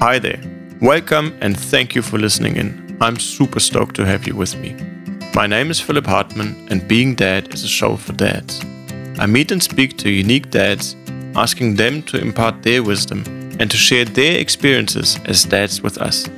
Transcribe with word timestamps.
Hi 0.00 0.18
there. 0.18 0.38
Welcome 0.82 1.34
and 1.40 1.58
thank 1.58 1.94
you 1.94 2.02
for 2.02 2.18
listening 2.18 2.56
in. 2.56 2.98
I'm 3.00 3.18
super 3.18 3.58
stoked 3.58 3.96
to 3.96 4.04
have 4.04 4.26
you 4.26 4.36
with 4.36 4.54
me. 4.58 4.76
My 5.34 5.46
name 5.46 5.70
is 5.70 5.80
Philip 5.80 6.04
Hartman, 6.04 6.68
and 6.70 6.86
Being 6.86 7.14
Dad 7.14 7.54
is 7.54 7.64
a 7.64 7.68
show 7.68 7.96
for 7.96 8.12
dads. 8.12 8.62
I 9.18 9.24
meet 9.24 9.52
and 9.52 9.62
speak 9.62 9.96
to 9.98 10.10
unique 10.10 10.50
dads, 10.50 10.94
asking 11.34 11.76
them 11.76 12.02
to 12.04 12.20
impart 12.20 12.62
their 12.62 12.82
wisdom 12.82 13.24
and 13.58 13.70
to 13.70 13.78
share 13.78 14.04
their 14.04 14.38
experiences 14.38 15.18
as 15.24 15.44
dads 15.44 15.80
with 15.80 15.96
us. 15.96 16.28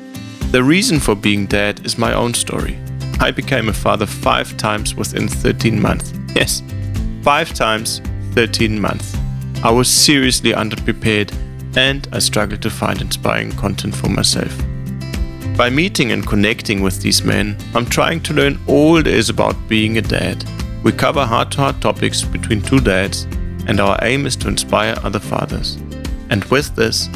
The 0.53 0.63
reason 0.63 1.01
for 1.01 1.17
being 1.17 1.47
dad 1.47 1.85
is 1.85 1.99
my 1.99 2.15
own 2.15 2.35
story. 2.35 2.79
I 3.19 3.33
became 3.33 3.69
a 3.69 3.73
father 3.73 4.07
five 4.07 4.57
times 4.57 4.95
within 4.95 5.27
13 5.27 5.83
months. 5.83 6.13
Yes, 6.37 6.63
five 7.23 7.53
times, 7.55 8.01
13 8.35 8.81
months. 8.81 9.17
I 9.65 9.73
was 9.73 9.89
seriously 9.89 10.53
underprepared 10.53 11.33
and 11.79 12.09
I 12.11 12.19
struggled 12.19 12.61
to 12.63 12.71
find 12.71 13.01
inspiring 13.01 13.53
content 13.53 13.95
for 13.95 14.09
myself. 14.09 14.53
By 15.57 15.71
meeting 15.71 16.11
and 16.11 16.27
connecting 16.27 16.83
with 16.83 17.01
these 17.01 17.23
men, 17.23 17.57
I'm 17.73 17.87
trying 17.87 18.21
to 18.25 18.35
learn 18.35 18.59
all 18.67 19.01
there 19.01 19.15
is 19.15 19.31
about 19.31 19.57
being 19.69 19.97
a 19.97 20.03
dad. 20.03 20.45
We 20.83 20.91
cover 20.91 21.25
heart 21.25 21.53
to 21.53 21.59
heart 21.59 21.81
topics 21.81 22.23
between 22.23 22.63
two 22.63 22.81
dads, 22.81 23.29
and 23.69 23.79
our 23.79 23.97
aim 24.03 24.27
is 24.27 24.35
to 24.37 24.49
inspire 24.49 24.97
other 25.05 25.21
fathers. 25.21 25.77
And 26.31 26.43
with 26.47 26.75
this, 26.75 27.09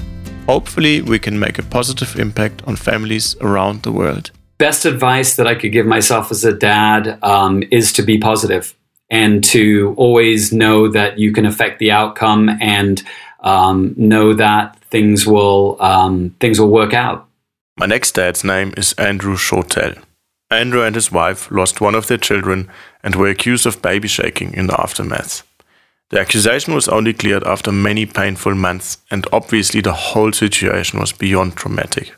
hopefully, 0.46 1.02
we 1.02 1.18
can 1.18 1.38
make 1.38 1.58
a 1.58 1.64
positive 1.64 2.16
impact 2.18 2.62
on 2.64 2.76
families 2.76 3.34
around 3.40 3.82
the 3.82 3.92
world. 3.92 4.30
Best 4.58 4.84
advice 4.84 5.34
that 5.36 5.48
I 5.48 5.56
could 5.56 5.72
give 5.72 5.86
myself 5.86 6.30
as 6.30 6.44
a 6.44 6.52
dad 6.52 7.18
um, 7.24 7.64
is 7.72 7.92
to 7.94 8.02
be 8.02 8.18
positive 8.18 8.76
and 9.10 9.44
to 9.44 9.94
always 9.98 10.52
know 10.52 10.88
that 10.88 11.18
you 11.18 11.32
can 11.32 11.46
affect 11.46 11.78
the 11.78 11.90
outcome 11.90 12.48
and 12.60 13.02
um, 13.42 13.94
know 13.96 14.32
that 14.34 14.78
things 14.90 15.26
will 15.26 15.76
um, 15.80 16.34
things 16.40 16.60
will 16.60 16.70
work 16.70 16.94
out. 16.94 17.28
My 17.76 17.86
next 17.86 18.12
dad's 18.12 18.44
name 18.44 18.74
is 18.76 18.92
Andrew 18.94 19.36
Schotel. 19.36 20.02
Andrew 20.50 20.82
and 20.82 20.94
his 20.94 21.10
wife 21.10 21.50
lost 21.50 21.80
one 21.80 21.94
of 21.94 22.06
their 22.06 22.18
children 22.18 22.68
and 23.02 23.16
were 23.16 23.28
accused 23.28 23.66
of 23.66 23.80
baby 23.80 24.08
shaking 24.08 24.52
in 24.52 24.66
the 24.66 24.78
aftermath. 24.78 25.42
The 26.10 26.20
accusation 26.20 26.74
was 26.74 26.88
only 26.88 27.14
cleared 27.14 27.42
after 27.44 27.72
many 27.72 28.04
painful 28.04 28.54
months, 28.54 28.98
and 29.10 29.26
obviously 29.32 29.80
the 29.80 29.94
whole 29.94 30.30
situation 30.30 31.00
was 31.00 31.10
beyond 31.10 31.56
traumatic. 31.56 32.14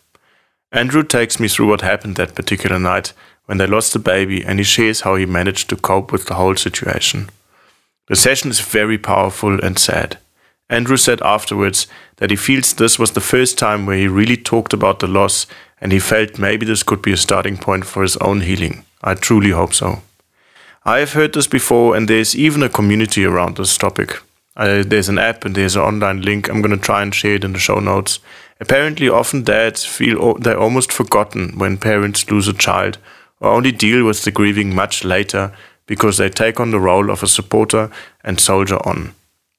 Andrew 0.72 1.04
takes 1.04 1.38
me 1.38 1.46
through 1.46 1.68
what 1.68 1.82
happened 1.82 2.16
that 2.16 2.34
particular 2.34 2.80
night 2.80 3.12
when 3.46 3.58
they 3.58 3.66
lost 3.68 3.92
the 3.92 4.00
baby, 4.00 4.44
and 4.44 4.58
he 4.58 4.64
shares 4.64 5.02
how 5.02 5.14
he 5.14 5.26
managed 5.26 5.68
to 5.68 5.76
cope 5.76 6.10
with 6.10 6.26
the 6.26 6.34
whole 6.34 6.56
situation. 6.56 7.30
The 8.08 8.16
session 8.16 8.50
is 8.50 8.60
very 8.60 8.98
powerful 8.98 9.60
and 9.62 9.78
sad. 9.78 10.18
Andrew 10.70 10.96
said 10.96 11.20
afterwards 11.22 11.86
that 12.16 12.30
he 12.30 12.36
feels 12.36 12.72
this 12.72 12.98
was 12.98 13.12
the 13.12 13.20
first 13.20 13.58
time 13.58 13.86
where 13.86 13.98
he 13.98 14.08
really 14.08 14.36
talked 14.36 14.72
about 14.72 15.00
the 15.00 15.06
loss 15.06 15.46
and 15.80 15.92
he 15.92 15.98
felt 15.98 16.38
maybe 16.38 16.64
this 16.64 16.82
could 16.82 17.02
be 17.02 17.12
a 17.12 17.16
starting 17.16 17.56
point 17.56 17.84
for 17.84 18.02
his 18.02 18.16
own 18.18 18.40
healing. 18.40 18.84
I 19.02 19.14
truly 19.14 19.50
hope 19.50 19.74
so. 19.74 20.02
I 20.86 20.98
have 20.98 21.12
heard 21.12 21.32
this 21.32 21.46
before, 21.46 21.96
and 21.96 22.08
there's 22.08 22.36
even 22.36 22.62
a 22.62 22.68
community 22.68 23.24
around 23.24 23.56
this 23.56 23.76
topic. 23.78 24.18
Uh, 24.56 24.82
there's 24.86 25.08
an 25.08 25.18
app 25.18 25.44
and 25.44 25.54
there's 25.54 25.76
an 25.76 25.82
online 25.82 26.22
link. 26.22 26.48
I'm 26.48 26.62
going 26.62 26.76
to 26.76 26.82
try 26.82 27.02
and 27.02 27.14
share 27.14 27.34
it 27.34 27.44
in 27.44 27.54
the 27.54 27.58
show 27.58 27.80
notes. 27.80 28.18
Apparently, 28.60 29.08
often 29.08 29.42
dads 29.42 29.84
feel 29.84 30.34
they're 30.34 30.58
almost 30.58 30.92
forgotten 30.92 31.58
when 31.58 31.78
parents 31.78 32.30
lose 32.30 32.48
a 32.48 32.52
child 32.52 32.98
or 33.40 33.50
only 33.50 33.72
deal 33.72 34.04
with 34.04 34.24
the 34.24 34.30
grieving 34.30 34.74
much 34.74 35.04
later 35.04 35.52
because 35.86 36.18
they 36.18 36.28
take 36.28 36.60
on 36.60 36.70
the 36.70 36.80
role 36.80 37.10
of 37.10 37.22
a 37.22 37.28
supporter 37.28 37.90
and 38.22 38.40
soldier 38.40 38.76
on. 38.86 39.14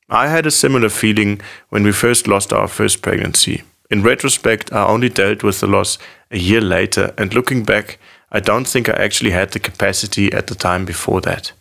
I 0.09 0.27
had 0.27 0.45
a 0.45 0.51
similar 0.51 0.89
feeling 0.89 1.41
when 1.69 1.83
we 1.83 1.91
first 1.91 2.27
lost 2.27 2.53
our 2.53 2.67
first 2.67 3.01
pregnancy. 3.01 3.63
In 3.89 4.03
retrospect, 4.03 4.71
I 4.71 4.85
only 4.85 5.09
dealt 5.09 5.43
with 5.43 5.59
the 5.59 5.67
loss 5.67 5.97
a 6.29 6.37
year 6.37 6.61
later, 6.61 7.13
and 7.17 7.33
looking 7.33 7.63
back, 7.63 7.97
I 8.31 8.39
don't 8.39 8.67
think 8.67 8.87
I 8.87 8.93
actually 8.93 9.31
had 9.31 9.51
the 9.51 9.59
capacity 9.59 10.31
at 10.31 10.47
the 10.47 10.55
time 10.55 10.85
before 10.85 11.21
that. 11.21 11.53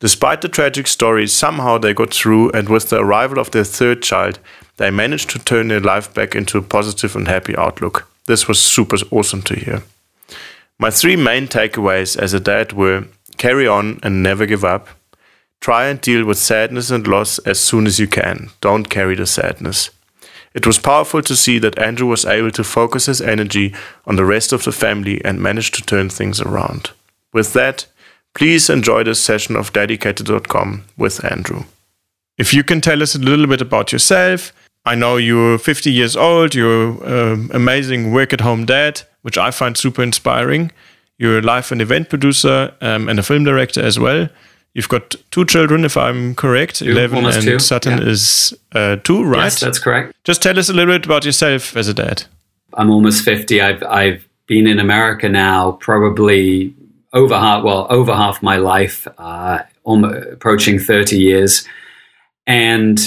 Despite 0.00 0.40
the 0.40 0.48
tragic 0.48 0.86
story, 0.86 1.26
somehow 1.26 1.76
they 1.76 1.92
got 1.92 2.14
through, 2.14 2.50
and 2.52 2.68
with 2.68 2.88
the 2.88 3.00
arrival 3.00 3.38
of 3.38 3.50
their 3.50 3.64
third 3.64 4.02
child, 4.02 4.38
they 4.78 4.90
managed 4.90 5.28
to 5.30 5.38
turn 5.38 5.68
their 5.68 5.80
life 5.80 6.12
back 6.14 6.34
into 6.34 6.56
a 6.56 6.62
positive 6.62 7.14
and 7.14 7.28
happy 7.28 7.54
outlook. 7.56 8.10
This 8.26 8.48
was 8.48 8.58
super 8.58 8.96
awesome 9.10 9.42
to 9.42 9.54
hear. 9.54 9.82
My 10.78 10.90
three 10.90 11.16
main 11.16 11.46
takeaways 11.46 12.16
as 12.16 12.32
a 12.32 12.40
dad 12.40 12.72
were 12.72 13.04
carry 13.36 13.66
on 13.66 14.00
and 14.02 14.22
never 14.22 14.46
give 14.46 14.64
up, 14.64 14.88
Try 15.60 15.86
and 15.88 16.00
deal 16.00 16.24
with 16.24 16.38
sadness 16.38 16.90
and 16.90 17.06
loss 17.06 17.38
as 17.40 17.60
soon 17.60 17.86
as 17.86 17.98
you 17.98 18.06
can. 18.06 18.50
Don't 18.60 18.88
carry 18.88 19.14
the 19.14 19.26
sadness. 19.26 19.90
It 20.54 20.66
was 20.66 20.78
powerful 20.78 21.22
to 21.22 21.36
see 21.36 21.58
that 21.58 21.78
Andrew 21.78 22.08
was 22.08 22.24
able 22.24 22.50
to 22.52 22.64
focus 22.64 23.06
his 23.06 23.20
energy 23.20 23.74
on 24.06 24.16
the 24.16 24.24
rest 24.24 24.52
of 24.52 24.64
the 24.64 24.72
family 24.72 25.24
and 25.24 25.40
managed 25.40 25.74
to 25.74 25.82
turn 25.82 26.08
things 26.08 26.40
around. 26.40 26.90
With 27.32 27.52
that, 27.52 27.86
please 28.34 28.68
enjoy 28.68 29.04
this 29.04 29.20
session 29.20 29.54
of 29.54 29.72
dedicated.com 29.72 30.84
with 30.96 31.24
Andrew. 31.24 31.64
If 32.36 32.54
you 32.54 32.64
can 32.64 32.80
tell 32.80 33.02
us 33.02 33.14
a 33.14 33.18
little 33.18 33.46
bit 33.46 33.60
about 33.60 33.92
yourself, 33.92 34.52
I 34.84 34.94
know 34.94 35.18
you're 35.18 35.58
50 35.58 35.92
years 35.92 36.16
old, 36.16 36.54
you're 36.54 37.04
an 37.04 37.50
amazing 37.52 38.12
work 38.12 38.32
at 38.32 38.40
home 38.40 38.64
dad, 38.64 39.02
which 39.22 39.36
I 39.36 39.50
find 39.50 39.76
super 39.76 40.02
inspiring. 40.02 40.72
You're 41.18 41.38
a 41.38 41.42
live 41.42 41.70
and 41.70 41.82
event 41.82 42.08
producer 42.08 42.72
um, 42.80 43.08
and 43.08 43.18
a 43.18 43.22
film 43.22 43.44
director 43.44 43.82
as 43.82 43.98
well. 43.98 44.30
You've 44.74 44.88
got 44.88 45.16
two 45.30 45.44
children, 45.44 45.84
if 45.84 45.96
I'm 45.96 46.34
correct. 46.34 46.76
Two, 46.76 46.90
11 46.90 47.24
and 47.24 47.42
two. 47.42 47.58
Sutton 47.58 47.98
yeah. 47.98 48.08
is 48.08 48.54
uh, 48.72 48.96
two, 48.96 49.24
right? 49.24 49.44
Yes, 49.44 49.60
that's 49.60 49.80
correct. 49.80 50.14
Just 50.24 50.42
tell 50.42 50.58
us 50.58 50.68
a 50.68 50.72
little 50.72 50.94
bit 50.94 51.04
about 51.04 51.24
yourself 51.24 51.76
as 51.76 51.88
a 51.88 51.94
dad. 51.94 52.24
I'm 52.74 52.90
almost 52.90 53.24
50. 53.24 53.60
I've, 53.60 53.82
I've 53.82 54.28
been 54.46 54.68
in 54.68 54.78
America 54.78 55.28
now 55.28 55.72
probably 55.72 56.72
over 57.12 57.36
half, 57.36 57.64
well, 57.64 57.88
over 57.90 58.14
half 58.14 58.42
my 58.42 58.56
life, 58.56 59.08
uh, 59.18 59.60
almost 59.82 60.28
approaching 60.28 60.78
30 60.78 61.18
years. 61.18 61.66
And, 62.46 63.00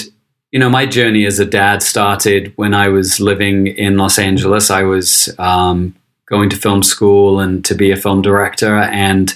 you 0.51 0.59
know, 0.59 0.69
my 0.69 0.85
journey 0.85 1.25
as 1.25 1.39
a 1.39 1.45
dad 1.45 1.81
started 1.81 2.51
when 2.57 2.73
I 2.73 2.89
was 2.89 3.21
living 3.21 3.67
in 3.67 3.97
Los 3.97 4.19
Angeles. 4.19 4.69
I 4.69 4.83
was 4.83 5.33
um, 5.39 5.95
going 6.25 6.49
to 6.49 6.57
film 6.57 6.83
school 6.83 7.39
and 7.39 7.63
to 7.63 7.73
be 7.73 7.91
a 7.91 7.95
film 7.95 8.21
director. 8.21 8.75
And 8.75 9.33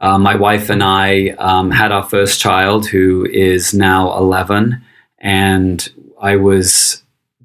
uh, 0.00 0.18
my 0.18 0.34
wife 0.34 0.70
and 0.70 0.82
I 0.82 1.28
um, 1.38 1.70
had 1.70 1.92
our 1.92 2.02
first 2.02 2.40
child, 2.40 2.86
who 2.86 3.26
is 3.26 3.74
now 3.74 4.16
11, 4.16 4.82
and 5.18 5.88
I 6.20 6.36
was. 6.36 7.02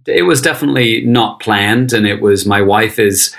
It 0.07 0.21
was 0.21 0.41
definitely 0.41 1.01
not 1.01 1.39
planned, 1.39 1.91
and 1.91 2.05
it 2.05 2.21
was. 2.21 2.45
My 2.45 2.61
wife 2.61 2.99
is 2.99 3.35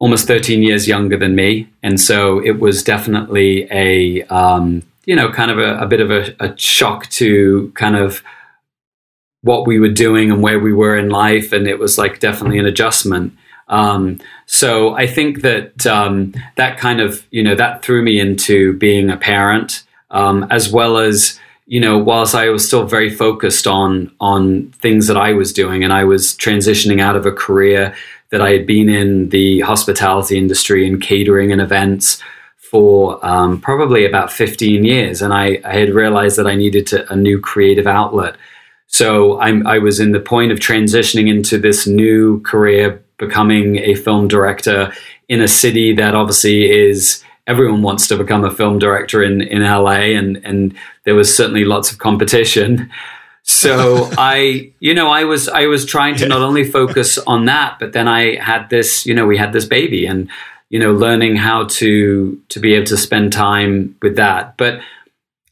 almost 0.00 0.26
13 0.26 0.62
years 0.62 0.88
younger 0.88 1.16
than 1.16 1.34
me, 1.36 1.68
and 1.82 2.00
so 2.00 2.40
it 2.44 2.58
was 2.58 2.82
definitely 2.82 3.68
a 3.70 4.22
um, 4.24 4.82
you 5.04 5.14
know 5.14 5.30
kind 5.30 5.50
of 5.50 5.58
a, 5.58 5.78
a 5.78 5.86
bit 5.86 6.00
of 6.00 6.10
a, 6.10 6.34
a 6.40 6.56
shock 6.58 7.08
to 7.10 7.70
kind 7.76 7.94
of 7.94 8.22
what 9.42 9.66
we 9.66 9.78
were 9.78 9.88
doing 9.88 10.30
and 10.30 10.42
where 10.42 10.58
we 10.58 10.72
were 10.72 10.96
in 10.96 11.10
life, 11.10 11.52
and 11.52 11.68
it 11.68 11.78
was 11.78 11.96
like 11.96 12.18
definitely 12.18 12.58
an 12.58 12.66
adjustment. 12.66 13.34
Um, 13.70 14.20
so 14.46 14.94
I 14.94 15.06
think 15.06 15.42
that 15.42 15.86
um, 15.86 16.34
that 16.56 16.76
kind 16.76 17.00
of 17.00 17.24
you 17.30 17.42
know 17.42 17.54
that 17.54 17.82
threw 17.82 18.02
me 18.02 18.20
into 18.20 18.74
being 18.74 19.08
a 19.08 19.16
parent 19.16 19.84
um, 20.10 20.46
as 20.50 20.70
well 20.70 20.98
as 20.98 21.38
you 21.66 21.80
know 21.80 21.96
whilst 21.96 22.34
I 22.34 22.50
was 22.50 22.66
still 22.66 22.84
very 22.84 23.10
focused 23.10 23.66
on 23.66 24.12
on 24.20 24.72
things 24.82 25.06
that 25.06 25.16
I 25.16 25.32
was 25.32 25.52
doing 25.52 25.84
and 25.84 25.92
I 25.92 26.04
was 26.04 26.34
transitioning 26.34 27.00
out 27.00 27.16
of 27.16 27.26
a 27.26 27.32
career 27.32 27.94
that 28.30 28.40
I 28.42 28.50
had 28.50 28.66
been 28.66 28.88
in 28.88 29.28
the 29.28 29.60
hospitality 29.60 30.36
industry 30.36 30.86
and 30.86 31.00
catering 31.00 31.52
and 31.52 31.60
events 31.60 32.20
for 32.56 33.24
um, 33.24 33.60
probably 33.60 34.04
about 34.04 34.32
15 34.32 34.84
years 34.84 35.22
and 35.22 35.32
I, 35.32 35.60
I 35.64 35.74
had 35.74 35.90
realized 35.90 36.38
that 36.38 36.46
I 36.46 36.54
needed 36.54 36.86
to, 36.88 37.12
a 37.12 37.16
new 37.16 37.40
creative 37.40 37.86
outlet. 37.86 38.36
So 38.86 39.40
I'm, 39.40 39.66
I 39.66 39.78
was 39.78 39.98
in 39.98 40.12
the 40.12 40.20
point 40.20 40.52
of 40.52 40.58
transitioning 40.58 41.28
into 41.28 41.58
this 41.58 41.86
new 41.86 42.40
career 42.42 43.02
becoming 43.20 43.76
a 43.76 43.94
film 43.94 44.26
director 44.26 44.92
in 45.28 45.40
a 45.40 45.46
city 45.46 45.94
that 45.94 46.16
obviously 46.16 46.68
is 46.68 47.22
everyone 47.46 47.82
wants 47.82 48.08
to 48.08 48.16
become 48.16 48.44
a 48.44 48.50
film 48.50 48.78
director 48.78 49.22
in 49.22 49.40
in 49.42 49.62
LA 49.62 50.16
and 50.18 50.40
and 50.44 50.74
there 51.04 51.14
was 51.14 51.32
certainly 51.32 51.64
lots 51.64 51.92
of 51.92 51.98
competition. 51.98 52.90
So 53.42 54.10
I 54.18 54.72
you 54.80 54.94
know 54.94 55.08
I 55.08 55.24
was 55.24 55.48
I 55.48 55.66
was 55.66 55.84
trying 55.84 56.16
to 56.16 56.26
not 56.26 56.40
only 56.40 56.64
focus 56.64 57.18
on 57.18 57.44
that 57.44 57.78
but 57.78 57.92
then 57.92 58.08
I 58.08 58.36
had 58.36 58.70
this 58.70 59.06
you 59.06 59.14
know 59.14 59.26
we 59.26 59.36
had 59.36 59.52
this 59.52 59.66
baby 59.66 60.06
and 60.06 60.28
you 60.70 60.78
know 60.78 60.92
learning 60.92 61.36
how 61.36 61.64
to 61.78 62.40
to 62.48 62.60
be 62.60 62.74
able 62.74 62.86
to 62.86 62.96
spend 62.96 63.32
time 63.32 63.94
with 64.02 64.16
that. 64.16 64.56
But 64.56 64.80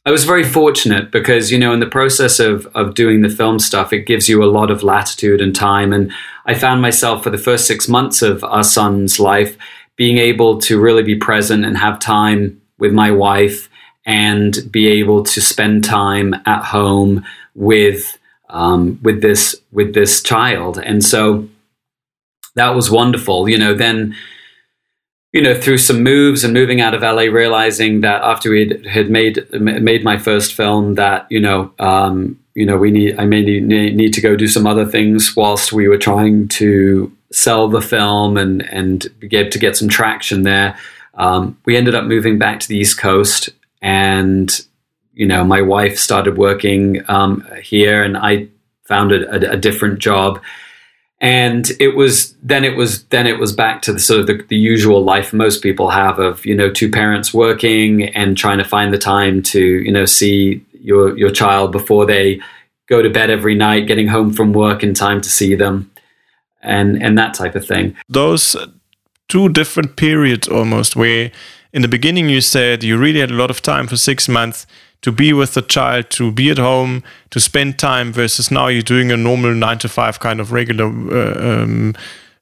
I 0.05 0.11
was 0.11 0.23
very 0.23 0.43
fortunate 0.43 1.11
because, 1.11 1.51
you 1.51 1.59
know, 1.59 1.73
in 1.73 1.81
the 1.81 1.85
process 1.85 2.39
of, 2.39 2.65
of 2.67 2.95
doing 2.95 3.21
the 3.21 3.29
film 3.29 3.59
stuff, 3.59 3.91
it 3.91 4.07
gives 4.07 4.29
you 4.29 4.43
a 4.43 4.45
lot 4.45 4.71
of 4.71 4.81
latitude 4.81 5.41
and 5.41 5.53
time. 5.55 5.91
And 5.91 6.11
I 6.45 6.53
found 6.53 6.81
myself 6.81 7.23
for 7.23 7.29
the 7.29 7.37
first 7.37 7.67
six 7.67 7.87
months 7.87 8.21
of 8.21 8.43
our 8.43 8.63
son's 8.63 9.19
life 9.19 9.57
being 9.97 10.17
able 10.17 10.59
to 10.61 10.79
really 10.79 11.03
be 11.03 11.15
present 11.15 11.65
and 11.65 11.77
have 11.77 11.99
time 11.99 12.61
with 12.79 12.93
my 12.93 13.11
wife 13.11 13.69
and 14.05 14.57
be 14.71 14.87
able 14.87 15.23
to 15.23 15.41
spend 15.41 15.83
time 15.83 16.33
at 16.45 16.63
home 16.63 17.25
with 17.53 18.17
um, 18.49 18.99
with 19.03 19.21
this 19.21 19.55
with 19.71 19.93
this 19.93 20.23
child. 20.23 20.79
And 20.79 21.03
so 21.03 21.47
that 22.55 22.69
was 22.69 22.89
wonderful. 22.89 23.49
You 23.49 23.57
know, 23.57 23.75
then 23.75 24.15
you 25.31 25.41
know, 25.41 25.59
through 25.59 25.77
some 25.77 26.03
moves 26.03 26.43
and 26.43 26.53
moving 26.53 26.81
out 26.81 26.95
of 26.95 27.01
LA, 27.01 27.23
realizing 27.23 28.01
that 28.01 28.21
after 28.23 28.49
we 28.49 28.81
had, 28.89 29.09
made 29.09 29.45
made 29.61 30.03
my 30.03 30.17
first 30.17 30.53
film, 30.53 30.95
that 30.95 31.27
you 31.29 31.39
know, 31.39 31.71
um, 31.79 32.39
you 32.55 32.65
know, 32.65 32.77
we 32.77 32.89
need 32.91 33.19
I 33.19 33.25
may 33.25 33.41
need, 33.43 33.95
need 33.95 34.13
to 34.13 34.21
go 34.21 34.35
do 34.35 34.47
some 34.47 34.65
other 34.65 34.85
things 34.85 35.35
whilst 35.35 35.71
we 35.71 35.87
were 35.87 35.97
trying 35.97 36.47
to 36.49 37.11
sell 37.31 37.67
the 37.67 37.81
film 37.81 38.37
and 38.37 38.63
and 38.63 39.07
get 39.29 39.51
to 39.51 39.59
get 39.59 39.77
some 39.77 39.87
traction 39.87 40.43
there. 40.43 40.77
Um, 41.13 41.57
we 41.65 41.77
ended 41.77 41.95
up 41.95 42.05
moving 42.05 42.39
back 42.39 42.59
to 42.61 42.67
the 42.67 42.77
East 42.77 42.97
Coast, 42.97 43.49
and 43.83 44.59
you 45.13 45.27
know, 45.27 45.43
my 45.43 45.61
wife 45.61 45.99
started 45.99 46.37
working 46.37 47.03
um, 47.07 47.45
here, 47.61 48.01
and 48.01 48.17
I 48.17 48.47
found 48.85 49.11
a, 49.11 49.29
a, 49.29 49.53
a 49.53 49.57
different 49.57 49.99
job 49.99 50.41
and 51.21 51.71
it 51.79 51.95
was 51.95 52.35
then 52.41 52.63
it 52.63 52.75
was 52.75 53.03
then 53.05 53.27
it 53.27 53.39
was 53.39 53.51
back 53.51 53.81
to 53.81 53.93
the 53.93 53.99
sort 53.99 54.21
of 54.21 54.27
the, 54.27 54.43
the, 54.47 54.55
usual 54.55 55.03
life 55.03 55.33
most 55.33 55.61
people 55.61 55.89
have 55.89 56.19
of 56.19 56.45
you 56.45 56.55
know 56.55 56.71
two 56.71 56.89
parents 56.89 57.33
working 57.33 58.03
and 58.15 58.37
trying 58.37 58.57
to 58.57 58.63
find 58.63 58.93
the 58.93 58.97
time 58.97 59.41
to 59.41 59.59
you 59.59 59.91
know 59.91 60.05
see 60.05 60.65
your 60.81 61.17
your 61.17 61.29
child 61.29 61.71
before 61.71 62.05
they 62.05 62.39
go 62.87 63.01
to 63.01 63.09
bed 63.09 63.29
every 63.29 63.55
night 63.55 63.87
getting 63.87 64.07
home 64.07 64.33
from 64.33 64.53
work 64.53 64.81
in 64.81 64.93
time 64.93 65.19
to 65.21 65.29
see 65.29 65.55
them 65.55 65.91
and 66.61 67.01
and 67.01 67.17
that 67.17 67.33
type 67.33 67.55
of 67.55 67.65
thing. 67.65 67.95
Those 68.07 68.55
two 69.27 69.49
different 69.49 69.95
periods 69.95 70.47
almost 70.47 70.95
where 70.95 71.31
in 71.71 71.81
the 71.81 71.87
beginning 71.87 72.29
you 72.29 72.41
said 72.41 72.83
you 72.83 72.97
really 72.97 73.19
had 73.19 73.29
a 73.29 73.35
lot 73.35 73.51
of 73.51 73.61
time 73.61 73.85
for 73.85 73.95
6 73.95 74.27
months 74.27 74.65
to 75.01 75.11
be 75.11 75.33
with 75.33 75.53
the 75.53 75.61
child, 75.61 76.09
to 76.11 76.31
be 76.31 76.49
at 76.49 76.57
home, 76.57 77.03
to 77.29 77.39
spend 77.39 77.79
time, 77.79 78.11
versus 78.11 78.51
now 78.51 78.67
you're 78.67 78.81
doing 78.81 79.11
a 79.11 79.17
normal 79.17 79.53
nine 79.53 79.77
to 79.79 79.89
five 79.89 80.19
kind 80.19 80.39
of 80.39 80.51
regular 80.51 80.85
uh, 80.87 81.63
um, 81.63 81.95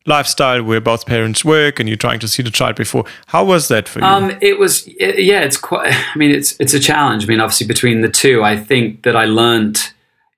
lifestyle 0.07 0.63
where 0.63 0.81
both 0.81 1.05
parents 1.05 1.45
work 1.45 1.79
and 1.79 1.87
you're 1.87 1.97
trying 1.97 2.19
to 2.19 2.27
see 2.27 2.41
the 2.41 2.49
child 2.49 2.75
before. 2.75 3.05
How 3.27 3.43
was 3.43 3.67
that 3.67 3.87
for 3.87 3.99
you? 3.99 4.05
Um, 4.05 4.37
it 4.41 4.57
was, 4.57 4.87
yeah, 4.87 5.41
it's 5.41 5.57
quite, 5.57 5.93
I 6.15 6.17
mean, 6.17 6.31
it's, 6.31 6.55
it's 6.59 6.73
a 6.73 6.79
challenge. 6.79 7.25
I 7.25 7.27
mean, 7.27 7.39
obviously 7.39 7.67
between 7.67 8.01
the 8.01 8.09
two, 8.09 8.43
I 8.43 8.55
think 8.55 9.03
that 9.03 9.15
I 9.15 9.25
learned, 9.25 9.91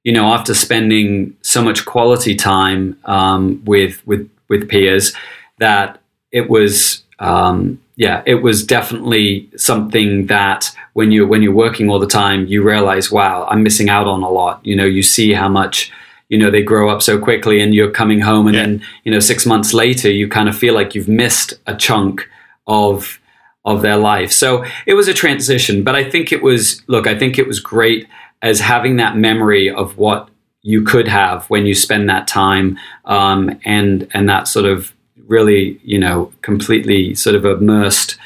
you 0.04 0.12
know, 0.12 0.33
after 0.33 0.54
spending 0.54 1.38
so 1.42 1.63
much 1.63 1.86
quality 1.86 2.36
time 2.36 2.98
um, 3.06 3.63
with, 3.66 4.06
with, 4.07 4.30
with 4.50 4.68
Piers 4.68 5.13
that 5.60 6.01
it 6.31 6.50
was, 6.50 7.04
um, 7.19 7.80
yeah, 8.00 8.24
it 8.25 8.36
was 8.36 8.66
definitely 8.66 9.50
something 9.57 10.28
that 10.28 10.74
when 10.94 11.12
you 11.12 11.28
when 11.28 11.44
you're 11.44 11.51
working 11.51 11.90
all 11.90 12.00
the 12.00 12.07
time, 12.07 12.48
you 12.48 12.63
realize, 12.63 13.12
wow, 13.12 13.46
I'm 13.50 13.62
missing 13.62 13.90
out 13.90 14.07
on 14.07 14.24
a 14.24 14.30
lot. 14.30 14.66
You 14.66 14.78
know, 14.78 14.86
you 14.86 15.04
see 15.04 15.34
how 15.34 15.50
much 15.50 15.92
you 16.30 16.38
know 16.38 16.50
they 16.50 16.63
grow 16.63 16.90
up 16.90 17.01
so 17.01 17.19
quickly, 17.19 17.60
and 17.60 17.75
you're 17.75 17.92
coming 17.92 18.22
home, 18.22 18.48
and 18.48 18.56
yeah. 18.56 18.63
then 18.63 18.81
you 19.04 19.12
know 19.12 19.19
six 19.19 19.46
months 19.46 19.74
later, 19.74 20.10
you 20.10 20.30
kind 20.30 20.48
of 20.48 20.57
feel 20.57 20.74
like 20.74 20.96
you've 20.96 21.10
missed 21.10 21.56
a 21.68 21.75
chunk 21.75 22.30
of 22.68 23.19
of 23.66 23.81
their 23.81 23.98
life. 23.98 24.31
So 24.31 24.63
it 24.86 24.94
was 24.94 25.10
a 25.10 25.13
transition, 25.13 25.84
but 25.84 25.94
I 25.94 26.10
think 26.10 26.31
it 26.31 26.42
was 26.42 26.81
look, 26.88 27.06
I 27.06 27.19
think 27.19 27.38
it 27.38 27.48
was 27.48 27.60
great 27.60 28.07
as 28.42 28.62
having 28.62 28.95
that 28.95 29.18
memory 29.18 29.69
of 29.69 29.98
what 29.98 30.30
you 30.62 30.84
could 30.84 31.10
have 31.10 31.50
when 31.50 31.66
you 31.66 31.75
spend 31.75 32.10
that 32.10 32.30
time 32.30 32.80
um, 33.04 33.60
and 33.66 34.07
and 34.13 34.30
that 34.30 34.48
sort 34.48 34.68
of 34.68 34.94
really, 35.27 35.80
you 35.83 36.00
know, 36.00 36.31
completely 36.42 37.16
sort 37.16 37.36
of 37.36 37.45
immersed 37.45 38.18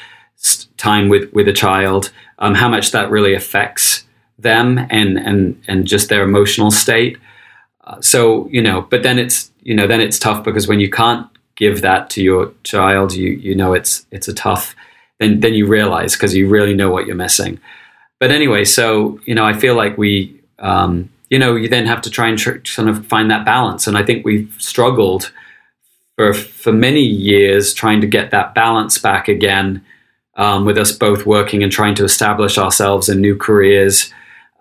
time 0.76 1.08
with 1.08 1.32
with 1.32 1.48
a 1.48 1.52
child, 1.52 2.12
um, 2.38 2.54
how 2.54 2.68
much 2.68 2.92
that 2.92 3.10
really 3.10 3.34
affects 3.34 4.04
them 4.38 4.78
and 4.90 5.18
and 5.18 5.62
and 5.68 5.86
just 5.86 6.08
their 6.08 6.22
emotional 6.22 6.70
state. 6.70 7.18
Uh, 7.84 8.00
so 8.00 8.48
you 8.48 8.62
know, 8.62 8.82
but 8.82 9.02
then 9.02 9.18
it's 9.18 9.50
you 9.62 9.74
know 9.74 9.86
then 9.86 10.00
it's 10.00 10.18
tough 10.18 10.44
because 10.44 10.68
when 10.68 10.80
you 10.80 10.90
can't 10.90 11.26
give 11.56 11.82
that 11.82 12.10
to 12.10 12.22
your 12.22 12.52
child, 12.64 13.12
you 13.14 13.30
you 13.32 13.54
know 13.54 13.72
it's 13.72 14.06
it's 14.10 14.28
a 14.28 14.34
tough. 14.34 14.74
Then 15.20 15.40
then 15.40 15.54
you 15.54 15.66
realize 15.66 16.14
because 16.14 16.34
you 16.34 16.48
really 16.48 16.74
know 16.74 16.90
what 16.90 17.06
you're 17.06 17.16
missing. 17.16 17.60
But 18.20 18.30
anyway, 18.30 18.64
so 18.64 19.20
you 19.24 19.34
know, 19.34 19.44
I 19.44 19.52
feel 19.52 19.74
like 19.74 19.98
we. 19.98 20.40
Um, 20.58 21.10
you 21.30 21.38
know, 21.38 21.56
you 21.56 21.68
then 21.68 21.86
have 21.86 22.02
to 22.02 22.10
try 22.10 22.28
and 22.28 22.38
tr- 22.38 22.58
kind 22.58 22.88
of 22.88 23.06
find 23.06 23.30
that 23.30 23.44
balance, 23.44 23.86
and 23.88 23.98
I 23.98 24.04
think 24.04 24.24
we've 24.24 24.54
struggled 24.58 25.32
for 26.16 26.32
for 26.32 26.72
many 26.72 27.02
years 27.02 27.74
trying 27.74 28.00
to 28.00 28.06
get 28.06 28.30
that 28.30 28.54
balance 28.54 28.98
back 28.98 29.28
again 29.28 29.84
um, 30.36 30.64
with 30.64 30.78
us 30.78 30.92
both 30.92 31.26
working 31.26 31.62
and 31.62 31.72
trying 31.72 31.94
to 31.94 32.04
establish 32.04 32.58
ourselves 32.58 33.08
in 33.08 33.20
new 33.20 33.36
careers 33.36 34.12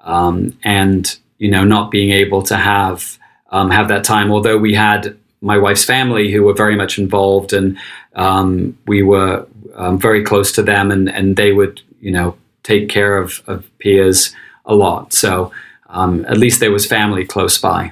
um, 0.04 0.58
and 0.64 1.18
you 1.38 1.50
know 1.50 1.64
not 1.64 1.92
being 1.92 2.12
able 2.12 2.42
to 2.44 2.56
have 2.58 3.18
um, 3.50 3.70
have 3.70 3.88
that 3.88 4.04
time. 4.04 4.32
Although 4.32 4.58
we 4.58 4.74
had 4.74 5.18
my 5.42 5.58
wife's 5.58 5.86
family 5.86 6.32
who 6.32 6.44
were 6.44 6.54
very 6.54 6.76
much 6.76 6.98
involved 6.98 7.54
and 7.54 7.78
um, 8.16 8.78
we 8.88 9.04
were 9.04 9.46
um, 9.76 10.00
very 10.00 10.24
close 10.24 10.52
to 10.54 10.64
them 10.64 10.92
and 10.92 11.10
and 11.10 11.36
they 11.36 11.52
would 11.52 11.82
you 12.00 12.12
know 12.12 12.36
take 12.64 12.90
care 12.90 13.18
of, 13.18 13.44
of 13.48 13.70
Piers 13.80 14.34
a 14.66 14.74
lot. 14.74 15.14
So 15.14 15.52
um, 15.90 16.26
at 16.26 16.38
least 16.38 16.60
there 16.60 16.72
was 16.72 16.86
family 16.86 17.26
close 17.26 17.58
by 17.58 17.92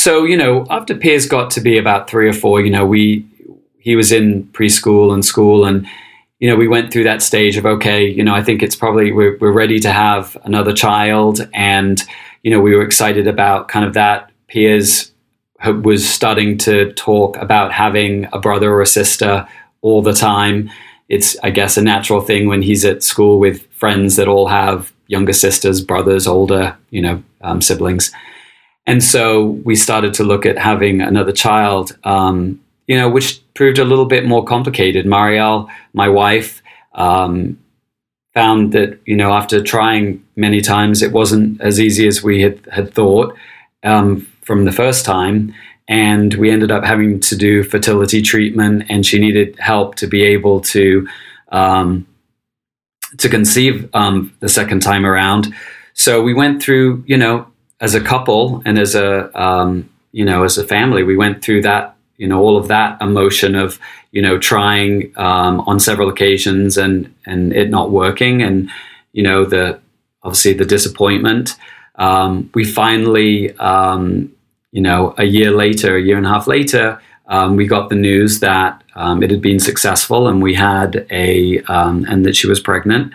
so, 0.00 0.24
you 0.24 0.38
know, 0.38 0.66
after 0.70 0.94
Piers 0.94 1.26
got 1.26 1.50
to 1.50 1.60
be 1.60 1.76
about 1.76 2.08
three 2.08 2.26
or 2.26 2.32
four, 2.32 2.62
you 2.62 2.70
know, 2.70 2.86
we 2.86 3.26
he 3.78 3.96
was 3.96 4.12
in 4.12 4.44
preschool 4.44 5.12
and 5.12 5.22
school 5.22 5.66
and 5.66 5.86
you 6.38 6.48
know, 6.48 6.56
we 6.56 6.68
went 6.68 6.90
through 6.90 7.04
that 7.04 7.20
stage 7.20 7.58
of 7.58 7.66
okay, 7.66 8.06
you 8.06 8.24
know, 8.24 8.34
I 8.34 8.42
think 8.42 8.62
it's 8.62 8.74
probably 8.74 9.12
we're, 9.12 9.36
we're 9.38 9.52
ready 9.52 9.78
to 9.80 9.92
have 9.92 10.38
another 10.44 10.72
child, 10.72 11.46
and 11.52 12.02
you 12.42 12.50
know, 12.50 12.60
we 12.60 12.74
were 12.74 12.82
excited 12.82 13.26
about 13.26 13.68
kind 13.68 13.84
of 13.84 13.92
that. 13.92 14.30
Piers 14.48 15.12
was 15.66 16.08
starting 16.08 16.56
to 16.58 16.94
talk 16.94 17.36
about 17.36 17.72
having 17.72 18.26
a 18.32 18.38
brother 18.38 18.72
or 18.72 18.80
a 18.80 18.86
sister 18.86 19.46
all 19.82 20.00
the 20.00 20.14
time. 20.14 20.70
It's, 21.10 21.36
I 21.42 21.50
guess, 21.50 21.76
a 21.76 21.82
natural 21.82 22.22
thing 22.22 22.48
when 22.48 22.62
he's 22.62 22.86
at 22.86 23.02
school 23.02 23.38
with 23.38 23.66
friends 23.72 24.16
that 24.16 24.28
all 24.28 24.48
have 24.48 24.94
younger 25.08 25.34
sisters, 25.34 25.82
brothers, 25.82 26.26
older, 26.26 26.74
you 26.88 27.02
know, 27.02 27.22
um, 27.42 27.60
siblings. 27.60 28.10
And 28.90 29.04
so 29.04 29.42
we 29.64 29.76
started 29.76 30.14
to 30.14 30.24
look 30.24 30.44
at 30.44 30.58
having 30.58 31.00
another 31.00 31.30
child, 31.30 31.96
um, 32.02 32.60
you 32.88 32.98
know, 32.98 33.08
which 33.08 33.40
proved 33.54 33.78
a 33.78 33.84
little 33.84 34.04
bit 34.04 34.26
more 34.26 34.44
complicated. 34.44 35.06
Marielle, 35.06 35.68
my 35.92 36.08
wife, 36.08 36.60
um, 36.94 37.56
found 38.34 38.72
that, 38.72 38.98
you 39.06 39.14
know, 39.14 39.30
after 39.30 39.62
trying 39.62 40.20
many 40.34 40.60
times, 40.60 41.02
it 41.02 41.12
wasn't 41.12 41.60
as 41.60 41.78
easy 41.78 42.08
as 42.08 42.24
we 42.24 42.42
had, 42.42 42.58
had 42.72 42.92
thought 42.92 43.32
um, 43.84 44.26
from 44.42 44.64
the 44.64 44.72
first 44.72 45.04
time. 45.04 45.54
And 45.86 46.34
we 46.34 46.50
ended 46.50 46.72
up 46.72 46.82
having 46.82 47.20
to 47.20 47.36
do 47.36 47.62
fertility 47.62 48.20
treatment, 48.20 48.86
and 48.88 49.06
she 49.06 49.20
needed 49.20 49.56
help 49.60 49.94
to 49.96 50.08
be 50.08 50.24
able 50.24 50.62
to 50.62 51.06
um, 51.52 52.08
to 53.18 53.28
conceive 53.28 53.88
um, 53.94 54.34
the 54.40 54.48
second 54.48 54.80
time 54.80 55.06
around. 55.06 55.54
So 55.94 56.22
we 56.22 56.34
went 56.34 56.60
through, 56.60 57.04
you 57.06 57.16
know, 57.16 57.46
as 57.80 57.94
a 57.94 58.00
couple 58.00 58.62
and 58.64 58.78
as 58.78 58.94
a 58.94 59.40
um, 59.40 59.88
you 60.12 60.24
know 60.24 60.44
as 60.44 60.58
a 60.58 60.66
family, 60.66 61.02
we 61.02 61.16
went 61.16 61.42
through 61.42 61.62
that 61.62 61.96
you 62.16 62.28
know 62.28 62.40
all 62.40 62.56
of 62.56 62.68
that 62.68 63.00
emotion 63.00 63.54
of 63.54 63.78
you 64.12 64.22
know 64.22 64.38
trying 64.38 65.12
um, 65.16 65.60
on 65.60 65.80
several 65.80 66.08
occasions 66.08 66.76
and 66.76 67.12
and 67.26 67.52
it 67.52 67.70
not 67.70 67.90
working 67.90 68.42
and 68.42 68.70
you 69.12 69.22
know 69.22 69.44
the 69.44 69.80
obviously 70.22 70.52
the 70.52 70.64
disappointment. 70.64 71.56
Um, 71.96 72.50
we 72.54 72.64
finally 72.64 73.56
um, 73.58 74.32
you 74.72 74.82
know 74.82 75.14
a 75.18 75.24
year 75.24 75.50
later, 75.50 75.96
a 75.96 76.02
year 76.02 76.16
and 76.16 76.26
a 76.26 76.30
half 76.30 76.46
later. 76.46 77.00
Um, 77.26 77.54
we 77.54 77.68
got 77.68 77.90
the 77.90 77.94
news 77.94 78.40
that 78.40 78.82
um, 78.96 79.22
it 79.22 79.30
had 79.30 79.40
been 79.40 79.60
successful 79.60 80.26
and 80.26 80.42
we 80.42 80.52
had 80.52 81.06
a 81.12 81.60
um, 81.62 82.04
and 82.08 82.26
that 82.26 82.34
she 82.34 82.48
was 82.48 82.58
pregnant 82.58 83.14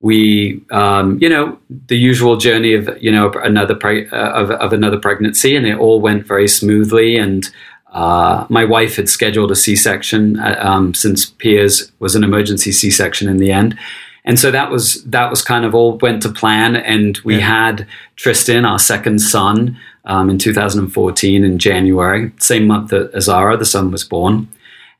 we 0.00 0.62
um, 0.70 1.18
you 1.20 1.28
know 1.28 1.58
the 1.86 1.96
usual 1.96 2.36
journey 2.36 2.74
of 2.74 2.90
you 3.00 3.10
know 3.10 3.32
another 3.42 3.74
pre- 3.74 4.08
uh, 4.10 4.32
of, 4.32 4.50
of, 4.50 4.72
another 4.72 4.98
pregnancy 4.98 5.56
and 5.56 5.66
it 5.66 5.78
all 5.78 6.00
went 6.00 6.26
very 6.26 6.48
smoothly. 6.48 7.16
And 7.16 7.48
uh, 7.92 8.46
my 8.50 8.64
wife 8.64 8.96
had 8.96 9.08
scheduled 9.08 9.50
a 9.50 9.56
c-section 9.56 10.38
uh, 10.38 10.58
um, 10.60 10.92
since 10.92 11.26
piers 11.26 11.90
was 11.98 12.14
an 12.14 12.24
emergency 12.24 12.72
c-section 12.72 13.28
in 13.28 13.38
the 13.38 13.50
end. 13.50 13.78
And 14.26 14.38
so 14.38 14.50
that 14.50 14.70
was 14.70 15.02
that 15.04 15.30
was 15.30 15.42
kind 15.42 15.64
of 15.64 15.74
all 15.74 15.96
went 15.98 16.22
to 16.22 16.28
plan. 16.28 16.76
And 16.76 17.18
we 17.24 17.36
yeah. 17.38 17.68
had 17.68 17.86
tristan 18.16 18.64
our 18.66 18.78
second 18.78 19.20
son 19.20 19.78
um, 20.04 20.28
in 20.30 20.38
2014 20.38 21.42
in 21.42 21.58
january 21.58 22.30
same 22.38 22.66
month 22.66 22.90
that 22.90 23.14
azara 23.14 23.56
the 23.56 23.64
son 23.64 23.90
was 23.90 24.04
born. 24.04 24.48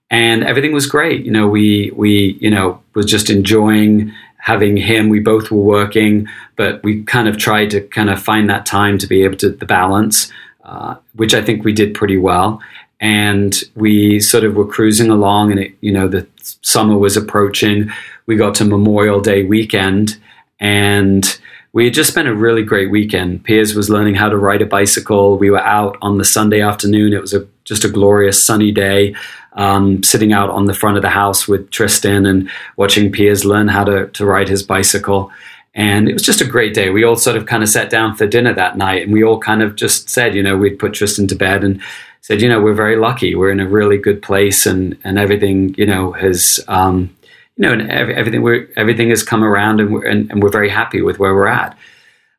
And 0.08 0.44
everything 0.44 0.72
was 0.72 0.86
great. 0.86 1.26
You 1.26 1.32
know 1.32 1.48
we 1.48 1.90
we 1.94 2.38
you 2.40 2.50
know 2.50 2.80
was 2.94 3.06
just 3.06 3.28
enjoying 3.28 4.14
having 4.46 4.76
him. 4.76 5.08
We 5.08 5.18
both 5.18 5.50
were 5.50 5.60
working, 5.60 6.28
but 6.54 6.80
we 6.84 7.02
kind 7.02 7.26
of 7.26 7.36
tried 7.36 7.68
to 7.70 7.80
kind 7.88 8.08
of 8.08 8.22
find 8.22 8.48
that 8.48 8.64
time 8.64 8.96
to 8.98 9.06
be 9.08 9.24
able 9.24 9.36
to 9.38 9.50
the 9.50 9.66
balance, 9.66 10.30
uh, 10.64 10.94
which 11.14 11.34
I 11.34 11.42
think 11.42 11.64
we 11.64 11.72
did 11.72 11.94
pretty 11.94 12.16
well. 12.16 12.62
And 13.00 13.60
we 13.74 14.20
sort 14.20 14.44
of 14.44 14.54
were 14.54 14.64
cruising 14.64 15.10
along, 15.10 15.50
and 15.50 15.58
it, 15.60 15.72
you 15.80 15.90
know 15.90 16.06
the 16.06 16.28
summer 16.62 16.96
was 16.96 17.16
approaching. 17.16 17.90
We 18.26 18.36
got 18.36 18.54
to 18.56 18.64
Memorial 18.64 19.20
Day 19.20 19.42
weekend, 19.42 20.16
and 20.60 21.38
we 21.72 21.86
had 21.86 21.94
just 21.94 22.10
spent 22.10 22.28
a 22.28 22.34
really 22.34 22.62
great 22.62 22.90
weekend. 22.92 23.42
Piers 23.42 23.74
was 23.74 23.90
learning 23.90 24.14
how 24.14 24.28
to 24.28 24.38
ride 24.38 24.62
a 24.62 24.66
bicycle. 24.66 25.38
We 25.38 25.50
were 25.50 25.58
out 25.58 25.98
on 26.00 26.18
the 26.18 26.24
Sunday 26.24 26.60
afternoon. 26.60 27.12
It 27.12 27.20
was 27.20 27.34
a, 27.34 27.46
just 27.64 27.84
a 27.84 27.88
glorious 27.88 28.40
sunny 28.42 28.70
day, 28.70 29.14
um, 29.56 30.02
sitting 30.02 30.32
out 30.32 30.50
on 30.50 30.66
the 30.66 30.74
front 30.74 30.96
of 30.96 31.02
the 31.02 31.08
house 31.08 31.48
with 31.48 31.70
Tristan 31.70 32.26
and 32.26 32.50
watching 32.76 33.10
Piers 33.10 33.44
learn 33.44 33.68
how 33.68 33.84
to, 33.84 34.08
to 34.08 34.24
ride 34.24 34.48
his 34.48 34.62
bicycle. 34.62 35.30
And 35.74 36.08
it 36.08 36.14
was 36.14 36.22
just 36.22 36.40
a 36.40 36.46
great 36.46 36.72
day. 36.72 36.90
We 36.90 37.04
all 37.04 37.16
sort 37.16 37.36
of 37.36 37.46
kind 37.46 37.62
of 37.62 37.68
sat 37.68 37.90
down 37.90 38.16
for 38.16 38.26
dinner 38.26 38.54
that 38.54 38.78
night 38.78 39.02
and 39.02 39.12
we 39.12 39.24
all 39.24 39.38
kind 39.38 39.62
of 39.62 39.76
just 39.76 40.08
said, 40.08 40.34
you 40.34 40.42
know, 40.42 40.56
we'd 40.56 40.78
put 40.78 40.94
Tristan 40.94 41.26
to 41.28 41.34
bed 41.34 41.64
and 41.64 41.82
said, 42.20 42.40
you 42.40 42.48
know, 42.48 42.60
we're 42.60 42.74
very 42.74 42.96
lucky. 42.96 43.34
We're 43.34 43.50
in 43.50 43.60
a 43.60 43.68
really 43.68 43.98
good 43.98 44.22
place 44.22 44.66
and, 44.66 44.96
and 45.04 45.18
everything, 45.18 45.74
you 45.76 45.86
know, 45.86 46.12
has, 46.12 46.60
um, 46.68 47.14
you 47.56 47.62
know, 47.62 47.72
and 47.72 47.90
everything 47.90 48.42
we're, 48.42 48.68
everything 48.76 49.10
has 49.10 49.22
come 49.22 49.42
around, 49.42 49.80
and 49.80 49.92
we're 49.92 50.04
and, 50.04 50.30
and, 50.30 50.42
we're 50.42 50.50
very 50.50 50.68
happy 50.68 51.00
with 51.00 51.18
where 51.18 51.34
we're 51.34 51.46
at. 51.46 51.76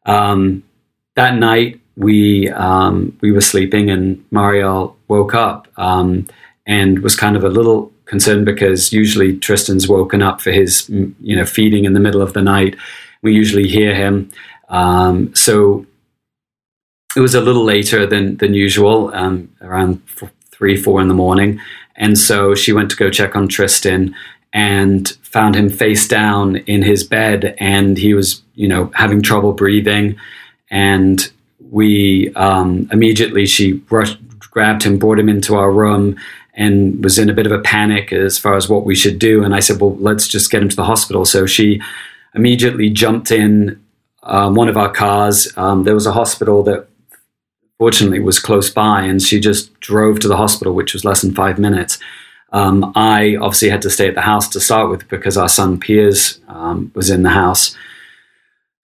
Um, 0.05 0.63
that 1.15 1.36
night, 1.36 1.81
we 1.95 2.50
um, 2.50 3.17
we 3.21 3.31
were 3.31 3.41
sleeping, 3.41 3.89
and 3.89 4.24
Marielle 4.29 4.95
woke 5.07 5.33
up 5.33 5.67
um, 5.77 6.27
and 6.67 7.00
was 7.00 7.15
kind 7.15 7.36
of 7.36 7.43
a 7.43 7.50
little 7.50 7.91
concerned 8.05 8.45
because 8.45 8.93
usually 8.93 9.38
Tristan's 9.38 9.88
woken 9.88 10.21
up 10.21 10.41
for 10.41 10.51
his 10.51 10.88
you 10.89 11.36
know 11.36 11.45
feeding 11.45 11.86
in 11.86 11.93
the 11.93 12.00
middle 12.00 12.21
of 12.21 12.33
the 12.33 12.41
night. 12.41 12.75
We 13.24 13.33
usually 13.33 13.67
hear 13.67 13.95
him, 13.95 14.29
um, 14.69 15.33
so 15.33 15.86
it 17.15 17.21
was 17.21 17.33
a 17.33 17.41
little 17.41 17.63
later 17.63 18.05
than 18.05 18.38
than 18.38 18.53
usual, 18.53 19.12
um, 19.15 19.50
around 19.62 20.01
three 20.51 20.77
four 20.77 21.01
in 21.01 21.07
the 21.07 21.13
morning. 21.13 21.59
And 21.95 22.15
so 22.15 22.53
she 22.53 22.74
went 22.74 22.91
to 22.91 22.95
go 22.95 23.09
check 23.09 23.36
on 23.36 23.47
Tristan, 23.47 24.13
and 24.53 25.09
found 25.21 25.55
him 25.55 25.69
face 25.69 26.07
down 26.07 26.57
in 26.57 26.81
his 26.81 27.03
bed 27.03 27.55
and 27.59 27.97
he 27.97 28.13
was 28.13 28.41
you 28.55 28.67
know 28.67 28.91
having 28.95 29.21
trouble 29.21 29.53
breathing 29.53 30.15
and 30.71 31.31
we 31.69 32.33
um, 32.36 32.89
immediately 32.91 33.45
she 33.45 33.81
rushed, 33.89 34.19
grabbed 34.39 34.83
him 34.83 34.97
brought 34.97 35.19
him 35.19 35.29
into 35.29 35.55
our 35.55 35.71
room 35.71 36.17
and 36.57 37.03
was 37.03 37.17
in 37.17 37.29
a 37.29 37.33
bit 37.33 37.45
of 37.45 37.51
a 37.53 37.59
panic 37.59 38.11
as 38.11 38.37
far 38.37 38.55
as 38.55 38.67
what 38.67 38.83
we 38.83 38.95
should 38.95 39.19
do. 39.19 39.43
And 39.43 39.55
i 39.55 39.59
said 39.59 39.79
well 39.79 39.95
let's 39.97 40.27
just 40.27 40.51
get 40.51 40.61
him 40.61 40.69
to 40.69 40.75
the 40.75 40.83
hospital. 40.83 41.23
So 41.23 41.45
she 41.45 41.81
immediately 42.35 42.89
jumped 42.89 43.31
in 43.31 43.81
um, 44.23 44.55
one 44.55 44.67
of 44.67 44.75
our 44.75 44.91
cars. 44.91 45.47
Um, 45.55 45.83
there 45.83 45.93
was 45.93 46.05
a 46.05 46.11
hospital 46.11 46.63
that 46.63 46.87
fortunately 47.77 48.19
was 48.19 48.39
close 48.39 48.69
by 48.71 49.03
and 49.03 49.21
she 49.21 49.39
just 49.39 49.79
drove 49.79 50.19
to 50.19 50.27
the 50.27 50.35
hospital 50.35 50.73
which 50.73 50.93
was 50.93 51.05
less 51.05 51.21
than 51.21 51.33
five 51.33 51.59
minutes. 51.59 51.99
Um, 52.53 52.91
I 52.95 53.35
obviously 53.35 53.69
had 53.69 53.81
to 53.83 53.89
stay 53.89 54.07
at 54.07 54.15
the 54.15 54.21
house 54.21 54.47
to 54.49 54.59
start 54.59 54.89
with 54.89 55.07
because 55.09 55.37
our 55.37 55.49
son 55.49 55.79
Piers 55.79 56.39
um, 56.47 56.91
was 56.95 57.09
in 57.09 57.23
the 57.23 57.29
house. 57.29 57.75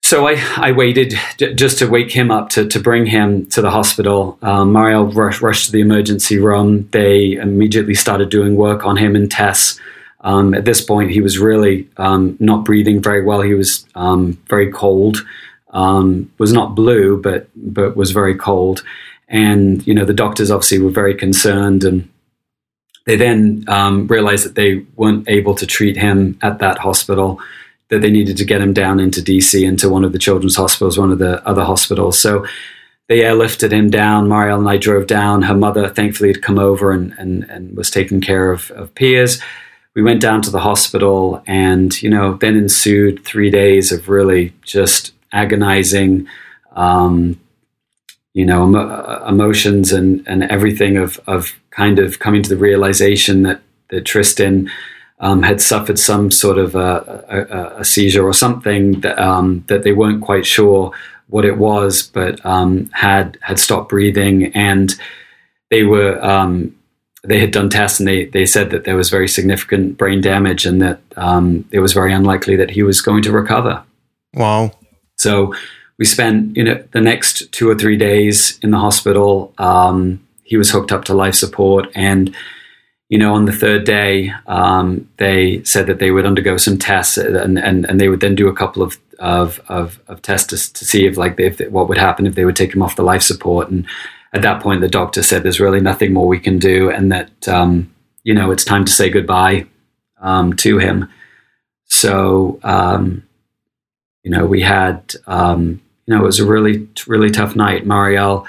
So 0.04 0.28
I, 0.28 0.36
I 0.58 0.72
waited 0.72 1.14
j- 1.38 1.54
just 1.54 1.78
to 1.78 1.86
wake 1.86 2.12
him 2.12 2.30
up 2.30 2.50
to, 2.50 2.68
to 2.68 2.78
bring 2.78 3.06
him 3.06 3.46
to 3.46 3.62
the 3.62 3.70
hospital. 3.70 4.36
Um, 4.42 4.70
Marielle 4.70 5.14
rushed, 5.16 5.40
rushed 5.40 5.66
to 5.66 5.72
the 5.72 5.80
emergency 5.80 6.38
room. 6.38 6.86
They 6.90 7.32
immediately 7.32 7.94
started 7.94 8.28
doing 8.28 8.54
work 8.54 8.84
on 8.84 8.98
him 8.98 9.16
and 9.16 9.30
tests. 9.30 9.80
Um, 10.20 10.52
at 10.52 10.66
this 10.66 10.82
point, 10.84 11.10
he 11.10 11.22
was 11.22 11.38
really 11.38 11.88
um, 11.96 12.36
not 12.38 12.66
breathing 12.66 13.00
very 13.00 13.24
well. 13.24 13.40
He 13.40 13.54
was 13.54 13.86
um, 13.94 14.38
very 14.46 14.70
cold. 14.70 15.24
Um, 15.70 16.30
was 16.36 16.52
not 16.52 16.74
blue, 16.74 17.18
but 17.18 17.48
but 17.56 17.96
was 17.96 18.10
very 18.10 18.34
cold. 18.34 18.84
And 19.28 19.86
you 19.86 19.94
know 19.94 20.04
the 20.04 20.12
doctors 20.12 20.50
obviously 20.50 20.80
were 20.80 20.90
very 20.90 21.14
concerned 21.14 21.82
and 21.82 22.10
they 23.06 23.16
then 23.16 23.64
um, 23.68 24.06
realized 24.06 24.44
that 24.44 24.54
they 24.54 24.84
weren't 24.96 25.28
able 25.30 25.54
to 25.54 25.66
treat 25.66 25.96
him 25.96 26.38
at 26.42 26.58
that 26.58 26.78
hospital, 26.78 27.40
that 27.88 28.00
they 28.00 28.10
needed 28.10 28.36
to 28.38 28.44
get 28.44 28.60
him 28.60 28.72
down 28.72 28.98
into 28.98 29.20
DC, 29.20 29.62
into 29.62 29.88
one 29.88 30.04
of 30.04 30.12
the 30.12 30.18
children's 30.18 30.56
hospitals, 30.56 30.98
one 30.98 31.12
of 31.12 31.18
the 31.18 31.46
other 31.46 31.64
hospitals. 31.64 32.18
So 32.18 32.46
they 33.08 33.20
airlifted 33.20 33.72
him 33.72 33.90
down. 33.90 34.28
Marielle 34.28 34.58
and 34.58 34.68
I 34.68 34.78
drove 34.78 35.06
down. 35.06 35.42
Her 35.42 35.54
mother, 35.54 35.88
thankfully, 35.88 36.30
had 36.30 36.42
come 36.42 36.58
over 36.58 36.90
and, 36.90 37.14
and, 37.18 37.44
and 37.44 37.76
was 37.76 37.90
taking 37.90 38.20
care 38.20 38.50
of, 38.50 38.70
of 38.70 38.94
Piers. 38.94 39.42
We 39.94 40.02
went 40.02 40.20
down 40.20 40.42
to 40.42 40.50
the 40.50 40.60
hospital, 40.60 41.42
and 41.46 42.02
you 42.02 42.10
know, 42.10 42.34
then 42.34 42.56
ensued 42.56 43.24
three 43.24 43.48
days 43.48 43.92
of 43.92 44.08
really 44.08 44.52
just 44.62 45.12
agonizing, 45.32 46.26
um, 46.72 47.38
you 48.32 48.44
know, 48.44 48.64
em- 48.64 49.28
emotions 49.28 49.92
and 49.92 50.26
and 50.26 50.42
everything 50.44 50.96
of 50.96 51.20
of 51.28 51.60
kind 51.70 52.00
of 52.00 52.18
coming 52.18 52.42
to 52.42 52.48
the 52.48 52.56
realization 52.56 53.42
that, 53.42 53.60
that 53.90 54.04
Tristan 54.04 54.68
um, 55.20 55.42
had 55.42 55.60
suffered 55.60 55.98
some 55.98 56.30
sort 56.30 56.58
of 56.58 56.74
a, 56.74 57.24
a, 57.76 57.80
a 57.80 57.84
seizure 57.84 58.24
or 58.24 58.32
something 58.32 59.00
that, 59.00 59.18
um, 59.18 59.64
that 59.68 59.82
they 59.82 59.92
weren't 59.92 60.22
quite 60.22 60.46
sure 60.46 60.92
what 61.28 61.44
it 61.44 61.56
was, 61.56 62.02
but 62.02 62.44
um, 62.44 62.90
had 62.92 63.38
had 63.40 63.58
stopped 63.58 63.88
breathing, 63.88 64.52
and 64.54 64.94
they 65.70 65.82
were 65.82 66.22
um, 66.24 66.76
they 67.22 67.40
had 67.40 67.50
done 67.50 67.70
tests, 67.70 67.98
and 67.98 68.06
they 68.06 68.26
they 68.26 68.44
said 68.44 68.70
that 68.70 68.84
there 68.84 68.96
was 68.96 69.08
very 69.08 69.28
significant 69.28 69.96
brain 69.96 70.20
damage, 70.20 70.66
and 70.66 70.82
that 70.82 71.00
um, 71.16 71.66
it 71.70 71.80
was 71.80 71.92
very 71.92 72.12
unlikely 72.12 72.56
that 72.56 72.70
he 72.70 72.82
was 72.82 73.00
going 73.00 73.22
to 73.22 73.32
recover. 73.32 73.82
Wow! 74.34 74.72
So 75.16 75.54
we 75.98 76.04
spent 76.04 76.56
you 76.56 76.64
know 76.64 76.84
the 76.92 77.00
next 77.00 77.50
two 77.52 77.70
or 77.70 77.74
three 77.74 77.96
days 77.96 78.58
in 78.62 78.70
the 78.70 78.78
hospital. 78.78 79.54
Um, 79.56 80.24
he 80.44 80.56
was 80.56 80.70
hooked 80.70 80.92
up 80.92 81.04
to 81.06 81.14
life 81.14 81.34
support. 81.34 81.88
And, 81.94 82.34
you 83.08 83.18
know, 83.18 83.34
on 83.34 83.44
the 83.44 83.52
third 83.52 83.84
day, 83.84 84.32
um, 84.46 85.08
they 85.18 85.62
said 85.64 85.86
that 85.86 85.98
they 85.98 86.10
would 86.10 86.24
undergo 86.24 86.56
some 86.56 86.78
tests 86.78 87.18
and, 87.18 87.58
and, 87.58 87.84
and 87.84 88.00
they 88.00 88.08
would 88.08 88.20
then 88.20 88.34
do 88.34 88.48
a 88.48 88.54
couple 88.54 88.82
of, 88.82 88.98
of, 89.18 89.60
of, 89.68 90.00
of 90.08 90.22
tests 90.22 90.48
to, 90.48 90.72
to, 90.72 90.84
see 90.84 91.06
if 91.06 91.16
like 91.16 91.38
if, 91.38 91.60
what 91.70 91.88
would 91.88 91.98
happen 91.98 92.26
if 92.26 92.34
they 92.34 92.44
would 92.44 92.56
take 92.56 92.74
him 92.74 92.82
off 92.82 92.96
the 92.96 93.02
life 93.02 93.22
support. 93.22 93.68
And 93.68 93.86
at 94.32 94.42
that 94.42 94.62
point, 94.62 94.80
the 94.80 94.88
doctor 94.88 95.22
said 95.22 95.42
there's 95.42 95.60
really 95.60 95.80
nothing 95.80 96.12
more 96.12 96.26
we 96.26 96.40
can 96.40 96.58
do 96.58 96.90
and 96.90 97.12
that, 97.12 97.46
um, 97.46 97.94
you 98.22 98.32
know, 98.32 98.50
it's 98.50 98.64
time 98.64 98.86
to 98.86 98.92
say 98.92 99.10
goodbye 99.10 99.66
um, 100.20 100.54
to 100.56 100.78
him. 100.78 101.08
So, 101.84 102.58
um, 102.62 103.22
you 104.22 104.30
know, 104.30 104.46
we 104.46 104.62
had, 104.62 105.14
um, 105.26 105.82
you 106.06 106.14
know, 106.14 106.22
it 106.22 106.26
was 106.26 106.40
a 106.40 106.46
really, 106.46 106.88
really 107.06 107.30
tough 107.30 107.54
night. 107.54 107.86
Marielle, 107.86 108.46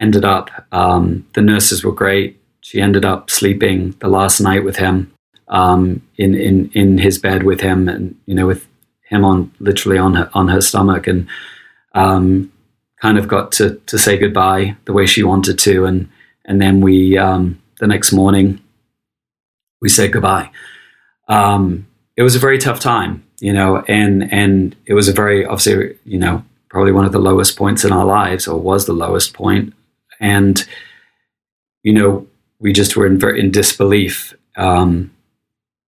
ended 0.00 0.24
up, 0.24 0.50
um, 0.72 1.26
the 1.34 1.42
nurses 1.42 1.82
were 1.82 1.92
great. 1.92 2.40
She 2.68 2.82
ended 2.82 3.06
up 3.06 3.30
sleeping 3.30 3.94
the 4.00 4.08
last 4.08 4.40
night 4.42 4.62
with 4.62 4.76
him 4.76 5.10
um, 5.48 6.02
in, 6.18 6.34
in, 6.34 6.70
in 6.74 6.98
his 6.98 7.18
bed 7.18 7.44
with 7.44 7.62
him 7.62 7.88
and, 7.88 8.14
you 8.26 8.34
know, 8.34 8.46
with 8.46 8.66
him 9.08 9.24
on 9.24 9.50
literally 9.58 9.96
on 9.96 10.12
her, 10.12 10.30
on 10.34 10.48
her 10.48 10.60
stomach 10.60 11.06
and 11.06 11.26
um, 11.94 12.52
kind 13.00 13.16
of 13.16 13.26
got 13.26 13.52
to, 13.52 13.80
to 13.86 13.96
say 13.96 14.18
goodbye 14.18 14.76
the 14.84 14.92
way 14.92 15.06
she 15.06 15.22
wanted 15.22 15.58
to. 15.60 15.86
And, 15.86 16.10
and 16.44 16.60
then 16.60 16.82
we, 16.82 17.16
um, 17.16 17.58
the 17.80 17.86
next 17.86 18.12
morning, 18.12 18.62
we 19.80 19.88
said 19.88 20.12
goodbye. 20.12 20.50
Um, 21.26 21.86
it 22.18 22.22
was 22.22 22.36
a 22.36 22.38
very 22.38 22.58
tough 22.58 22.80
time, 22.80 23.24
you 23.40 23.54
know, 23.54 23.82
and, 23.88 24.30
and 24.30 24.76
it 24.84 24.92
was 24.92 25.08
a 25.08 25.14
very, 25.14 25.46
obviously, 25.46 25.96
you 26.04 26.18
know, 26.18 26.44
probably 26.68 26.92
one 26.92 27.06
of 27.06 27.12
the 27.12 27.18
lowest 27.18 27.56
points 27.56 27.82
in 27.82 27.92
our 27.92 28.04
lives 28.04 28.46
or 28.46 28.60
was 28.60 28.84
the 28.84 28.92
lowest 28.92 29.32
point 29.32 29.72
and 30.20 30.66
you 31.82 31.92
know 31.92 32.26
we 32.60 32.72
just 32.72 32.96
were 32.96 33.06
in, 33.06 33.22
in 33.36 33.50
disbelief. 33.50 34.34
Um, 34.56 35.12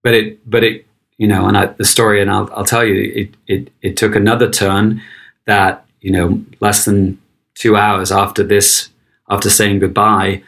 but 0.03 0.15
it, 0.15 0.51
but 0.51 0.65
it, 0.65 0.87
you 1.19 1.27
know, 1.27 1.47
and 1.47 1.57
I, 1.57 1.67
the 1.67 1.85
story, 1.85 2.23
and 2.23 2.31
I'll, 2.31 2.51
I'll 2.55 2.65
tell 2.65 2.85
you, 2.85 3.13
it, 3.15 3.35
it, 3.47 3.73
it 3.83 3.97
took 3.97 4.15
another 4.15 4.51
turn 4.51 5.03
that 5.47 5.85
you 6.01 6.11
know 6.11 6.43
less 6.61 6.85
than 6.85 7.21
two 7.55 7.77
hours 7.77 8.11
after 8.11 8.43
this, 8.43 8.89
after 9.29 9.51
saying 9.51 9.81
goodbye, 9.81 10.43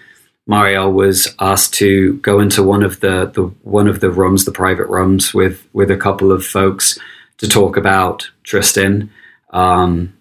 Marielle 0.48 0.92
was 0.92 1.34
asked 1.40 1.74
to 1.74 2.14
go 2.18 2.40
into 2.40 2.62
one 2.62 2.82
of 2.82 3.00
the, 3.00 3.30
the 3.34 3.42
one 3.62 3.88
of 3.88 4.00
the 4.00 4.10
rooms, 4.10 4.44
the 4.44 4.52
private 4.52 4.88
rooms, 4.88 5.34
with 5.34 5.66
with 5.72 5.90
a 5.90 5.96
couple 5.96 6.32
of 6.32 6.44
folks 6.44 6.98
to 7.38 7.48
talk 7.48 7.76
about 7.76 8.30
Tristan. 8.44 9.10
Um, 9.50 10.16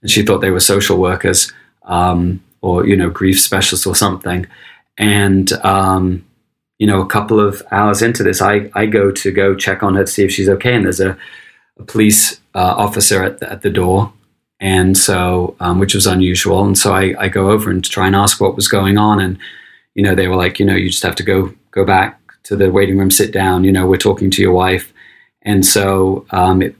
and 0.00 0.10
she 0.10 0.22
thought 0.22 0.38
they 0.38 0.50
were 0.50 0.60
social 0.60 0.98
workers. 0.98 1.52
Um, 1.82 2.44
or 2.60 2.86
you 2.86 2.96
know 2.96 3.10
grief 3.10 3.40
specialists 3.40 3.86
or 3.86 3.94
something 3.94 4.46
and 4.98 5.52
um, 5.64 6.24
you 6.78 6.86
know 6.86 7.00
a 7.00 7.06
couple 7.06 7.40
of 7.40 7.62
hours 7.70 8.02
into 8.02 8.22
this 8.22 8.42
I, 8.42 8.70
I 8.74 8.86
go 8.86 9.10
to 9.10 9.30
go 9.32 9.54
check 9.54 9.82
on 9.82 9.94
her 9.94 10.04
to 10.04 10.10
see 10.10 10.24
if 10.24 10.32
she's 10.32 10.48
okay. 10.48 10.74
And 10.74 10.84
there's 10.84 11.00
a, 11.00 11.16
a 11.78 11.84
police 11.84 12.40
uh, 12.54 12.74
officer 12.76 13.22
at 13.22 13.38
the, 13.38 13.50
at 13.50 13.62
the 13.62 13.70
door. 13.70 14.12
And 14.60 14.98
so 14.98 15.56
um, 15.60 15.78
which 15.78 15.94
was 15.94 16.06
unusual. 16.06 16.64
And 16.64 16.76
so 16.76 16.92
I, 16.92 17.14
I 17.18 17.28
go 17.28 17.50
over 17.50 17.70
and 17.70 17.84
try 17.84 18.08
and 18.08 18.16
ask 18.16 18.40
what 18.40 18.56
was 18.56 18.66
going 18.66 18.98
on. 18.98 19.20
And 19.20 19.38
you 19.94 20.02
know 20.02 20.14
they 20.14 20.28
were 20.28 20.36
like 20.36 20.58
you 20.58 20.66
know 20.66 20.74
you 20.74 20.90
just 20.90 21.04
have 21.04 21.16
to 21.16 21.22
go 21.22 21.52
go 21.70 21.84
back 21.84 22.20
to 22.44 22.56
the 22.56 22.70
waiting 22.70 22.98
room 22.98 23.10
sit 23.10 23.32
down. 23.32 23.64
You 23.64 23.72
know 23.72 23.86
we're 23.86 23.96
talking 23.96 24.30
to 24.32 24.42
your 24.42 24.52
wife. 24.52 24.92
And 25.42 25.64
so 25.64 26.26
um, 26.30 26.60
it 26.60 26.74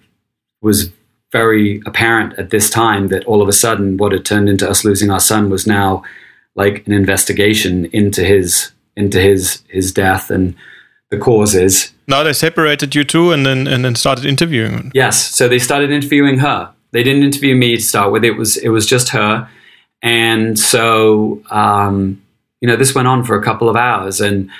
was 0.60 0.90
very 1.30 1.80
apparent 1.86 2.38
at 2.38 2.50
this 2.50 2.70
time 2.70 3.08
that 3.08 3.24
all 3.24 3.42
of 3.42 3.48
a 3.48 3.52
sudden 3.52 3.96
what 3.96 4.12
had 4.12 4.24
turned 4.24 4.48
into 4.48 4.68
us 4.68 4.84
losing 4.84 5.10
our 5.10 5.20
son 5.20 5.50
was 5.50 5.66
now 5.66 6.02
like 6.58 6.86
an 6.86 6.92
investigation 6.92 7.86
into 7.86 8.22
his 8.24 8.72
into 8.96 9.20
his 9.20 9.62
his 9.68 9.92
death 9.92 10.30
and 10.30 10.54
the 11.10 11.16
causes. 11.16 11.92
Now 12.08 12.22
they 12.22 12.32
separated 12.32 12.94
you 12.94 13.04
two 13.04 13.32
and 13.32 13.46
then 13.46 13.66
and 13.66 13.84
then 13.84 13.94
started 13.94 14.26
interviewing. 14.26 14.90
Yes, 14.92 15.34
so 15.34 15.48
they 15.48 15.60
started 15.60 15.90
interviewing 15.90 16.38
her, 16.40 16.74
They 16.90 17.02
didn't 17.02 17.22
interview 17.22 17.54
me 17.54 17.76
to 17.76 17.82
start 17.82 18.12
with. 18.12 18.24
It 18.24 18.36
was 18.36 18.56
it 18.56 18.70
was 18.70 18.86
just 18.86 19.10
her, 19.10 19.48
and 20.02 20.58
so 20.58 21.40
um, 21.50 22.20
you 22.60 22.68
know 22.68 22.76
this 22.76 22.94
went 22.94 23.08
on 23.08 23.24
for 23.24 23.36
a 23.36 23.42
couple 23.42 23.68
of 23.68 23.76
hours. 23.76 24.20
And 24.20 24.50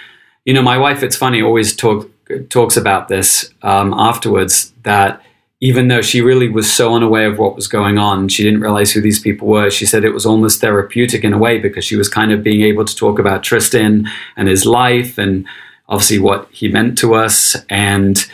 you 0.45 0.55
know, 0.55 0.63
my 0.63 0.79
wife, 0.79 1.03
it's 1.03 1.17
funny, 1.17 1.43
always 1.43 1.77
talk, 1.77 2.09
talks 2.49 2.79
about 2.79 3.09
this 3.09 3.53
um, 3.61 3.93
afterwards 3.93 4.73
that 4.85 5.21
even 5.61 5.89
though 5.89 6.03
she 6.03 6.21
really 6.21 6.49
was 6.49 6.73
so 6.73 6.95
unaware 6.95 7.29
of 7.29 7.39
what 7.39 7.57
was 7.57 7.67
going 7.67 7.99
on, 7.99 8.29
she 8.29 8.45
didn't 8.45 8.61
realize 8.61 8.93
who 8.93 9.01
these 9.01 9.19
people 9.19 9.49
were. 9.49 9.71
She 9.71 9.87
said 9.87 10.05
it 10.05 10.15
was 10.15 10.27
almost 10.27 10.61
therapeutic 10.61 11.25
in 11.25 11.33
a 11.33 11.39
way 11.39 11.59
because 11.59 11.85
she 11.85 11.97
was 11.97 12.09
kind 12.09 12.31
of 12.31 12.45
being 12.45 12.63
able 12.63 12.85
to 12.85 12.95
talk 12.95 13.19
about 13.19 13.43
Tristan 13.43 14.09
and 14.37 14.47
his 14.47 14.65
life 14.65 15.19
and 15.19 15.47
obviously 15.89 16.21
what 16.21 16.49
he 16.53 16.69
meant 16.69 16.97
to 16.99 17.15
us 17.15 17.57
and 17.69 18.25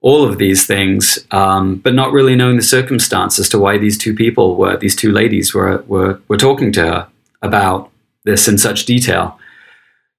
all 0.00 0.24
of 0.24 0.38
these 0.38 0.66
things, 0.66 1.24
um, 1.30 1.76
but 1.76 1.94
not 1.94 2.12
really 2.12 2.34
knowing 2.34 2.56
the 2.56 2.62
circumstances 2.62 3.46
as 3.46 3.48
to 3.48 3.58
why 3.58 3.78
these 3.78 3.96
two 3.96 4.14
people 4.14 4.56
were, 4.56 4.76
these 4.76 4.96
two 4.96 5.12
ladies 5.12 5.54
were, 5.54 5.82
were, 5.86 6.20
were 6.28 6.36
talking 6.36 6.72
to 6.72 6.82
her 6.82 7.08
about 7.40 7.90
this 8.24 8.48
in 8.48 8.58
such 8.58 8.84
detail. 8.84 9.38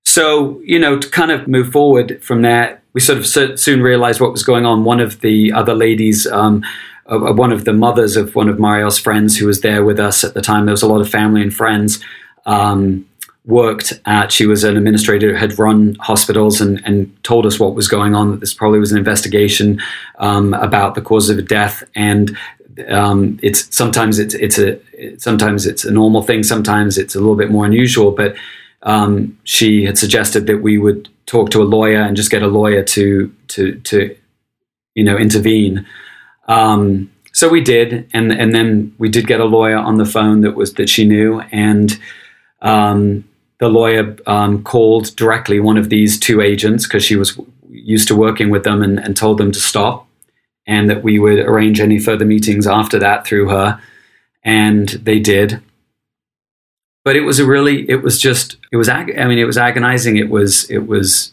So, 0.03 0.61
you 0.63 0.79
know, 0.79 0.97
to 0.97 1.09
kind 1.09 1.31
of 1.31 1.47
move 1.47 1.71
forward 1.71 2.23
from 2.23 2.41
there, 2.43 2.81
we 2.95 3.01
sort 3.01 3.17
of 3.17 3.59
soon 3.59 3.81
realized 3.81 4.21
what 4.21 4.31
was 4.31 4.43
going 4.43 4.65
on. 4.65 4.85
One 4.85 5.01
of 5.01 5.19
the 5.19 5.51
other 5.51 5.75
ladies, 5.75 6.25
um, 6.27 6.63
uh, 7.07 7.33
one 7.33 7.51
of 7.51 7.65
the 7.65 7.73
mothers 7.73 8.15
of 8.15 8.33
one 8.35 8.47
of 8.47 8.57
Marielle's 8.57 8.97
friends 8.97 9.37
who 9.37 9.47
was 9.47 9.59
there 9.59 9.83
with 9.83 9.99
us 9.99 10.23
at 10.23 10.33
the 10.33 10.41
time, 10.41 10.65
there 10.65 10.71
was 10.71 10.81
a 10.81 10.87
lot 10.87 11.01
of 11.01 11.09
family 11.09 11.41
and 11.41 11.53
friends, 11.53 11.99
um, 12.45 13.05
worked 13.45 13.99
at, 14.05 14.31
she 14.31 14.45
was 14.45 14.63
an 14.63 14.77
administrator, 14.77 15.35
had 15.35 15.59
run 15.59 15.95
hospitals 15.99 16.61
and, 16.61 16.81
and 16.85 17.21
told 17.25 17.45
us 17.45 17.59
what 17.59 17.75
was 17.75 17.89
going 17.89 18.15
on, 18.15 18.31
that 18.31 18.39
this 18.39 18.53
probably 18.53 18.79
was 18.79 18.93
an 18.93 18.97
investigation 18.97 19.79
um, 20.19 20.53
about 20.53 20.95
the 20.95 21.01
cause 21.01 21.29
of 21.29 21.45
death. 21.49 21.83
And 21.95 22.35
um, 22.87 23.37
it's 23.43 23.75
sometimes 23.75 24.19
it's 24.19 24.33
it's 24.35 24.57
a 24.57 24.79
sometimes 25.19 25.67
it's 25.67 25.83
a 25.83 25.91
normal 25.91 26.23
thing, 26.23 26.43
sometimes 26.43 26.97
it's 26.97 27.13
a 27.13 27.19
little 27.19 27.35
bit 27.35 27.51
more 27.51 27.65
unusual. 27.65 28.11
But 28.11 28.35
um, 28.85 29.37
she 29.43 29.83
had 29.83 29.97
suggested 29.97 30.45
that 30.47 30.61
we 30.61 30.77
would 30.77 31.09
talk 31.25 31.49
to 31.49 31.61
a 31.61 31.65
lawyer 31.65 32.01
and 32.01 32.15
just 32.15 32.31
get 32.31 32.43
a 32.43 32.47
lawyer 32.47 32.83
to 32.83 33.33
to 33.49 33.75
to 33.81 34.15
you 34.93 35.03
know 35.03 35.17
intervene. 35.17 35.85
Um, 36.47 37.11
so 37.33 37.49
we 37.49 37.61
did, 37.61 38.07
and 38.13 38.31
and 38.31 38.53
then 38.53 38.95
we 38.97 39.09
did 39.09 39.27
get 39.27 39.41
a 39.41 39.45
lawyer 39.45 39.77
on 39.77 39.97
the 39.97 40.05
phone 40.05 40.41
that 40.41 40.55
was 40.55 40.75
that 40.75 40.87
she 40.87 41.03
knew, 41.03 41.41
and 41.51 41.99
um, 42.61 43.25
the 43.59 43.69
lawyer 43.69 44.15
um, 44.27 44.63
called 44.63 45.15
directly 45.15 45.59
one 45.59 45.77
of 45.77 45.89
these 45.89 46.19
two 46.19 46.39
agents 46.39 46.85
because 46.85 47.03
she 47.03 47.15
was 47.15 47.37
used 47.69 48.07
to 48.07 48.15
working 48.15 48.49
with 48.51 48.63
them, 48.63 48.83
and, 48.83 48.99
and 48.99 49.17
told 49.17 49.39
them 49.39 49.51
to 49.51 49.59
stop, 49.59 50.07
and 50.67 50.89
that 50.89 51.03
we 51.03 51.17
would 51.17 51.39
arrange 51.39 51.81
any 51.81 51.99
further 51.99 52.25
meetings 52.25 52.67
after 52.67 52.99
that 52.99 53.25
through 53.25 53.49
her, 53.49 53.81
and 54.43 54.89
they 54.89 55.19
did 55.19 55.59
but 57.05 57.15
it 57.15 57.21
was 57.21 57.39
a 57.39 57.45
really 57.45 57.89
it 57.89 58.01
was 58.01 58.19
just 58.19 58.57
it 58.73 58.77
was 58.77 58.89
ag- 58.89 59.17
i 59.17 59.25
mean 59.25 59.37
it 59.37 59.45
was 59.45 59.57
agonizing. 59.57 60.17
It 60.17 60.29
was 60.29 60.69
it 60.69 60.87
was 60.87 61.31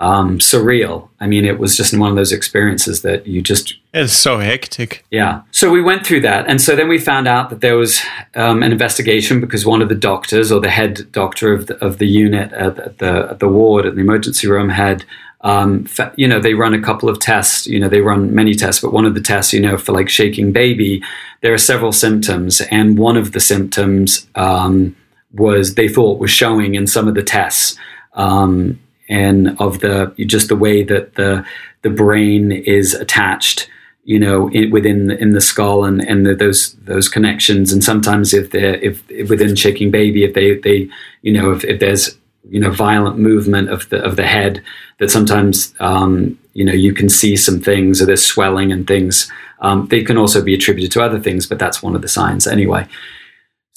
um, 0.00 0.38
surreal. 0.38 1.08
I 1.20 1.28
mean 1.28 1.44
it 1.44 1.60
was 1.60 1.76
just 1.76 1.96
one 1.96 2.10
of 2.10 2.16
those 2.16 2.32
experiences 2.32 3.02
that 3.02 3.24
you 3.28 3.40
just 3.40 3.76
it's 3.94 4.14
so 4.14 4.38
hectic. 4.38 5.04
Yeah. 5.10 5.42
So 5.52 5.70
we 5.70 5.82
went 5.82 6.04
through 6.04 6.22
that. 6.22 6.48
And 6.48 6.60
so 6.60 6.74
then 6.74 6.88
we 6.88 6.98
found 6.98 7.28
out 7.28 7.50
that 7.50 7.60
there 7.60 7.76
was 7.76 8.00
um, 8.34 8.62
an 8.62 8.72
investigation 8.72 9.40
because 9.40 9.66
one 9.66 9.82
of 9.82 9.88
the 9.88 9.94
doctors 9.94 10.50
or 10.50 10.60
the 10.60 10.70
head 10.70 11.12
doctor 11.12 11.52
of 11.52 11.66
the, 11.66 11.76
of 11.84 11.98
the 11.98 12.08
unit 12.08 12.50
at 12.52 12.98
the, 12.98 13.28
at 13.30 13.38
the 13.38 13.48
ward 13.48 13.84
at 13.86 13.94
the 13.94 14.00
emergency 14.00 14.48
room 14.48 14.70
had 14.70 15.04
um, 15.42 15.86
you 16.16 16.28
know, 16.28 16.40
they 16.40 16.54
run 16.54 16.72
a 16.72 16.80
couple 16.80 17.08
of 17.08 17.18
tests, 17.18 17.66
you 17.66 17.80
know, 17.80 17.88
they 17.88 18.00
run 18.00 18.32
many 18.32 18.54
tests, 18.54 18.80
but 18.80 18.92
one 18.92 19.04
of 19.04 19.14
the 19.14 19.20
tests, 19.20 19.52
you 19.52 19.60
know, 19.60 19.76
for 19.76 19.90
like 19.90 20.08
shaking 20.08 20.52
baby, 20.52 21.02
there 21.40 21.52
are 21.52 21.58
several 21.58 21.90
symptoms. 21.90 22.60
And 22.70 22.96
one 22.96 23.16
of 23.16 23.32
the 23.32 23.40
symptoms 23.40 24.28
um, 24.36 24.94
was 25.34 25.74
they 25.74 25.88
thought 25.88 26.18
was 26.18 26.30
showing 26.30 26.74
in 26.74 26.86
some 26.86 27.08
of 27.08 27.14
the 27.14 27.22
tests 27.22 27.76
um, 28.14 28.78
and 29.08 29.56
of 29.60 29.80
the 29.80 30.12
just 30.26 30.48
the 30.48 30.56
way 30.56 30.82
that 30.82 31.14
the 31.14 31.44
the 31.82 31.90
brain 31.90 32.52
is 32.52 32.94
attached 32.94 33.68
you 34.04 34.18
know 34.18 34.48
in, 34.50 34.70
within 34.70 35.10
in 35.10 35.32
the 35.32 35.40
skull 35.40 35.84
and 35.84 36.00
and 36.06 36.26
the, 36.26 36.34
those 36.34 36.74
those 36.84 37.08
connections. 37.08 37.72
And 37.72 37.82
sometimes 37.82 38.34
if 38.34 38.50
they're 38.50 38.74
if, 38.76 39.02
if, 39.10 39.30
within 39.30 39.54
shaking 39.56 39.90
baby 39.90 40.24
if 40.24 40.34
they 40.34 40.56
they 40.56 40.88
you 41.22 41.32
know 41.32 41.52
if, 41.52 41.64
if 41.64 41.80
there's 41.80 42.16
you 42.50 42.60
know 42.60 42.70
violent 42.70 43.18
movement 43.18 43.70
of 43.70 43.88
the 43.90 44.02
of 44.02 44.16
the 44.16 44.26
head 44.26 44.62
that 44.98 45.10
sometimes 45.10 45.74
um, 45.80 46.38
you 46.54 46.64
know 46.64 46.72
you 46.72 46.92
can 46.92 47.08
see 47.08 47.36
some 47.36 47.60
things 47.60 48.02
or 48.02 48.06
there's 48.06 48.24
swelling 48.24 48.72
and 48.72 48.86
things. 48.86 49.30
Um, 49.60 49.86
they 49.86 50.02
can 50.02 50.18
also 50.18 50.42
be 50.42 50.54
attributed 50.54 50.90
to 50.90 51.02
other 51.04 51.20
things 51.20 51.46
but 51.46 51.60
that's 51.60 51.84
one 51.84 51.94
of 51.94 52.02
the 52.02 52.08
signs 52.08 52.48
anyway 52.48 52.84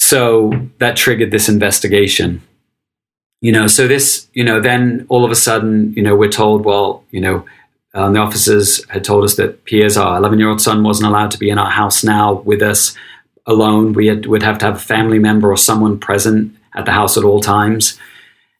so 0.06 0.52
that 0.78 0.96
triggered 0.96 1.30
this 1.30 1.48
investigation. 1.48 2.40
You 3.40 3.52
know, 3.52 3.66
so 3.66 3.86
this, 3.88 4.28
you 4.32 4.44
know, 4.44 4.60
then 4.60 5.04
all 5.08 5.24
of 5.24 5.30
a 5.30 5.36
sudden, 5.36 5.92
you 5.94 6.02
know, 6.02 6.14
we're 6.14 6.30
told, 6.30 6.64
well, 6.64 7.04
you 7.10 7.20
know, 7.20 7.44
um, 7.92 8.12
the 8.12 8.20
officers 8.20 8.84
had 8.88 9.04
told 9.04 9.24
us 9.24 9.36
that 9.36 9.64
Piers, 9.64 9.96
our 9.96 10.16
11 10.18 10.38
year 10.38 10.48
old 10.48 10.60
son, 10.60 10.82
wasn't 10.82 11.08
allowed 11.08 11.30
to 11.32 11.38
be 11.38 11.50
in 11.50 11.58
our 11.58 11.70
house 11.70 12.04
now 12.04 12.34
with 12.34 12.62
us 12.62 12.96
alone. 13.46 13.94
We 13.94 14.06
had, 14.06 14.26
would 14.26 14.42
have 14.42 14.58
to 14.58 14.66
have 14.66 14.76
a 14.76 14.80
family 14.94 15.18
member 15.18 15.50
or 15.50 15.56
someone 15.56 15.98
present 15.98 16.54
at 16.74 16.84
the 16.84 16.92
house 16.92 17.16
at 17.16 17.24
all 17.24 17.40
times. 17.40 17.98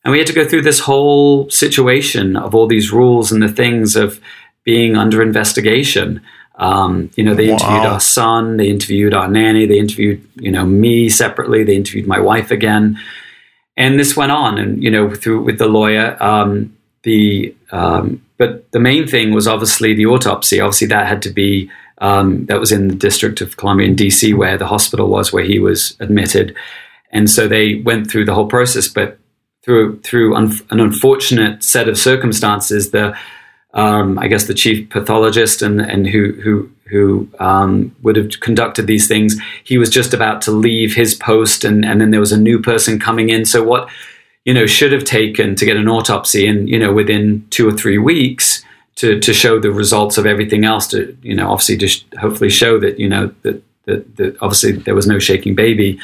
And 0.04 0.12
we 0.12 0.18
had 0.18 0.26
to 0.28 0.32
go 0.32 0.48
through 0.48 0.62
this 0.62 0.80
whole 0.80 1.50
situation 1.50 2.36
of 2.36 2.54
all 2.54 2.66
these 2.66 2.92
rules 2.92 3.30
and 3.30 3.42
the 3.42 3.48
things 3.48 3.94
of 3.94 4.20
being 4.64 4.96
under 4.96 5.22
investigation. 5.22 6.22
Um, 6.58 7.10
you 7.16 7.24
know, 7.24 7.34
they 7.34 7.50
interviewed 7.50 7.82
wow. 7.82 7.94
our 7.94 8.00
son, 8.00 8.56
they 8.56 8.68
interviewed 8.68 9.12
our 9.12 9.28
nanny, 9.28 9.66
they 9.66 9.78
interviewed, 9.78 10.26
you 10.36 10.50
know, 10.50 10.64
me 10.64 11.08
separately, 11.08 11.64
they 11.64 11.76
interviewed 11.76 12.06
my 12.06 12.18
wife 12.18 12.50
again. 12.50 12.98
And 13.76 13.98
this 13.98 14.16
went 14.16 14.32
on, 14.32 14.56
and, 14.56 14.82
you 14.82 14.90
know, 14.90 15.14
through 15.14 15.42
with 15.42 15.58
the 15.58 15.68
lawyer. 15.68 16.16
Um, 16.22 16.74
the 17.02 17.54
um, 17.70 18.22
But 18.38 18.70
the 18.72 18.80
main 18.80 19.06
thing 19.06 19.34
was 19.34 19.46
obviously 19.46 19.94
the 19.94 20.06
autopsy. 20.06 20.60
Obviously, 20.60 20.88
that 20.88 21.06
had 21.06 21.22
to 21.22 21.30
be, 21.30 21.70
um, 21.98 22.46
that 22.46 22.58
was 22.58 22.72
in 22.72 22.88
the 22.88 22.94
District 22.94 23.40
of 23.42 23.56
Columbia 23.56 23.86
in 23.86 23.94
DC, 23.94 24.34
where 24.34 24.56
the 24.56 24.66
hospital 24.66 25.08
was, 25.08 25.32
where 25.32 25.44
he 25.44 25.58
was 25.58 25.96
admitted. 26.00 26.56
And 27.10 27.30
so 27.30 27.46
they 27.46 27.76
went 27.76 28.10
through 28.10 28.24
the 28.24 28.34
whole 28.34 28.48
process, 28.48 28.88
but 28.88 29.18
through 29.62 30.00
through 30.00 30.36
un- 30.36 30.58
an 30.70 30.80
unfortunate 30.80 31.62
set 31.62 31.88
of 31.88 31.98
circumstances, 31.98 32.90
the 32.92 33.16
um, 33.76 34.18
I 34.18 34.26
guess 34.26 34.46
the 34.46 34.54
chief 34.54 34.88
pathologist 34.88 35.62
and 35.62 35.80
and 35.80 36.08
who 36.08 36.32
who 36.32 36.70
who 36.88 37.28
um, 37.38 37.94
would 38.02 38.16
have 38.16 38.40
conducted 38.40 38.86
these 38.86 39.06
things. 39.06 39.36
He 39.64 39.76
was 39.76 39.90
just 39.90 40.14
about 40.14 40.40
to 40.42 40.50
leave 40.50 40.94
his 40.94 41.14
post, 41.14 41.62
and 41.62 41.84
and 41.84 42.00
then 42.00 42.10
there 42.10 42.20
was 42.20 42.32
a 42.32 42.40
new 42.40 42.58
person 42.60 42.98
coming 42.98 43.28
in. 43.28 43.44
So 43.44 43.62
what 43.62 43.88
you 44.46 44.54
know 44.54 44.66
should 44.66 44.92
have 44.92 45.04
taken 45.04 45.54
to 45.56 45.64
get 45.66 45.76
an 45.76 45.88
autopsy, 45.88 46.46
and 46.46 46.68
you 46.68 46.78
know 46.78 46.92
within 46.92 47.46
two 47.50 47.68
or 47.68 47.72
three 47.72 47.98
weeks 47.98 48.64
to 48.96 49.20
to 49.20 49.34
show 49.34 49.60
the 49.60 49.70
results 49.70 50.16
of 50.16 50.24
everything 50.24 50.64
else. 50.64 50.86
To 50.88 51.16
you 51.22 51.34
know 51.34 51.50
obviously 51.50 51.86
sh- 51.86 52.06
hopefully 52.18 52.50
show 52.50 52.80
that 52.80 52.98
you 52.98 53.08
know 53.08 53.34
that, 53.42 53.62
that 53.84 54.16
that 54.16 54.36
obviously 54.40 54.72
there 54.72 54.94
was 54.94 55.06
no 55.06 55.18
shaking 55.18 55.54
baby. 55.54 56.00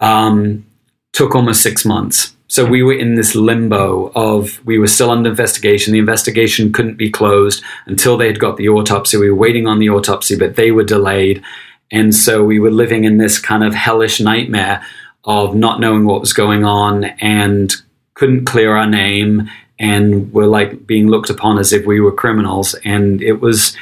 Um, 0.00 0.64
took 1.12 1.34
almost 1.34 1.62
six 1.62 1.84
months. 1.84 2.34
So 2.52 2.66
we 2.66 2.82
were 2.82 2.92
in 2.92 3.14
this 3.14 3.34
limbo 3.34 4.12
of 4.14 4.60
we 4.66 4.78
were 4.78 4.86
still 4.86 5.10
under 5.10 5.30
investigation. 5.30 5.94
The 5.94 5.98
investigation 5.98 6.70
couldn't 6.70 6.98
be 6.98 7.10
closed 7.10 7.64
until 7.86 8.18
they 8.18 8.26
had 8.26 8.38
got 8.38 8.58
the 8.58 8.68
autopsy. 8.68 9.16
We 9.16 9.30
were 9.30 9.36
waiting 9.36 9.66
on 9.66 9.78
the 9.78 9.88
autopsy, 9.88 10.36
but 10.36 10.54
they 10.54 10.70
were 10.70 10.84
delayed. 10.84 11.42
And 11.90 12.14
so 12.14 12.44
we 12.44 12.60
were 12.60 12.70
living 12.70 13.04
in 13.04 13.16
this 13.16 13.38
kind 13.38 13.64
of 13.64 13.72
hellish 13.72 14.20
nightmare 14.20 14.84
of 15.24 15.54
not 15.54 15.80
knowing 15.80 16.04
what 16.04 16.20
was 16.20 16.34
going 16.34 16.62
on 16.62 17.04
and 17.22 17.74
couldn't 18.12 18.44
clear 18.44 18.76
our 18.76 18.86
name 18.86 19.48
and 19.78 20.30
were 20.34 20.46
like 20.46 20.86
being 20.86 21.08
looked 21.08 21.30
upon 21.30 21.56
as 21.56 21.72
if 21.72 21.86
we 21.86 22.00
were 22.00 22.12
criminals. 22.12 22.74
And 22.84 23.22
it 23.22 23.40
was 23.40 23.74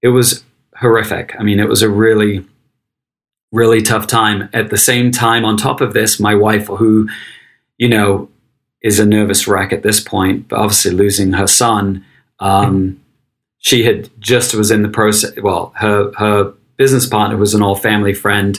it 0.00 0.08
was 0.08 0.42
horrific. 0.74 1.36
I 1.38 1.44
mean, 1.44 1.60
it 1.60 1.68
was 1.68 1.82
a 1.82 1.88
really, 1.88 2.44
really 3.52 3.80
tough 3.80 4.08
time. 4.08 4.48
At 4.52 4.70
the 4.70 4.76
same 4.76 5.12
time, 5.12 5.44
on 5.44 5.56
top 5.56 5.80
of 5.80 5.92
this, 5.92 6.18
my 6.18 6.34
wife, 6.34 6.66
who 6.66 7.08
you 7.82 7.88
know, 7.88 8.28
is 8.80 9.00
a 9.00 9.04
nervous 9.04 9.48
wreck 9.48 9.72
at 9.72 9.82
this 9.82 9.98
point, 9.98 10.46
but 10.46 10.60
obviously 10.60 10.92
losing 10.92 11.32
her 11.32 11.48
son. 11.48 12.04
Um, 12.38 13.00
she 13.58 13.82
had 13.82 14.08
just 14.20 14.54
was 14.54 14.70
in 14.70 14.82
the 14.82 14.88
process. 14.88 15.32
Well, 15.42 15.72
her 15.76 16.12
her 16.16 16.54
business 16.76 17.08
partner 17.08 17.36
was 17.36 17.54
an 17.54 17.62
old 17.62 17.82
family 17.82 18.14
friend. 18.14 18.56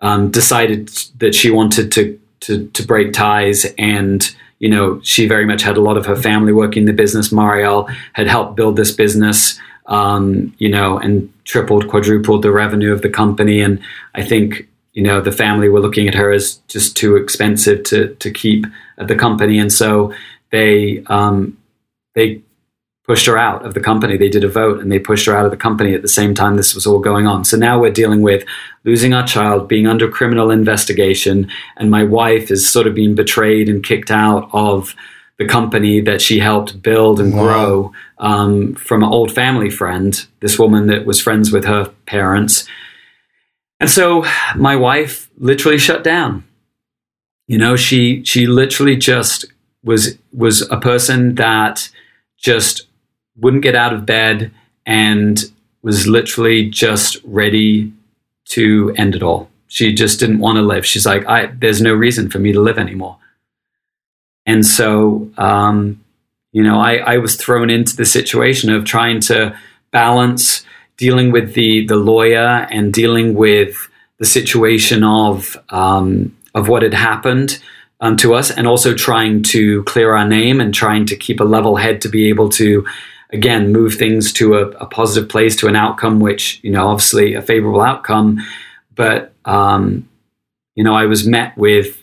Um, 0.00 0.30
decided 0.30 0.90
that 1.18 1.34
she 1.34 1.50
wanted 1.50 1.90
to, 1.90 2.20
to 2.40 2.68
to 2.68 2.86
break 2.86 3.12
ties, 3.12 3.66
and 3.78 4.32
you 4.60 4.68
know, 4.68 5.00
she 5.02 5.26
very 5.26 5.44
much 5.44 5.62
had 5.62 5.76
a 5.76 5.80
lot 5.80 5.96
of 5.96 6.06
her 6.06 6.16
family 6.16 6.52
working 6.52 6.82
in 6.82 6.86
the 6.86 6.92
business. 6.92 7.30
Marielle 7.30 7.92
had 8.12 8.28
helped 8.28 8.54
build 8.54 8.76
this 8.76 8.92
business, 8.92 9.58
um, 9.86 10.54
you 10.58 10.68
know, 10.68 10.98
and 10.98 11.28
tripled, 11.44 11.88
quadrupled 11.88 12.42
the 12.42 12.52
revenue 12.52 12.92
of 12.92 13.02
the 13.02 13.10
company. 13.10 13.60
And 13.60 13.80
I 14.14 14.22
think 14.22 14.68
you 14.92 15.02
know 15.02 15.20
the 15.20 15.32
family 15.32 15.68
were 15.68 15.80
looking 15.80 16.08
at 16.08 16.14
her 16.14 16.30
as 16.30 16.56
just 16.68 16.96
too 16.96 17.16
expensive 17.16 17.82
to 17.84 18.14
to 18.16 18.30
keep 18.30 18.66
at 18.98 19.08
the 19.08 19.16
company, 19.16 19.58
and 19.58 19.72
so 19.72 20.12
they 20.50 21.02
um, 21.06 21.58
they 22.14 22.42
pushed 23.04 23.26
her 23.26 23.36
out 23.36 23.64
of 23.64 23.74
the 23.74 23.80
company. 23.80 24.16
They 24.16 24.28
did 24.28 24.44
a 24.44 24.48
vote 24.48 24.80
and 24.80 24.90
they 24.90 24.98
pushed 24.98 25.26
her 25.26 25.36
out 25.36 25.44
of 25.44 25.50
the 25.50 25.56
company 25.56 25.92
at 25.92 26.02
the 26.02 26.08
same 26.08 26.34
time 26.34 26.56
this 26.56 26.74
was 26.74 26.86
all 26.86 27.00
going 27.00 27.26
on. 27.26 27.44
So 27.44 27.56
now 27.56 27.80
we're 27.80 27.90
dealing 27.90 28.22
with 28.22 28.44
losing 28.84 29.12
our 29.12 29.26
child, 29.26 29.66
being 29.66 29.88
under 29.88 30.08
criminal 30.08 30.50
investigation, 30.50 31.50
and 31.76 31.90
my 31.90 32.04
wife 32.04 32.50
is 32.50 32.68
sort 32.68 32.86
of 32.86 32.94
being 32.94 33.14
betrayed 33.14 33.68
and 33.68 33.82
kicked 33.82 34.10
out 34.10 34.48
of 34.52 34.94
the 35.38 35.48
company 35.48 36.00
that 36.00 36.20
she 36.20 36.38
helped 36.38 36.80
build 36.82 37.18
and 37.18 37.34
wow. 37.34 37.42
grow 37.42 37.92
um, 38.18 38.74
from 38.74 39.02
an 39.02 39.08
old 39.08 39.32
family 39.32 39.70
friend, 39.70 40.26
this 40.40 40.58
woman 40.58 40.86
that 40.86 41.04
was 41.06 41.20
friends 41.20 41.50
with 41.50 41.64
her 41.64 41.92
parents. 42.06 42.68
And 43.82 43.90
so 43.90 44.24
my 44.54 44.76
wife 44.76 45.28
literally 45.38 45.76
shut 45.76 46.04
down. 46.04 46.44
You 47.48 47.58
know, 47.58 47.74
she 47.74 48.24
she 48.24 48.46
literally 48.46 48.94
just 48.94 49.44
was 49.82 50.16
was 50.32 50.62
a 50.70 50.78
person 50.78 51.34
that 51.34 51.90
just 52.38 52.86
wouldn't 53.36 53.64
get 53.64 53.74
out 53.74 53.92
of 53.92 54.06
bed 54.06 54.52
and 54.86 55.42
was 55.82 56.06
literally 56.06 56.70
just 56.70 57.16
ready 57.24 57.92
to 58.50 58.94
end 58.96 59.16
it 59.16 59.22
all. 59.24 59.50
She 59.66 59.92
just 59.92 60.20
didn't 60.20 60.38
want 60.38 60.58
to 60.58 60.62
live. 60.62 60.86
She's 60.86 61.04
like, 61.04 61.26
I, 61.26 61.46
there's 61.46 61.82
no 61.82 61.92
reason 61.92 62.30
for 62.30 62.38
me 62.38 62.52
to 62.52 62.60
live 62.60 62.78
anymore. 62.78 63.16
And 64.46 64.64
so, 64.64 65.28
um, 65.38 66.04
you 66.52 66.62
know, 66.62 66.78
I, 66.78 66.98
I 66.98 67.18
was 67.18 67.34
thrown 67.34 67.68
into 67.68 67.96
the 67.96 68.04
situation 68.04 68.70
of 68.70 68.84
trying 68.84 69.18
to 69.22 69.58
balance 69.90 70.64
dealing 71.02 71.32
with 71.32 71.54
the 71.54 71.84
the 71.88 71.96
lawyer 71.96 72.68
and 72.70 72.92
dealing 72.92 73.34
with 73.34 73.88
the 74.18 74.24
situation 74.24 75.02
of 75.02 75.58
um, 75.70 76.36
of 76.54 76.68
what 76.68 76.84
had 76.84 76.94
happened 76.94 77.60
um, 78.00 78.16
to 78.16 78.34
us, 78.34 78.52
and 78.52 78.68
also 78.68 78.94
trying 78.94 79.42
to 79.42 79.82
clear 79.82 80.14
our 80.14 80.28
name 80.28 80.60
and 80.60 80.72
trying 80.72 81.04
to 81.06 81.16
keep 81.16 81.40
a 81.40 81.44
level 81.56 81.74
head 81.74 82.00
to 82.02 82.08
be 82.08 82.28
able 82.28 82.48
to 82.50 82.86
again 83.30 83.72
move 83.72 83.96
things 83.96 84.32
to 84.32 84.54
a, 84.54 84.68
a 84.84 84.86
positive 84.86 85.28
place 85.28 85.56
to 85.56 85.66
an 85.66 85.74
outcome, 85.74 86.20
which 86.20 86.60
you 86.62 86.70
know 86.70 86.86
obviously 86.86 87.34
a 87.34 87.42
favorable 87.42 87.80
outcome, 87.80 88.38
but 88.94 89.32
um, 89.44 90.08
you 90.76 90.84
know 90.84 90.94
I 90.94 91.06
was 91.06 91.26
met 91.26 91.58
with 91.58 92.00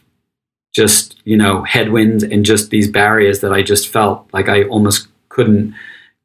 just 0.76 1.22
you 1.24 1.38
know 1.38 1.64
headwinds 1.64 2.22
and 2.24 2.44
just 2.44 2.70
these 2.70 2.92
barriers 2.92 3.40
that 3.40 3.54
I 3.54 3.62
just 3.62 3.88
felt 3.88 4.28
like 4.34 4.50
I 4.50 4.64
almost 4.64 5.08
couldn't 5.30 5.74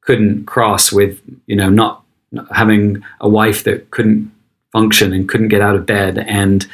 couldn't 0.01 0.47
cross 0.47 0.91
with 0.91 1.21
you 1.47 1.55
know 1.55 1.71
not 1.71 2.04
having 2.53 3.03
a 3.21 3.29
wife 3.29 3.65
that 3.65 3.91
couldn't 3.91 4.31
function 4.73 5.13
and 5.13 5.29
couldn't 5.29 5.49
get 5.49 5.61
out 5.61 5.77
of 5.77 5.87
bed 5.87 6.19
and 6.19 6.67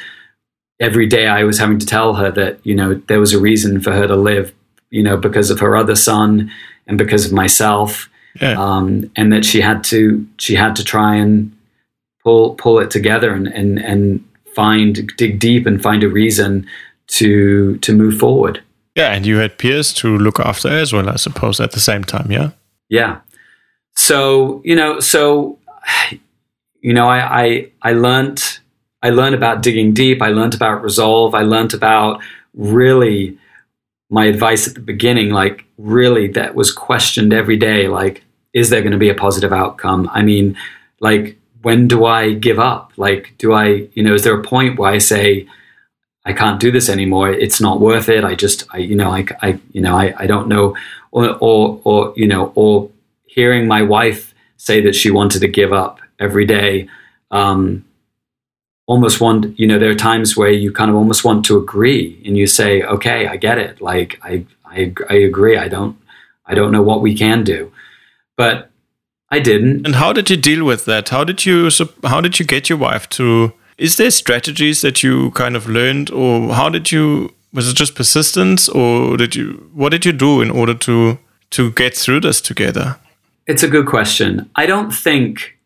every 0.79 1.05
day 1.05 1.27
I 1.27 1.43
was 1.43 1.59
having 1.59 1.79
to 1.79 1.85
tell 1.85 2.15
her 2.15 2.31
that 2.31 2.59
you 2.63 2.75
know 2.75 2.95
there 3.07 3.19
was 3.19 3.33
a 3.33 3.39
reason 3.39 3.79
for 3.81 3.91
her 3.91 4.07
to 4.07 4.15
live 4.15 4.53
you 4.89 5.03
know 5.03 5.17
because 5.17 5.49
of 5.49 5.59
her 5.59 5.75
other 5.75 5.95
son 5.95 6.51
and 6.87 6.97
because 6.97 7.25
of 7.25 7.31
myself 7.31 8.09
yeah. 8.41 8.59
um, 8.59 9.11
and 9.15 9.31
that 9.31 9.45
she 9.45 9.61
had 9.61 9.83
to 9.85 10.25
she 10.37 10.55
had 10.55 10.75
to 10.77 10.83
try 10.83 11.15
and 11.15 11.55
pull 12.23 12.55
pull 12.55 12.79
it 12.79 12.91
together 12.91 13.33
and 13.33 13.47
and 13.47 13.79
and 13.79 14.23
find 14.55 15.11
dig 15.17 15.39
deep 15.39 15.65
and 15.65 15.81
find 15.81 16.03
a 16.03 16.09
reason 16.09 16.67
to 17.07 17.77
to 17.77 17.93
move 17.93 18.17
forward. 18.17 18.61
Yeah, 18.95 19.13
and 19.13 19.25
you 19.25 19.37
had 19.37 19.57
Piers 19.57 19.93
to 19.95 20.17
look 20.17 20.39
after 20.39 20.67
as 20.67 20.91
well, 20.91 21.09
I 21.09 21.15
suppose, 21.15 21.59
at 21.59 21.71
the 21.71 21.79
same 21.79 22.03
time. 22.03 22.29
Yeah. 22.29 22.51
Yeah. 22.89 23.19
So 23.95 24.61
you 24.63 24.75
know, 24.75 24.99
so 24.99 25.59
you 26.81 26.93
know, 26.93 27.07
I 27.07 27.43
I, 27.43 27.71
I 27.81 27.93
learned 27.93 28.59
I 29.03 29.09
learned 29.09 29.35
about 29.35 29.61
digging 29.61 29.93
deep. 29.93 30.21
I 30.21 30.29
learned 30.29 30.55
about 30.55 30.83
resolve. 30.83 31.33
I 31.33 31.41
learned 31.41 31.73
about 31.73 32.21
really 32.53 33.37
my 34.09 34.25
advice 34.25 34.67
at 34.67 34.73
the 34.73 34.81
beginning, 34.81 35.29
like 35.29 35.65
really 35.77 36.27
that 36.27 36.53
was 36.53 36.71
questioned 36.71 37.33
every 37.33 37.57
day. 37.57 37.87
Like, 37.87 38.23
is 38.53 38.69
there 38.69 38.81
going 38.81 38.91
to 38.91 38.97
be 38.97 39.09
a 39.09 39.15
positive 39.15 39.53
outcome? 39.53 40.09
I 40.11 40.21
mean, 40.21 40.57
like, 40.99 41.37
when 41.61 41.87
do 41.87 42.05
I 42.05 42.33
give 42.33 42.59
up? 42.59 42.91
Like, 42.97 43.33
do 43.37 43.53
I, 43.53 43.87
you 43.93 44.03
know, 44.03 44.13
is 44.13 44.23
there 44.23 44.37
a 44.37 44.43
point 44.43 44.77
where 44.77 44.91
I 44.91 44.97
say, 44.97 45.47
I 46.25 46.33
can't 46.33 46.59
do 46.59 46.71
this 46.71 46.89
anymore. 46.89 47.31
It's 47.31 47.61
not 47.61 47.79
worth 47.79 48.09
it. 48.09 48.23
I 48.23 48.35
just, 48.35 48.65
I, 48.71 48.77
you 48.79 48.95
know, 48.95 49.11
I, 49.11 49.25
I 49.41 49.59
you 49.71 49.81
know, 49.81 49.95
I, 49.97 50.13
I 50.17 50.27
don't 50.27 50.47
know, 50.47 50.75
or, 51.11 51.37
or, 51.39 51.81
or, 51.83 52.13
you 52.15 52.27
know, 52.27 52.51
or 52.53 52.91
hearing 53.35 53.65
my 53.65 53.81
wife 53.81 54.33
say 54.57 54.81
that 54.81 54.95
she 54.95 55.09
wanted 55.09 55.39
to 55.39 55.47
give 55.47 55.71
up 55.71 55.99
every 56.19 56.45
day, 56.45 56.87
um, 57.31 57.85
almost 58.87 59.21
want, 59.21 59.57
you 59.57 59.65
know, 59.65 59.79
there 59.79 59.89
are 59.89 59.95
times 60.11 60.35
where 60.35 60.51
you 60.51 60.71
kind 60.71 60.91
of 60.91 60.97
almost 60.97 61.23
want 61.23 61.45
to 61.45 61.57
agree, 61.57 62.21
and 62.25 62.37
you 62.37 62.45
say, 62.45 62.83
okay, 62.83 63.27
I 63.27 63.37
get 63.37 63.57
it. 63.57 63.81
Like, 63.81 64.19
I, 64.21 64.45
I, 64.65 64.93
I 65.09 65.15
agree. 65.15 65.57
I 65.57 65.69
don't, 65.69 65.95
I 66.45 66.53
don't 66.55 66.71
know 66.71 66.81
what 66.83 67.01
we 67.01 67.15
can 67.15 67.43
do, 67.43 67.71
but 68.35 68.69
I 69.29 69.39
didn't. 69.39 69.85
And 69.85 69.95
how 69.95 70.11
did 70.11 70.29
you 70.29 70.35
deal 70.35 70.65
with 70.65 70.83
that? 70.85 71.09
How 71.09 71.23
did 71.23 71.45
you, 71.45 71.69
how 72.03 72.19
did 72.19 72.37
you 72.39 72.45
get 72.45 72.69
your 72.69 72.77
wife 72.77 73.07
to? 73.09 73.53
Is 73.77 73.95
there 73.95 74.11
strategies 74.11 74.81
that 74.81 75.01
you 75.03 75.31
kind 75.31 75.55
of 75.55 75.67
learned, 75.67 76.11
or 76.11 76.53
how 76.53 76.69
did 76.69 76.91
you? 76.91 77.33
Was 77.53 77.69
it 77.69 77.75
just 77.75 77.95
persistence, 77.95 78.69
or 78.69 79.17
did 79.17 79.35
you? 79.35 79.69
What 79.73 79.89
did 79.89 80.05
you 80.05 80.11
do 80.11 80.41
in 80.41 80.51
order 80.51 80.73
to 80.73 81.17
to 81.51 81.71
get 81.71 81.97
through 81.97 82.19
this 82.19 82.41
together? 82.41 82.97
It's 83.47 83.63
a 83.63 83.67
good 83.67 83.87
question. 83.87 84.49
I 84.55 84.65
don't 84.65 84.91
think. 84.91 85.57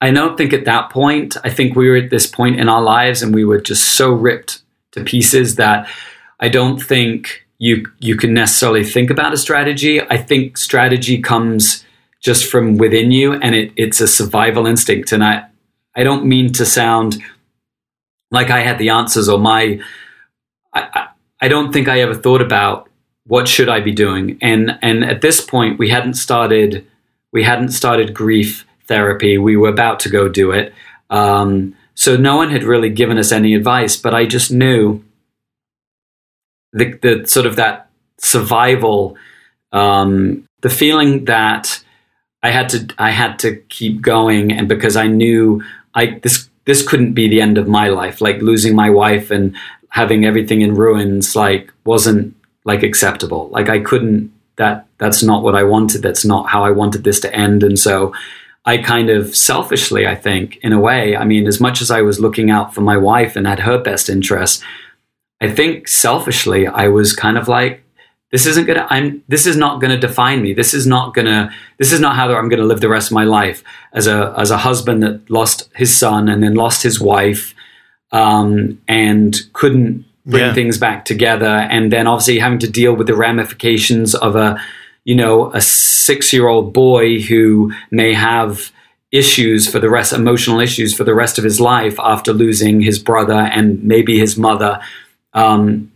I 0.00 0.10
don't 0.10 0.36
think 0.36 0.52
at 0.52 0.64
that 0.64 0.90
point. 0.90 1.36
I 1.44 1.50
think 1.50 1.76
we 1.76 1.88
were 1.88 1.96
at 1.96 2.10
this 2.10 2.26
point 2.26 2.58
in 2.58 2.68
our 2.68 2.82
lives, 2.82 3.22
and 3.22 3.34
we 3.34 3.44
were 3.44 3.60
just 3.60 3.96
so 3.96 4.10
ripped 4.12 4.62
to 4.92 5.04
pieces 5.04 5.56
that 5.56 5.88
I 6.40 6.48
don't 6.48 6.78
think 6.78 7.46
you 7.58 7.86
you 8.00 8.16
can 8.16 8.34
necessarily 8.34 8.84
think 8.84 9.10
about 9.10 9.32
a 9.32 9.36
strategy. 9.36 10.00
I 10.00 10.16
think 10.16 10.56
strategy 10.56 11.20
comes 11.20 11.84
just 12.20 12.46
from 12.46 12.76
within 12.76 13.10
you, 13.10 13.34
and 13.34 13.54
it, 13.54 13.72
it's 13.76 14.00
a 14.00 14.08
survival 14.08 14.66
instinct. 14.66 15.12
And 15.12 15.22
I 15.22 15.46
I 15.94 16.02
don't 16.02 16.24
mean 16.24 16.52
to 16.54 16.66
sound 16.66 17.22
like 18.30 18.50
I 18.50 18.60
had 18.60 18.78
the 18.78 18.90
answers 18.90 19.28
or 19.28 19.38
my. 19.38 19.80
I, 20.72 21.08
I 21.40 21.48
don't 21.48 21.72
think 21.72 21.88
I 21.88 22.00
ever 22.00 22.14
thought 22.14 22.42
about 22.42 22.89
what 23.30 23.46
should 23.46 23.68
I 23.68 23.78
be 23.78 23.92
doing, 23.92 24.36
and 24.42 24.76
and 24.82 25.04
at 25.04 25.20
this 25.20 25.40
point 25.40 25.78
we 25.78 25.88
hadn't 25.88 26.14
started 26.14 26.84
we 27.30 27.44
hadn't 27.44 27.68
started 27.68 28.12
grief 28.12 28.66
therapy. 28.88 29.38
We 29.38 29.56
were 29.56 29.68
about 29.68 30.00
to 30.00 30.08
go 30.08 30.28
do 30.28 30.50
it, 30.50 30.74
um, 31.10 31.76
so 31.94 32.16
no 32.16 32.34
one 32.34 32.50
had 32.50 32.64
really 32.64 32.90
given 32.90 33.18
us 33.18 33.30
any 33.30 33.54
advice. 33.54 33.96
But 33.96 34.14
I 34.14 34.26
just 34.26 34.50
knew 34.50 35.04
the 36.72 36.98
the 37.02 37.24
sort 37.24 37.46
of 37.46 37.54
that 37.54 37.88
survival, 38.18 39.16
um, 39.70 40.44
the 40.62 40.68
feeling 40.68 41.26
that 41.26 41.84
I 42.42 42.50
had 42.50 42.68
to 42.70 42.92
I 42.98 43.10
had 43.12 43.38
to 43.40 43.54
keep 43.68 44.02
going, 44.02 44.50
and 44.50 44.68
because 44.68 44.96
I 44.96 45.06
knew 45.06 45.62
I 45.94 46.18
this 46.20 46.50
this 46.64 46.82
couldn't 46.82 47.12
be 47.12 47.28
the 47.28 47.40
end 47.40 47.58
of 47.58 47.68
my 47.68 47.90
life. 47.90 48.20
Like 48.20 48.42
losing 48.42 48.74
my 48.74 48.90
wife 48.90 49.30
and 49.30 49.54
having 49.90 50.24
everything 50.24 50.62
in 50.62 50.74
ruins, 50.74 51.36
like 51.36 51.72
wasn't 51.84 52.34
like 52.64 52.82
acceptable. 52.82 53.48
Like 53.50 53.68
I 53.68 53.80
couldn't. 53.80 54.32
That 54.56 54.86
that's 54.98 55.22
not 55.22 55.42
what 55.42 55.54
I 55.54 55.62
wanted. 55.62 56.02
That's 56.02 56.24
not 56.24 56.48
how 56.48 56.64
I 56.64 56.70
wanted 56.70 57.04
this 57.04 57.20
to 57.20 57.34
end. 57.34 57.62
And 57.62 57.78
so 57.78 58.12
I 58.66 58.76
kind 58.78 59.08
of 59.08 59.34
selfishly, 59.34 60.06
I 60.06 60.14
think, 60.14 60.58
in 60.62 60.72
a 60.72 60.80
way, 60.80 61.16
I 61.16 61.24
mean, 61.24 61.46
as 61.46 61.60
much 61.60 61.80
as 61.80 61.90
I 61.90 62.02
was 62.02 62.20
looking 62.20 62.50
out 62.50 62.74
for 62.74 62.82
my 62.82 62.96
wife 62.96 63.36
and 63.36 63.46
had 63.46 63.60
her 63.60 63.78
best 63.78 64.10
interests, 64.10 64.62
I 65.40 65.50
think 65.50 65.88
selfishly, 65.88 66.66
I 66.66 66.88
was 66.88 67.16
kind 67.16 67.38
of 67.38 67.48
like, 67.48 67.82
this 68.30 68.46
isn't 68.46 68.66
gonna. 68.66 68.86
I'm. 68.90 69.24
This 69.26 69.44
is 69.44 69.56
not 69.56 69.80
gonna 69.80 69.98
define 69.98 70.40
me. 70.40 70.52
This 70.52 70.72
is 70.72 70.86
not 70.86 71.14
gonna. 71.14 71.50
This 71.78 71.90
is 71.90 71.98
not 71.98 72.14
how 72.14 72.32
I'm 72.32 72.48
gonna 72.48 72.62
live 72.62 72.80
the 72.80 72.88
rest 72.88 73.10
of 73.10 73.14
my 73.14 73.24
life 73.24 73.64
as 73.92 74.06
a 74.06 74.32
as 74.36 74.52
a 74.52 74.58
husband 74.58 75.02
that 75.02 75.28
lost 75.28 75.68
his 75.74 75.96
son 75.96 76.28
and 76.28 76.40
then 76.40 76.54
lost 76.54 76.82
his 76.84 77.00
wife, 77.00 77.54
um, 78.12 78.80
and 78.86 79.36
couldn't 79.52 80.04
bring 80.26 80.44
yeah. 80.44 80.54
things 80.54 80.78
back 80.78 81.04
together, 81.04 81.46
and 81.46 81.92
then 81.92 82.06
obviously 82.06 82.38
having 82.38 82.58
to 82.60 82.70
deal 82.70 82.94
with 82.94 83.06
the 83.06 83.16
ramifications 83.16 84.14
of 84.14 84.36
a, 84.36 84.60
you 85.04 85.14
know, 85.14 85.52
a 85.52 85.60
six 85.60 86.32
year 86.32 86.48
old 86.48 86.72
boy 86.72 87.20
who 87.20 87.72
may 87.90 88.12
have 88.12 88.72
issues 89.12 89.68
for 89.68 89.78
the 89.78 89.90
rest, 89.90 90.12
emotional 90.12 90.60
issues 90.60 90.94
for 90.94 91.04
the 91.04 91.14
rest 91.14 91.38
of 91.38 91.44
his 91.44 91.60
life 91.60 91.98
after 91.98 92.32
losing 92.32 92.80
his 92.80 92.98
brother 92.98 93.50
and 93.52 93.82
maybe 93.82 94.18
his 94.18 94.36
mother. 94.36 94.80
Um, 95.34 95.90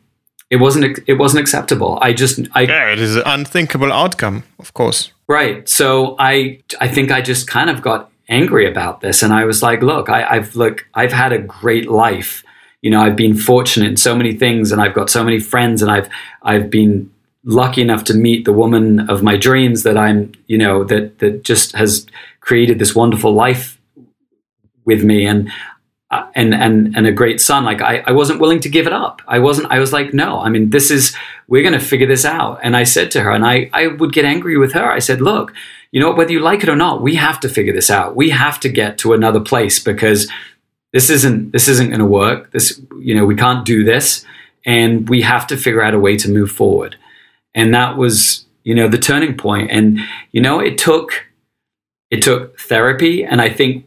it 0.50 0.56
wasn't 0.56 0.98
it 1.06 1.14
wasn't 1.14 1.40
acceptable. 1.40 1.98
I 2.00 2.12
just 2.12 2.40
I 2.54 2.62
yeah, 2.62 2.92
it 2.92 3.00
is 3.00 3.16
an 3.16 3.22
unthinkable 3.26 3.92
outcome, 3.92 4.44
of 4.58 4.74
course. 4.74 5.10
Right. 5.26 5.68
So 5.68 6.16
I 6.18 6.60
I 6.80 6.88
think 6.88 7.10
I 7.10 7.20
just 7.20 7.48
kind 7.48 7.70
of 7.70 7.82
got 7.82 8.10
angry 8.28 8.68
about 8.68 9.00
this, 9.00 9.22
and 9.22 9.32
I 9.32 9.44
was 9.44 9.62
like, 9.62 9.82
look, 9.82 10.08
I, 10.08 10.24
I've 10.24 10.54
look, 10.54 10.86
I've 10.94 11.12
had 11.12 11.32
a 11.32 11.38
great 11.38 11.90
life. 11.90 12.44
You 12.84 12.90
know, 12.90 13.00
I've 13.00 13.16
been 13.16 13.34
fortunate 13.34 13.88
in 13.88 13.96
so 13.96 14.14
many 14.14 14.34
things, 14.34 14.70
and 14.70 14.78
I've 14.78 14.92
got 14.92 15.08
so 15.08 15.24
many 15.24 15.40
friends, 15.40 15.80
and 15.80 15.90
I've 15.90 16.06
I've 16.42 16.68
been 16.68 17.10
lucky 17.42 17.80
enough 17.80 18.04
to 18.04 18.14
meet 18.14 18.44
the 18.44 18.52
woman 18.52 19.08
of 19.08 19.22
my 19.22 19.38
dreams 19.38 19.84
that 19.84 19.96
I'm, 19.96 20.32
you 20.48 20.58
know, 20.58 20.84
that 20.84 21.18
that 21.20 21.44
just 21.44 21.72
has 21.72 22.06
created 22.40 22.78
this 22.78 22.94
wonderful 22.94 23.32
life 23.32 23.80
with 24.84 25.02
me, 25.02 25.24
and 25.24 25.50
uh, 26.10 26.26
and 26.34 26.54
and 26.54 26.94
and 26.94 27.06
a 27.06 27.12
great 27.12 27.40
son. 27.40 27.64
Like 27.64 27.80
I, 27.80 28.02
I 28.06 28.12
wasn't 28.12 28.38
willing 28.38 28.60
to 28.60 28.68
give 28.68 28.86
it 28.86 28.92
up. 28.92 29.22
I 29.26 29.38
wasn't. 29.38 29.72
I 29.72 29.78
was 29.78 29.94
like, 29.94 30.12
no. 30.12 30.40
I 30.40 30.50
mean, 30.50 30.68
this 30.68 30.90
is 30.90 31.16
we're 31.48 31.62
going 31.62 31.80
to 31.80 31.86
figure 31.86 32.06
this 32.06 32.26
out. 32.26 32.60
And 32.62 32.76
I 32.76 32.84
said 32.84 33.10
to 33.12 33.22
her, 33.22 33.30
and 33.30 33.46
I 33.46 33.70
I 33.72 33.86
would 33.86 34.12
get 34.12 34.26
angry 34.26 34.58
with 34.58 34.74
her. 34.74 34.92
I 34.92 34.98
said, 34.98 35.22
look, 35.22 35.54
you 35.90 36.00
know, 36.00 36.12
whether 36.12 36.32
you 36.32 36.40
like 36.40 36.62
it 36.62 36.68
or 36.68 36.76
not, 36.76 37.00
we 37.00 37.14
have 37.14 37.40
to 37.40 37.48
figure 37.48 37.72
this 37.72 37.90
out. 37.90 38.14
We 38.14 38.28
have 38.28 38.60
to 38.60 38.68
get 38.68 38.98
to 38.98 39.14
another 39.14 39.40
place 39.40 39.82
because 39.82 40.30
this 40.94 41.10
isn't 41.10 41.50
this 41.50 41.66
isn't 41.66 41.88
going 41.88 41.98
to 41.98 42.06
work. 42.06 42.52
This 42.52 42.80
you 43.00 43.14
know 43.14 43.26
we 43.26 43.34
can't 43.34 43.66
do 43.66 43.82
this, 43.82 44.24
and 44.64 45.08
we 45.08 45.20
have 45.22 45.46
to 45.48 45.56
figure 45.56 45.82
out 45.82 45.92
a 45.92 45.98
way 45.98 46.16
to 46.16 46.30
move 46.30 46.52
forward. 46.52 46.96
And 47.52 47.74
that 47.74 47.96
was 47.98 48.46
you 48.62 48.76
know 48.76 48.88
the 48.88 48.96
turning 48.96 49.36
point. 49.36 49.72
And 49.72 49.98
you 50.30 50.40
know 50.40 50.60
it 50.60 50.78
took 50.78 51.26
it 52.10 52.22
took 52.22 52.58
therapy, 52.60 53.24
and 53.24 53.42
I 53.42 53.50
think 53.50 53.86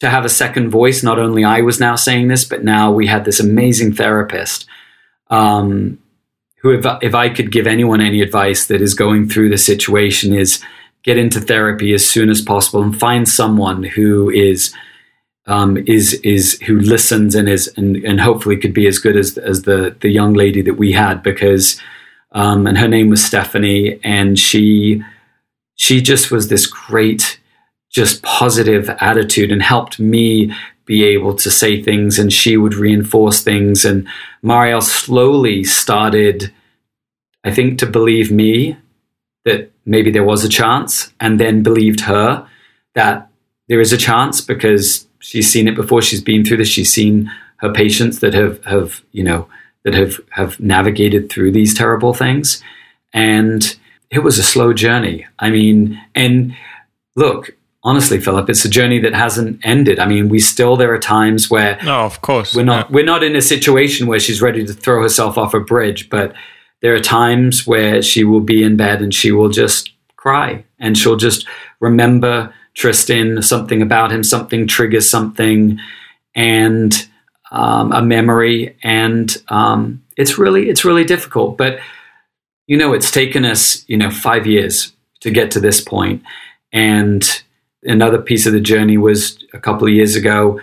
to 0.00 0.08
have 0.08 0.24
a 0.24 0.30
second 0.30 0.70
voice. 0.70 1.02
Not 1.02 1.18
only 1.18 1.44
I 1.44 1.60
was 1.60 1.80
now 1.80 1.96
saying 1.96 2.28
this, 2.28 2.46
but 2.46 2.64
now 2.64 2.90
we 2.90 3.06
had 3.06 3.26
this 3.26 3.38
amazing 3.38 3.92
therapist. 3.92 4.66
Um, 5.28 5.98
who, 6.62 6.72
if, 6.72 6.86
if 7.02 7.14
I 7.14 7.28
could 7.28 7.52
give 7.52 7.66
anyone 7.66 8.00
any 8.00 8.22
advice 8.22 8.68
that 8.68 8.80
is 8.80 8.94
going 8.94 9.28
through 9.28 9.50
the 9.50 9.58
situation, 9.58 10.32
is 10.32 10.64
get 11.02 11.18
into 11.18 11.40
therapy 11.40 11.92
as 11.92 12.08
soon 12.08 12.30
as 12.30 12.40
possible 12.40 12.82
and 12.82 12.98
find 12.98 13.28
someone 13.28 13.82
who 13.82 14.30
is 14.30 14.74
um, 15.46 15.76
is 15.86 16.14
is 16.14 16.60
who 16.62 16.80
listens 16.80 17.34
and 17.34 17.48
is 17.48 17.72
and, 17.76 17.96
and 18.04 18.20
hopefully 18.20 18.56
could 18.56 18.74
be 18.74 18.86
as 18.86 18.98
good 18.98 19.16
as 19.16 19.38
as 19.38 19.62
the 19.62 19.96
the 20.00 20.10
young 20.10 20.34
lady 20.34 20.62
that 20.62 20.74
we 20.74 20.92
had 20.92 21.22
because 21.22 21.80
um, 22.32 22.66
and 22.66 22.78
her 22.78 22.88
name 22.88 23.08
was 23.08 23.24
Stephanie 23.24 24.00
and 24.02 24.38
she 24.38 25.02
she 25.76 26.00
just 26.00 26.30
was 26.30 26.48
this 26.48 26.66
great 26.66 27.40
just 27.90 28.22
positive 28.22 28.90
attitude 29.00 29.52
and 29.52 29.62
helped 29.62 29.98
me 29.98 30.52
be 30.84 31.04
able 31.04 31.34
to 31.34 31.50
say 31.50 31.82
things 31.82 32.18
and 32.18 32.32
she 32.32 32.56
would 32.56 32.74
reinforce 32.74 33.42
things. 33.42 33.84
And 33.84 34.06
Marielle 34.44 34.82
slowly 34.82 35.64
started 35.64 36.52
I 37.44 37.54
think 37.54 37.78
to 37.78 37.86
believe 37.86 38.32
me 38.32 38.76
that 39.44 39.70
maybe 39.84 40.10
there 40.10 40.24
was 40.24 40.42
a 40.42 40.48
chance 40.48 41.12
and 41.20 41.38
then 41.38 41.62
believed 41.62 42.00
her 42.00 42.46
that 42.96 43.30
there 43.68 43.80
is 43.80 43.92
a 43.92 43.96
chance 43.96 44.40
because 44.40 45.05
she's 45.20 45.50
seen 45.50 45.68
it 45.68 45.74
before. 45.74 46.02
She's 46.02 46.22
been 46.22 46.44
through 46.44 46.58
this. 46.58 46.68
She's 46.68 46.92
seen 46.92 47.30
her 47.58 47.72
patients 47.72 48.20
that 48.20 48.34
have, 48.34 48.62
have 48.64 49.02
you 49.12 49.24
know, 49.24 49.48
that 49.84 49.94
have, 49.94 50.20
have 50.30 50.58
navigated 50.60 51.30
through 51.30 51.52
these 51.52 51.74
terrible 51.74 52.12
things. 52.12 52.62
And 53.12 53.76
it 54.10 54.20
was 54.20 54.38
a 54.38 54.42
slow 54.42 54.72
journey. 54.72 55.26
I 55.38 55.50
mean, 55.50 56.00
and 56.14 56.54
look, 57.14 57.56
honestly, 57.82 58.20
Philip, 58.20 58.50
it's 58.50 58.64
a 58.64 58.68
journey 58.68 58.98
that 58.98 59.14
hasn't 59.14 59.64
ended. 59.64 59.98
I 59.98 60.06
mean, 60.06 60.28
we 60.28 60.38
still 60.38 60.76
there 60.76 60.92
are 60.92 60.98
times 60.98 61.50
where 61.50 61.78
no, 61.84 62.00
of 62.00 62.20
course, 62.20 62.54
we're 62.54 62.64
not 62.64 62.90
yeah. 62.90 62.94
we're 62.94 63.04
not 63.04 63.22
in 63.22 63.36
a 63.36 63.40
situation 63.40 64.06
where 64.06 64.20
she's 64.20 64.42
ready 64.42 64.66
to 64.66 64.72
throw 64.72 65.00
herself 65.00 65.38
off 65.38 65.54
a 65.54 65.60
bridge, 65.60 66.10
but 66.10 66.34
there 66.82 66.94
are 66.94 67.00
times 67.00 67.66
where 67.66 68.02
she 68.02 68.24
will 68.24 68.40
be 68.40 68.62
in 68.62 68.76
bed 68.76 69.00
and 69.00 69.14
she 69.14 69.32
will 69.32 69.48
just 69.48 69.92
cry 70.16 70.64
and 70.78 70.98
she'll 70.98 71.16
just 71.16 71.46
remember 71.80 72.52
Tristan, 72.76 73.40
something 73.42 73.82
about 73.82 74.12
him, 74.12 74.22
something 74.22 74.66
triggers 74.66 75.08
something, 75.08 75.80
and 76.34 77.08
um, 77.50 77.90
a 77.92 78.02
memory, 78.02 78.76
and 78.82 79.34
um, 79.48 80.04
it's 80.16 80.38
really 80.38 80.68
it's 80.68 80.84
really 80.84 81.04
difficult. 81.04 81.56
But 81.56 81.80
you 82.66 82.76
know, 82.76 82.92
it's 82.92 83.10
taken 83.10 83.44
us 83.44 83.88
you 83.88 83.96
know 83.96 84.10
five 84.10 84.46
years 84.46 84.92
to 85.20 85.30
get 85.30 85.50
to 85.52 85.60
this 85.60 85.80
point, 85.80 86.22
and 86.70 87.42
another 87.82 88.20
piece 88.20 88.46
of 88.46 88.52
the 88.52 88.60
journey 88.60 88.98
was 88.98 89.42
a 89.54 89.58
couple 89.58 89.88
of 89.88 89.94
years 89.94 90.14
ago. 90.14 90.60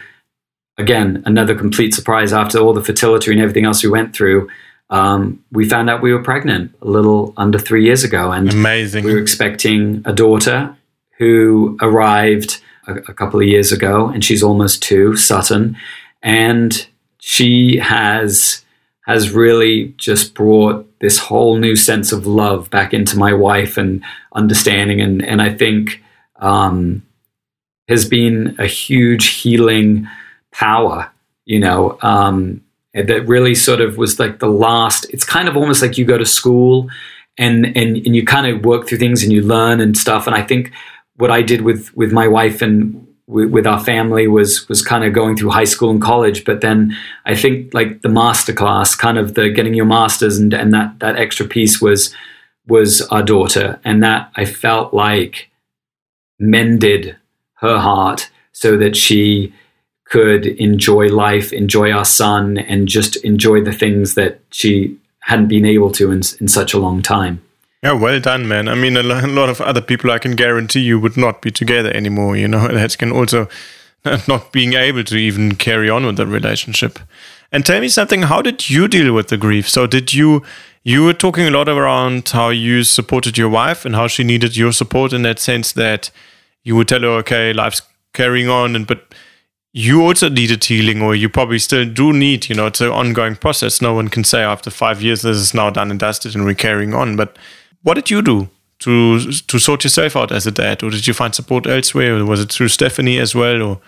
Again, 0.78 1.24
another 1.26 1.56
complete 1.56 1.94
surprise 1.94 2.32
after 2.32 2.60
all 2.60 2.74
the 2.74 2.84
fertility 2.84 3.32
and 3.32 3.40
everything 3.40 3.66
else 3.66 3.84
we 3.84 3.90
went 3.90 4.16
through. 4.16 4.50
Um, 4.90 5.44
we 5.52 5.68
found 5.68 5.90
out 5.90 6.02
we 6.02 6.14
were 6.14 6.22
pregnant 6.22 6.76
a 6.82 6.88
little 6.88 7.34
under 7.38 7.58
three 7.58 7.84
years 7.84 8.04
ago, 8.04 8.32
and 8.32 8.54
amazing. 8.54 9.04
We 9.04 9.14
were 9.14 9.20
expecting 9.20 10.04
a 10.06 10.14
daughter, 10.14 10.76
who 11.24 11.78
arrived 11.82 12.62
a, 12.88 12.96
a 12.96 13.14
couple 13.14 13.40
of 13.40 13.48
years 13.48 13.72
ago, 13.72 14.08
and 14.08 14.24
she's 14.24 14.44
almost 14.44 14.84
two, 14.84 15.16
Sutton, 15.16 15.78
and 16.22 16.86
she 17.20 17.78
has 17.78 18.64
has 19.06 19.32
really 19.32 19.94
just 19.98 20.34
brought 20.34 20.88
this 21.00 21.18
whole 21.18 21.58
new 21.58 21.76
sense 21.76 22.14
of 22.14 22.26
love 22.26 22.70
back 22.70 22.94
into 22.94 23.18
my 23.18 23.34
wife 23.34 23.78
and 23.78 24.04
understanding, 24.34 25.00
and 25.00 25.24
and 25.24 25.42
I 25.42 25.54
think 25.54 26.04
um, 26.38 27.04
has 27.88 28.08
been 28.08 28.56
a 28.60 28.68
huge 28.68 29.28
healing 29.28 30.08
power, 30.52 31.10
you 31.46 31.60
know. 31.60 31.98
Um, 32.02 32.62
that 32.94 33.28
really 33.28 33.56
sort 33.56 33.82
of 33.82 33.98
was 33.98 34.20
like 34.20 34.38
the 34.38 34.48
last 34.68 35.06
it's 35.10 35.26
kind 35.26 35.48
of 35.48 35.58
almost 35.58 35.82
like 35.82 35.98
you 35.98 36.06
go 36.06 36.18
to 36.18 36.26
school 36.26 36.90
and 37.38 37.66
and 37.76 37.98
and 37.98 38.16
you 38.16 38.24
kind 38.24 38.46
of 38.46 38.64
work 38.64 38.88
through 38.88 39.00
things 39.00 39.24
and 39.24 39.32
you 39.32 39.42
learn 39.42 39.80
and 39.80 39.98
stuff 39.98 40.28
and 40.28 40.36
i 40.36 40.42
think 40.42 40.72
what 41.16 41.32
I 41.32 41.42
did 41.42 41.62
with 41.62 41.96
with 41.96 42.12
my 42.12 42.28
wife 42.28 42.62
and 42.62 43.08
w- 43.28 43.50
with 43.50 43.68
our 43.68 43.84
family 43.84 44.28
was 44.28 44.68
was 44.70 44.82
kind 44.82 45.04
of 45.04 45.14
going 45.14 45.38
through 45.38 45.52
high 45.52 45.64
school 45.64 45.90
and 45.90 46.02
college. 46.02 46.46
But 46.46 46.62
then 46.62 46.96
I 47.26 47.36
think 47.36 47.74
like 47.74 48.02
the 48.02 48.10
master 48.10 48.54
class, 48.54 48.96
kind 48.96 49.18
of 49.18 49.36
the 49.36 49.50
getting 49.50 49.74
your 49.74 49.86
masters 49.86 50.38
and 50.38 50.54
and 50.54 50.74
that 50.74 51.00
that 51.00 51.18
extra 51.18 51.48
piece 51.48 51.82
was 51.82 52.14
was 52.68 53.02
our 53.04 53.24
daughter, 53.24 53.80
and 53.84 54.02
that 54.04 54.32
I 54.36 54.46
felt 54.46 54.94
like 54.94 55.50
mended 56.40 57.16
her 57.56 57.78
heart 57.78 58.30
so 58.52 58.78
that 58.78 58.96
she 58.96 59.54
could 60.06 60.46
enjoy 60.46 61.08
life, 61.08 61.52
enjoy 61.52 61.92
our 61.92 62.06
son, 62.06 62.58
and 62.58 62.88
just 62.88 63.16
enjoy 63.18 63.64
the 63.64 63.74
things 63.74 64.16
that 64.16 64.40
she 64.52 64.98
hadn't 65.22 65.48
been 65.48 65.66
able 65.66 65.90
to 65.92 66.12
in, 66.12 66.22
in 66.40 66.48
such 66.48 66.74
a 66.74 66.78
long 66.78 67.02
time. 67.02 67.42
Yeah, 67.84 67.92
well 67.92 68.18
done, 68.22 68.48
man. 68.48 68.70
I 68.70 68.76
mean, 68.76 68.96
a 68.96 69.04
lot 69.04 69.50
of 69.50 69.60
other 69.60 69.82
people, 69.82 70.10
I 70.10 70.18
can 70.18 70.38
guarantee 70.38 70.80
you, 70.80 70.98
would 71.00 71.18
not 71.18 71.42
be 71.42 71.52
together 71.52 71.92
anymore. 71.94 72.38
You 72.38 72.48
know, 72.48 72.68
that 72.70 72.98
can 72.98 73.12
also 73.12 73.50
not 74.28 74.54
being 74.54 74.74
able 74.74 75.04
to 75.04 75.18
even 75.18 75.56
carry 75.56 75.90
on 75.90 76.06
with 76.06 76.16
the 76.16 76.26
relationship. 76.26 76.98
And 77.52 77.66
tell 77.66 77.82
me 77.82 77.90
something. 77.90 78.24
How 78.24 78.42
did 78.42 78.70
you 78.70 78.88
deal 78.88 79.14
with 79.14 79.28
the 79.28 79.38
grief? 79.38 79.68
So, 79.68 79.86
did 79.86 80.14
you 80.14 80.44
you 80.84 81.04
were 81.04 81.14
talking 81.14 81.46
a 81.46 81.52
lot 81.52 81.68
around 81.68 82.30
how 82.30 82.50
you 82.50 82.84
supported 82.84 83.38
your 83.38 83.50
wife 83.50 83.86
and 83.86 83.96
how 83.96 84.08
she 84.08 84.24
needed 84.24 84.58
your 84.58 84.72
support 84.72 85.14
in 85.14 85.22
that 85.24 85.40
sense 85.40 85.74
that 85.74 86.10
you 86.64 86.76
would 86.76 86.88
tell 86.88 87.02
her, 87.02 87.10
okay, 87.20 87.54
life's 87.54 87.82
carrying 88.14 88.48
on, 88.48 88.76
and 88.78 88.88
but 88.88 89.14
you 89.74 90.02
also 90.02 90.30
needed 90.30 90.64
healing, 90.64 91.02
or 91.02 91.16
you 91.16 91.28
probably 91.28 91.60
still 91.60 91.86
do 91.86 92.14
need. 92.14 92.48
You 92.48 92.56
know, 92.56 92.68
it's 92.68 92.82
an 92.82 92.90
ongoing 92.90 93.36
process. 93.36 93.82
No 93.82 93.94
one 93.94 94.08
can 94.08 94.24
say 94.24 94.42
after 94.42 94.70
five 94.70 95.02
years 95.02 95.24
this 95.24 95.36
is 95.36 95.54
now 95.54 95.70
done 95.70 95.92
and 95.92 96.00
dusted 96.00 96.34
and 96.34 96.46
we're 96.46 96.56
carrying 96.56 96.94
on, 96.94 97.18
but 97.18 97.38
what 97.84 97.94
did 97.96 98.10
you 98.10 98.22
do 98.22 98.50
to 98.80 99.20
to 99.48 99.60
sort 99.60 99.84
yourself 99.84 100.16
out 100.16 100.32
as 100.32 100.48
a 100.48 100.52
dad, 100.52 100.84
or 100.84 100.90
did 100.90 101.08
you 101.08 101.14
find 101.14 101.34
support 101.36 101.68
elsewhere, 101.68 102.18
or 102.18 102.26
was 102.26 102.42
it 102.42 102.52
through 102.52 102.70
Stephanie 102.70 103.20
as 103.20 103.36
well, 103.36 103.62
or 103.62 103.80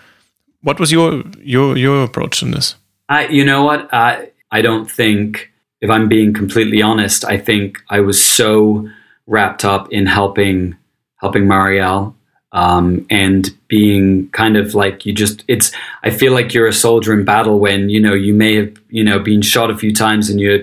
what 0.62 0.78
was 0.78 0.90
your 0.90 1.22
your 1.40 1.76
your 1.76 2.04
approach 2.04 2.42
in 2.42 2.52
this? 2.52 2.76
I, 3.08 3.26
you 3.28 3.44
know 3.44 3.64
what, 3.64 3.92
I 3.92 4.30
I 4.50 4.62
don't 4.62 4.90
think, 4.90 5.50
if 5.80 5.90
I'm 5.90 6.08
being 6.08 6.32
completely 6.32 6.82
honest, 6.82 7.24
I 7.24 7.38
think 7.38 7.78
I 7.90 8.00
was 8.00 8.24
so 8.24 8.88
wrapped 9.26 9.64
up 9.64 9.92
in 9.92 10.06
helping 10.06 10.76
helping 11.20 11.44
Marielle 11.44 12.14
um, 12.52 13.06
and 13.10 13.50
being 13.68 14.28
kind 14.30 14.56
of 14.56 14.74
like 14.74 15.04
you 15.04 15.12
just 15.12 15.44
it's 15.46 15.72
I 16.02 16.10
feel 16.10 16.32
like 16.32 16.54
you're 16.54 16.68
a 16.68 16.72
soldier 16.72 17.12
in 17.12 17.24
battle 17.24 17.58
when 17.58 17.90
you 17.90 18.00
know 18.00 18.14
you 18.14 18.32
may 18.34 18.54
have 18.56 18.76
you 18.88 19.04
know 19.04 19.18
been 19.18 19.42
shot 19.42 19.70
a 19.70 19.76
few 19.76 19.92
times 19.92 20.30
and 20.30 20.40
you're 20.40 20.60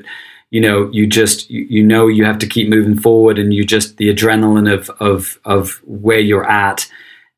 you 0.53 0.61
know 0.61 0.87
you 0.91 1.07
just 1.07 1.49
you, 1.49 1.83
know 1.83 2.05
you 2.05 2.23
have 2.23 2.37
to 2.37 2.45
keep 2.47 2.69
moving 2.69 2.95
forward 2.95 3.39
and 3.39 3.55
you 3.55 3.65
just 3.65 3.97
the 3.97 4.13
adrenaline 4.13 4.71
of 4.71 4.89
of 4.99 5.39
of 5.45 5.81
where 5.83 6.19
you're 6.19 6.49
at 6.49 6.87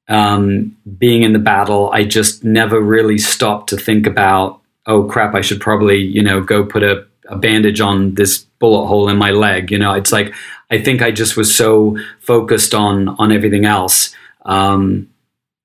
um, 0.10 0.76
being 0.98 1.24
in 1.24 1.32
the 1.32 1.40
battle 1.40 1.90
i 1.94 2.04
just 2.04 2.44
never 2.44 2.80
really 2.80 3.18
stopped 3.18 3.70
to 3.70 3.78
think 3.78 4.06
about 4.06 4.60
oh 4.86 5.06
crap 5.06 5.34
i 5.34 5.40
should 5.40 5.62
probably 5.62 5.98
you 5.98 6.22
know 6.22 6.42
go 6.42 6.66
put 6.66 6.84
a, 6.84 7.08
a 7.30 7.38
bandage 7.38 7.80
on 7.80 8.14
this 8.16 8.40
bullet 8.60 8.86
hole 8.86 9.08
in 9.08 9.18
my 9.18 9.32
leg 9.32 9.72
you 9.72 9.80
know? 9.80 9.94
It's 9.94 10.12
like 10.12 10.36
i 10.70 10.78
think 10.78 11.02
i 11.02 11.10
just 11.10 11.38
was 11.38 11.56
so 11.56 11.98
focused 12.20 12.76
on 12.76 13.10
on 13.18 13.32
everything 13.32 13.66
else 13.66 14.14
um, 14.44 15.10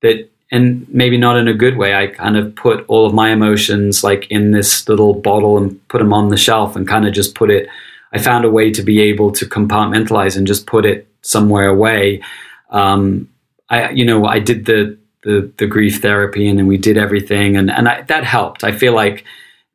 that 0.03 0.31
and 0.51 0.89
maybe 0.89 1.17
not 1.17 1.37
in 1.37 1.49
a 1.49 1.55
good 1.55 1.77
way. 1.77 1.95
I 1.95 2.09
kind 2.09 2.37
of 2.37 2.55
put 2.57 2.85
all 2.89 3.07
of 3.07 3.15
my 3.15 3.31
emotions 3.31 4.03
like 4.03 4.27
in 4.31 4.51
this 4.51 4.89
little 4.89 5.15
bottle 5.15 5.57
and 5.57 5.87
put 5.89 5.99
them 5.99 6.13
on 6.13 6.29
the 6.29 6.37
shelf 6.37 6.75
and 6.75 6.89
kind 6.89 7.07
of 7.07 7.15
just 7.15 7.35
put 7.35 7.51
it. 7.51 7.69
I 8.13 8.19
found 8.19 8.45
a 8.45 8.51
way 8.51 8.73
to 8.73 8.83
be 8.83 9.01
able 9.01 9.31
to 9.33 9.47
compartmentalize 9.47 10.37
and 10.37 10.47
just 10.47 10.67
put 10.67 10.85
it 10.85 11.07
somewhere 11.23 11.69
away. 11.69 12.23
Um, 12.71 13.29
I, 13.69 13.91
you 13.91 14.05
know, 14.05 14.25
I 14.27 14.41
did 14.41 14.67
the, 14.67 14.99
the, 15.23 15.53
the 15.59 15.67
grief 15.67 16.03
therapy 16.03 16.49
and 16.49 16.59
then 16.59 16.67
we 16.67 16.79
did 16.79 16.99
everything 16.99 17.57
and, 17.57 17.71
and 17.71 17.89
I, 17.89 18.03
that 18.03 18.25
helped. 18.25 18.65
I 18.65 18.73
feel 18.73 18.95
like 18.95 19.25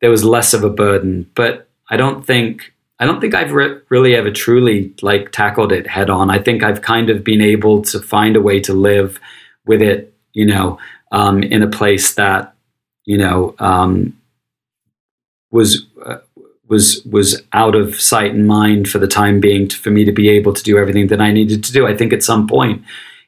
there 0.00 0.10
was 0.10 0.24
less 0.24 0.52
of 0.52 0.62
a 0.62 0.70
burden, 0.70 1.30
but 1.34 1.68
I 1.88 1.96
don't 1.96 2.26
think, 2.26 2.74
I 3.00 3.06
don't 3.06 3.20
think 3.20 3.34
I've 3.34 3.52
re- 3.52 3.80
really 3.88 4.14
ever 4.14 4.30
truly 4.30 4.92
like 5.00 5.32
tackled 5.32 5.72
it 5.72 5.86
head 5.86 6.10
on. 6.10 6.28
I 6.28 6.38
think 6.38 6.62
I've 6.62 6.82
kind 6.82 7.08
of 7.08 7.24
been 7.24 7.40
able 7.40 7.80
to 7.82 8.00
find 8.00 8.36
a 8.36 8.42
way 8.42 8.60
to 8.60 8.74
live 8.74 9.18
with 9.64 9.80
it 9.80 10.12
you 10.36 10.44
know, 10.44 10.78
um, 11.12 11.42
in 11.42 11.62
a 11.62 11.66
place 11.66 12.14
that 12.14 12.52
you 13.06 13.16
know, 13.16 13.54
um, 13.58 14.18
was 15.50 15.86
uh, 16.04 16.18
was 16.68 17.02
was 17.10 17.42
out 17.52 17.74
of 17.74 17.98
sight 17.98 18.34
and 18.34 18.46
mind 18.46 18.88
for 18.88 18.98
the 18.98 19.06
time 19.06 19.40
being 19.40 19.68
to, 19.68 19.76
for 19.76 19.90
me 19.90 20.04
to 20.04 20.12
be 20.12 20.28
able 20.28 20.52
to 20.52 20.62
do 20.62 20.76
everything 20.76 21.06
that 21.06 21.20
I 21.20 21.32
needed 21.32 21.64
to 21.64 21.72
do. 21.72 21.86
I 21.86 21.96
think 21.96 22.12
at 22.12 22.24
some 22.24 22.46
point 22.46 22.82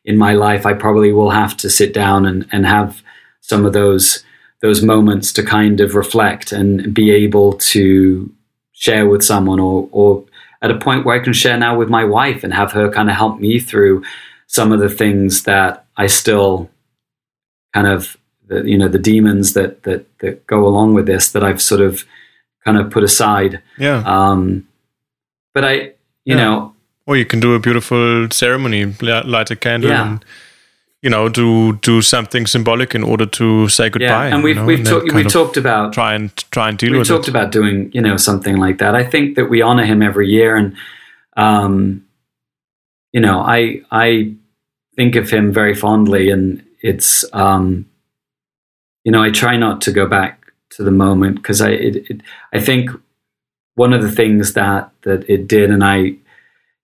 in 0.04 0.18
my 0.18 0.34
life, 0.34 0.66
I 0.66 0.74
probably 0.74 1.12
will 1.12 1.30
have 1.30 1.56
to 1.58 1.70
sit 1.70 1.94
down 1.94 2.26
and 2.26 2.46
and 2.52 2.66
have 2.66 3.02
some 3.40 3.64
of 3.64 3.72
those 3.72 4.24
those 4.60 4.82
moments 4.82 5.32
to 5.34 5.44
kind 5.44 5.80
of 5.80 5.94
reflect 5.94 6.50
and 6.50 6.92
be 6.92 7.12
able 7.12 7.52
to 7.52 8.30
share 8.72 9.08
with 9.08 9.22
someone 9.22 9.60
or 9.60 9.88
or 9.92 10.24
at 10.60 10.72
a 10.72 10.78
point 10.78 11.06
where 11.06 11.14
I 11.14 11.22
can 11.22 11.32
share 11.32 11.56
now 11.56 11.78
with 11.78 11.88
my 11.88 12.04
wife 12.04 12.42
and 12.42 12.52
have 12.52 12.72
her 12.72 12.90
kind 12.90 13.08
of 13.08 13.14
help 13.14 13.38
me 13.38 13.60
through 13.60 14.02
some 14.48 14.72
of 14.72 14.80
the 14.80 14.88
things 14.88 15.44
that 15.44 15.86
I 15.96 16.08
still 16.08 16.68
kind 17.74 17.86
of 17.86 18.16
the, 18.46 18.62
you 18.62 18.78
know 18.78 18.88
the 18.88 18.98
demons 18.98 19.52
that 19.52 19.82
that 19.82 20.06
that 20.18 20.46
go 20.46 20.66
along 20.66 20.94
with 20.94 21.06
this 21.06 21.32
that 21.32 21.44
I've 21.44 21.62
sort 21.62 21.80
of 21.80 22.04
kind 22.64 22.78
of 22.78 22.90
put 22.90 23.04
aside. 23.04 23.62
Yeah. 23.78 24.02
Um, 24.06 24.66
but 25.54 25.64
I, 25.64 25.74
you 26.24 26.36
yeah. 26.36 26.36
know, 26.36 26.74
or 27.06 27.16
you 27.16 27.24
can 27.24 27.40
do 27.40 27.54
a 27.54 27.58
beautiful 27.58 28.28
ceremony, 28.30 28.94
light 29.00 29.50
a 29.50 29.56
candle, 29.56 29.90
yeah. 29.90 30.06
and 30.06 30.24
you 31.02 31.10
know, 31.10 31.28
do 31.28 31.74
do 31.76 32.02
something 32.02 32.46
symbolic 32.46 32.94
in 32.94 33.02
order 33.02 33.26
to 33.26 33.68
say 33.68 33.88
goodbye. 33.88 34.28
Yeah, 34.28 34.34
and 34.34 34.44
we've 34.44 34.56
you 34.56 34.62
know, 34.62 34.66
we've 34.66 34.84
talked 34.84 35.12
we've 35.12 35.32
talked 35.32 35.56
about 35.56 35.92
try 35.92 36.14
and 36.14 36.34
try 36.50 36.68
and 36.68 36.78
deal 36.78 36.92
we 36.92 36.98
with. 36.98 37.08
We 37.08 37.14
talked 37.14 37.28
it. 37.28 37.30
about 37.30 37.52
doing 37.52 37.90
you 37.92 38.00
know 38.00 38.16
something 38.16 38.56
like 38.56 38.78
that. 38.78 38.94
I 38.94 39.04
think 39.04 39.36
that 39.36 39.46
we 39.46 39.62
honor 39.62 39.84
him 39.84 40.02
every 40.02 40.28
year, 40.28 40.56
and 40.56 40.76
um, 41.36 42.04
you 43.12 43.20
know, 43.20 43.40
I 43.40 43.82
I 43.90 44.34
think 44.96 45.16
of 45.16 45.30
him 45.30 45.52
very 45.52 45.74
fondly, 45.74 46.30
and 46.30 46.62
it's 46.80 47.24
um, 47.32 47.88
you 49.04 49.12
know, 49.12 49.22
I 49.22 49.30
try 49.30 49.56
not 49.56 49.80
to 49.82 49.92
go 49.92 50.06
back 50.06 50.52
to 50.70 50.82
the 50.82 50.90
moment 50.90 51.36
because 51.36 51.60
I 51.60 51.70
it, 51.70 51.96
it, 52.10 52.20
I 52.52 52.60
think 52.60 52.90
one 53.74 53.92
of 53.92 54.02
the 54.02 54.12
things 54.12 54.54
that 54.54 54.90
that 55.02 55.28
it 55.28 55.48
did, 55.48 55.70
and 55.70 55.84
I 55.84 56.16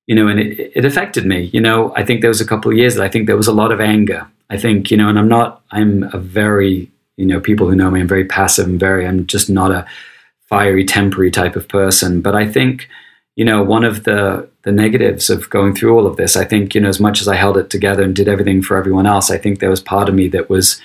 you 0.07 0.15
know, 0.15 0.29
and 0.29 0.39
it, 0.39 0.73
it 0.75 0.85
affected 0.85 1.25
me. 1.25 1.51
You 1.53 1.61
know, 1.61 1.95
I 1.97 2.05
think 2.05 2.21
there 2.21 2.31
was 2.31 2.41
a 2.41 2.47
couple 2.47 2.71
of 2.71 2.77
years 2.77 2.95
that 2.95 3.05
I 3.05 3.09
think 3.09 3.27
there 3.27 3.37
was 3.37 3.49
a 3.49 3.53
lot 3.53 3.73
of 3.73 3.81
anger. 3.81 4.27
I 4.51 4.59
think, 4.59 4.91
you 4.91 4.97
know, 4.97 5.09
and 5.09 5.19
I'm 5.19 5.29
not, 5.29 5.63
I'm 5.71 6.05
a 6.13 6.19
very, 6.19 6.91
you 7.17 7.27
know, 7.27 7.41
people 7.41 7.69
who 7.69 7.75
know 7.75 7.91
me, 7.91 8.01
I'm 8.01 8.09
very 8.09 8.27
passive 8.27 8.67
and 8.67 8.79
very, 8.79 9.07
I'm 9.07 9.27
just 9.27 9.49
not 9.49 9.71
a 9.71 9.87
fiery, 10.49 10.85
temporary 10.85 11.31
type 11.31 11.57
of 11.57 11.69
person. 11.69 12.21
But 12.21 12.35
I 12.35 12.47
think, 12.47 12.89
you 13.37 13.45
know, 13.45 13.63
one 13.63 13.85
of 13.85 14.05
the 14.05 14.49
the 14.65 14.73
negatives 14.73 15.31
of 15.31 15.51
going 15.51 15.75
through 15.75 15.97
all 15.97 16.07
of 16.07 16.17
this, 16.17 16.37
I 16.37 16.45
think, 16.45 16.75
you 16.75 16.81
know, 16.81 16.89
as 16.89 17.01
much 17.01 17.21
as 17.21 17.29
I 17.29 17.37
held 17.37 17.57
it 17.57 17.71
together 17.71 18.03
and 18.03 18.17
did 18.17 18.29
everything 18.29 18.63
for 18.63 18.77
everyone 18.77 19.07
else, 19.07 19.31
I 19.31 19.39
think 19.39 19.59
there 19.59 19.71
was 19.71 19.81
part 19.81 20.09
of 20.09 20.15
me 20.15 20.29
that 20.29 20.49
was 20.49 20.81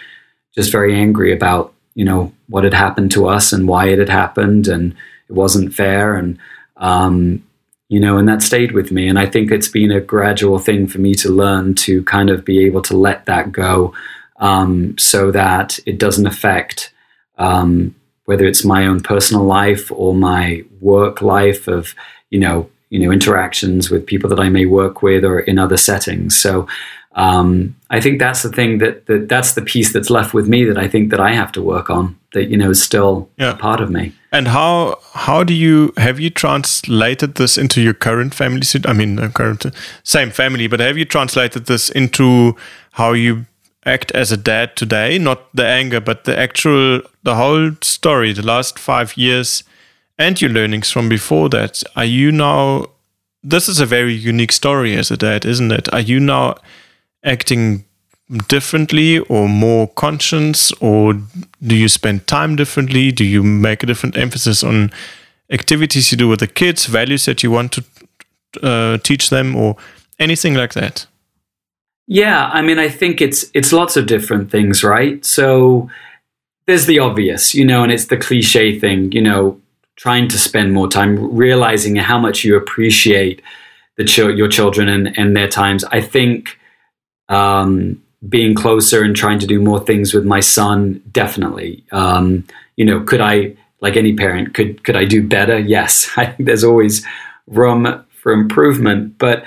just 0.54 0.72
very 0.72 0.94
angry 0.96 1.34
about, 1.34 1.74
you 1.96 2.04
know, 2.04 2.34
what 2.48 2.64
had 2.64 2.74
happened 2.74 3.12
to 3.12 3.28
us 3.28 3.54
and 3.54 3.68
why 3.68 3.88
it 3.88 4.00
had 4.00 4.10
happened 4.10 4.68
and 4.68 4.96
it 5.30 5.34
wasn't 5.34 5.74
fair 5.74 6.16
and 6.16 6.38
um, 6.78 7.44
you 7.90 8.00
know, 8.00 8.18
and 8.18 8.30
that 8.30 8.44
stayed 8.44 8.72
with 8.72 8.92
me. 8.92 9.08
And 9.08 9.18
I 9.18 9.26
think 9.26 9.52
it's 9.52 9.68
been 9.68 9.92
a 9.92 10.00
gradual 10.00 10.60
thing 10.60 10.88
for 10.88 11.00
me 11.00 11.16
to 11.16 11.30
learn 11.30 11.74
to 11.76 12.04
kind 12.04 12.30
of 12.30 12.46
be 12.46 12.64
able 12.66 12.84
to 12.84 12.96
let 12.96 13.26
that 13.26 13.52
go 13.52 13.94
um, 14.40 14.96
so 14.98 15.32
that 15.32 15.80
it 15.88 15.98
doesn't 15.98 16.28
affect 16.28 16.94
um, 17.40 17.96
whether 18.26 18.46
it's 18.46 18.64
my 18.64 18.86
own 18.86 19.02
personal 19.02 19.44
life 19.44 19.92
or 19.92 20.14
my 20.14 20.64
work 20.80 21.24
life 21.24 21.68
of, 21.68 21.96
you 22.30 22.40
know, 22.40 22.70
you 22.90 23.00
know, 23.00 23.12
interactions 23.12 23.90
with 23.90 24.06
people 24.06 24.30
that 24.30 24.40
I 24.40 24.50
may 24.50 24.66
work 24.66 25.02
with 25.02 25.24
or 25.24 25.40
in 25.40 25.60
other 25.60 25.78
settings. 25.78 26.40
So 26.40 26.68
um, 27.14 27.76
I 27.90 28.00
think 28.00 28.20
that's 28.20 28.44
the 28.44 28.50
thing 28.50 28.78
that, 28.80 29.06
that 29.08 29.30
that's 29.30 29.54
the 29.54 29.62
piece 29.62 29.92
that's 29.92 30.10
left 30.10 30.34
with 30.34 30.48
me 30.48 30.64
that 30.66 30.78
I 30.78 30.88
think 30.88 31.10
that 31.12 31.20
I 31.20 31.34
have 31.34 31.52
to 31.54 31.62
work 31.62 31.90
on 31.90 32.18
that, 32.34 32.46
you 32.46 32.58
know, 32.58 32.70
is 32.70 32.82
still 32.82 33.30
yeah. 33.38 33.54
part 33.54 33.82
of 33.82 33.90
me. 33.90 34.14
And 34.32 34.48
how 34.48 35.00
how 35.14 35.44
do 35.44 35.54
you 35.54 35.92
have 35.98 36.20
you 36.20 36.30
translated 36.30 37.36
this 37.36 37.58
into 37.58 37.82
your 37.82 37.96
current 37.96 38.36
family? 38.36 38.62
Suit? 38.62 38.88
I 38.88 38.94
mean, 38.94 39.18
current 39.32 39.66
same 40.04 40.30
family, 40.30 40.68
but 40.68 40.80
have 40.80 40.98
you 40.98 41.06
translated 41.06 41.66
this 41.66 41.90
into 41.90 42.56
how 42.92 43.14
you 43.14 43.46
act 43.86 44.12
as 44.12 44.32
a 44.32 44.38
dad 44.38 44.76
today? 44.76 45.18
Not 45.18 45.54
the 45.56 45.66
anger, 45.66 46.00
but 46.00 46.26
the 46.26 46.38
actual 46.38 47.02
the 47.24 47.36
whole 47.36 47.72
story, 47.82 48.34
the 48.34 48.46
last 48.46 48.78
five 48.78 49.18
years, 49.18 49.64
and 50.20 50.40
your 50.40 50.52
learnings 50.52 50.92
from 50.92 51.10
before 51.10 51.50
that. 51.50 51.82
Are 51.96 52.06
you 52.06 52.32
now? 52.32 52.86
This 53.42 53.70
is 53.70 53.80
a 53.80 53.86
very 53.86 54.14
unique 54.14 54.52
story 54.52 54.96
as 54.96 55.10
a 55.10 55.18
dad, 55.18 55.46
isn't 55.46 55.72
it? 55.72 55.92
Are 55.94 56.02
you 56.02 56.20
now 56.20 56.56
acting 57.24 57.86
differently 58.48 59.20
or 59.20 59.50
more 59.50 59.88
conscious 59.88 60.72
or 60.82 61.16
do 61.64 61.76
you 61.76 61.90
spend 61.90 62.28
time 62.28 62.56
differently 62.56 63.12
do 63.12 63.26
you 63.26 63.42
make 63.42 63.82
a 63.82 63.88
different 63.88 64.16
emphasis 64.16 64.64
on 64.64 64.92
activities 65.52 66.12
you 66.12 66.18
do 66.18 66.28
with 66.28 66.40
the 66.40 66.46
kids 66.46 66.86
values 66.86 67.26
that 67.26 67.42
you 67.42 67.50
want 67.50 67.72
to 67.72 67.84
uh, 68.62 69.00
teach 69.00 69.32
them 69.32 69.56
or 69.56 69.76
anything 70.20 70.54
like 70.54 70.74
that 70.76 71.08
yeah 72.06 72.52
i 72.54 72.62
mean 72.62 72.78
i 72.78 72.88
think 72.88 73.20
it's 73.20 73.46
it's 73.56 73.74
lots 73.74 73.98
of 73.98 74.06
different 74.06 74.52
things 74.52 74.84
right 74.84 75.26
so 75.26 75.90
there's 76.68 76.86
the 76.86 77.00
obvious 77.00 77.56
you 77.56 77.66
know 77.66 77.82
and 77.82 77.92
it's 77.92 78.06
the 78.06 78.18
cliche 78.18 78.78
thing 78.80 79.12
you 79.12 79.22
know 79.22 79.60
trying 80.00 80.28
to 80.28 80.38
spend 80.40 80.74
more 80.74 80.88
time 80.88 81.36
realizing 81.36 81.96
how 81.96 82.18
much 82.18 82.44
you 82.44 82.56
appreciate 82.56 83.42
the 83.98 84.06
ch- 84.06 84.18
your 84.40 84.48
children 84.48 84.90
and, 84.90 85.18
and 85.18 85.36
their 85.36 85.48
times 85.48 85.84
i 85.86 86.02
think 86.02 86.58
um, 87.30 88.02
being 88.28 88.54
closer 88.54 89.04
and 89.04 89.16
trying 89.16 89.40
to 89.40 89.48
do 89.48 89.62
more 89.62 89.80
things 89.80 90.14
with 90.14 90.26
my 90.26 90.42
son, 90.42 91.02
definitely. 91.12 91.86
Um, 91.92 92.46
you 92.76 92.84
know, 92.84 93.02
could 93.02 93.22
I, 93.22 93.56
like 93.82 93.96
any 93.96 94.14
parent, 94.14 94.54
could 94.54 94.84
could 94.84 94.98
I 94.98 95.06
do 95.06 95.26
better? 95.26 95.58
Yes, 95.58 96.10
I 96.18 96.26
think 96.26 96.48
there's 96.48 96.64
always 96.64 97.06
room 97.48 98.04
for 98.10 98.34
improvement. 98.34 99.18
But 99.18 99.46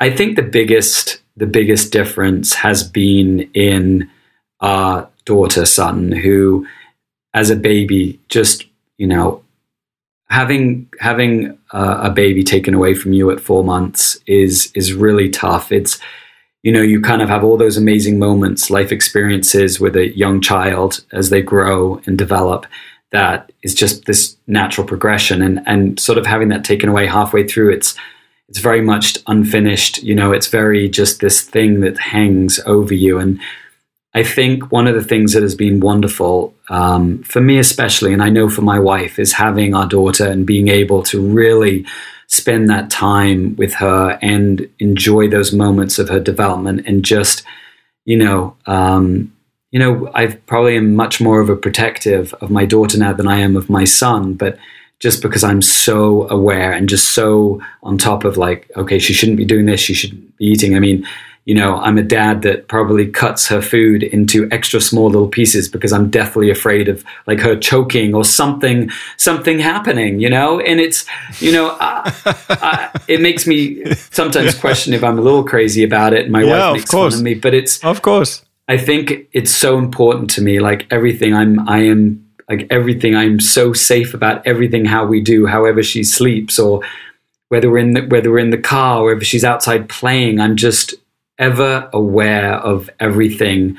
I 0.00 0.10
think 0.10 0.36
the 0.36 0.42
biggest 0.42 1.20
the 1.36 1.46
biggest 1.46 1.92
difference 1.92 2.52
has 2.52 2.82
been 2.82 3.48
in 3.54 4.10
our 4.60 5.08
daughter 5.24 5.64
son, 5.64 6.10
who, 6.10 6.66
as 7.32 7.50
a 7.50 7.56
baby, 7.56 8.18
just 8.28 8.64
you 8.96 9.06
know, 9.06 9.44
having 10.30 10.88
having 11.00 11.58
a 11.70 12.10
baby 12.10 12.44
taken 12.44 12.74
away 12.74 12.94
from 12.94 13.12
you 13.12 13.30
at 13.30 13.40
four 13.40 13.64
months 13.64 14.18
is 14.26 14.70
is 14.74 14.92
really 14.92 15.28
tough. 15.28 15.72
It's 15.72 15.98
you 16.62 16.72
know, 16.72 16.82
you 16.82 17.00
kind 17.00 17.22
of 17.22 17.28
have 17.28 17.44
all 17.44 17.56
those 17.56 17.76
amazing 17.76 18.18
moments, 18.18 18.68
life 18.68 18.90
experiences 18.90 19.78
with 19.78 19.94
a 19.96 20.14
young 20.16 20.40
child 20.40 21.04
as 21.12 21.30
they 21.30 21.40
grow 21.40 22.00
and 22.04 22.18
develop. 22.18 22.66
That 23.10 23.52
is 23.62 23.74
just 23.74 24.04
this 24.04 24.36
natural 24.46 24.86
progression, 24.86 25.40
and 25.40 25.60
and 25.66 25.98
sort 25.98 26.18
of 26.18 26.26
having 26.26 26.48
that 26.48 26.64
taken 26.64 26.88
away 26.88 27.06
halfway 27.06 27.46
through, 27.46 27.70
it's 27.72 27.94
it's 28.48 28.58
very 28.58 28.80
much 28.80 29.16
unfinished. 29.26 30.02
You 30.02 30.14
know, 30.14 30.32
it's 30.32 30.48
very 30.48 30.88
just 30.88 31.20
this 31.20 31.42
thing 31.42 31.80
that 31.80 31.98
hangs 31.98 32.60
over 32.66 32.92
you. 32.92 33.18
And 33.18 33.40
I 34.14 34.22
think 34.22 34.72
one 34.72 34.86
of 34.86 34.94
the 34.94 35.04
things 35.04 35.34
that 35.34 35.42
has 35.42 35.54
been 35.54 35.80
wonderful 35.80 36.54
um, 36.70 37.22
for 37.22 37.40
me, 37.40 37.58
especially, 37.58 38.12
and 38.12 38.22
I 38.22 38.30
know 38.30 38.48
for 38.48 38.62
my 38.62 38.78
wife, 38.78 39.18
is 39.18 39.32
having 39.32 39.74
our 39.74 39.86
daughter 39.86 40.26
and 40.26 40.46
being 40.46 40.68
able 40.68 41.02
to 41.04 41.20
really 41.20 41.84
spend 42.28 42.68
that 42.68 42.90
time 42.90 43.56
with 43.56 43.74
her 43.74 44.18
and 44.22 44.68
enjoy 44.78 45.28
those 45.28 45.52
moments 45.52 45.98
of 45.98 46.08
her 46.08 46.20
development 46.20 46.86
and 46.86 47.04
just 47.04 47.42
you 48.04 48.16
know 48.16 48.54
um, 48.66 49.32
you 49.70 49.78
know 49.78 50.10
i 50.14 50.26
probably 50.26 50.76
am 50.76 50.94
much 50.94 51.20
more 51.20 51.40
of 51.40 51.48
a 51.48 51.56
protective 51.56 52.34
of 52.34 52.50
my 52.50 52.66
daughter 52.66 52.98
now 52.98 53.14
than 53.14 53.26
i 53.26 53.38
am 53.38 53.56
of 53.56 53.70
my 53.70 53.84
son 53.84 54.34
but 54.34 54.58
just 55.00 55.22
because 55.22 55.42
i'm 55.42 55.62
so 55.62 56.28
aware 56.28 56.72
and 56.72 56.88
just 56.88 57.14
so 57.14 57.60
on 57.82 57.96
top 57.96 58.24
of 58.24 58.36
like 58.36 58.70
okay 58.76 58.98
she 58.98 59.14
shouldn't 59.14 59.38
be 59.38 59.44
doing 59.44 59.64
this 59.64 59.80
she 59.80 59.94
shouldn't 59.94 60.36
be 60.36 60.46
eating. 60.46 60.76
I 60.76 60.80
mean 60.80 61.06
you 61.48 61.54
know, 61.54 61.78
I'm 61.78 61.96
a 61.96 62.02
dad 62.02 62.42
that 62.42 62.68
probably 62.68 63.06
cuts 63.06 63.48
her 63.48 63.62
food 63.62 64.02
into 64.02 64.46
extra 64.50 64.82
small 64.82 65.06
little 65.06 65.28
pieces 65.28 65.66
because 65.66 65.94
I'm 65.94 66.10
deathly 66.10 66.50
afraid 66.50 66.88
of 66.88 67.02
like 67.26 67.40
her 67.40 67.56
choking 67.56 68.14
or 68.14 68.22
something, 68.22 68.90
something 69.16 69.58
happening, 69.58 70.20
you 70.20 70.28
know? 70.28 70.60
And 70.60 70.78
it's, 70.78 71.06
you 71.40 71.50
know, 71.50 71.74
I, 71.80 72.12
I, 72.50 73.00
it 73.08 73.22
makes 73.22 73.46
me 73.46 73.82
sometimes 74.10 74.56
question 74.56 74.92
if 74.92 75.02
I'm 75.02 75.18
a 75.18 75.22
little 75.22 75.42
crazy 75.42 75.82
about 75.82 76.12
it. 76.12 76.24
And 76.24 76.32
my 76.32 76.42
yeah, 76.42 76.68
wife 76.68 76.80
makes 76.80 76.90
fun 76.90 77.14
of 77.14 77.22
me, 77.22 77.32
but 77.32 77.54
it's, 77.54 77.82
of 77.82 78.02
course, 78.02 78.44
I 78.68 78.76
think 78.76 79.26
it's 79.32 79.50
so 79.50 79.78
important 79.78 80.28
to 80.32 80.42
me. 80.42 80.60
Like 80.60 80.86
everything 80.90 81.32
I'm, 81.32 81.66
I 81.66 81.78
am 81.78 82.28
like 82.50 82.66
everything. 82.68 83.16
I'm 83.16 83.40
so 83.40 83.72
safe 83.72 84.12
about 84.12 84.46
everything, 84.46 84.84
how 84.84 85.06
we 85.06 85.22
do, 85.22 85.46
however 85.46 85.82
she 85.82 86.04
sleeps 86.04 86.58
or, 86.58 86.82
whether 87.50 87.70
we're 87.70 87.78
in 87.78 87.94
the, 87.94 88.02
whether 88.02 88.30
we're 88.30 88.38
in 88.40 88.50
the 88.50 88.58
car 88.58 89.00
or 89.00 89.12
if 89.12 89.24
she's 89.24 89.42
outside 89.42 89.88
playing, 89.88 90.38
I'm 90.38 90.54
just 90.54 90.92
ever 91.38 91.88
aware 91.92 92.54
of 92.54 92.90
everything, 93.00 93.76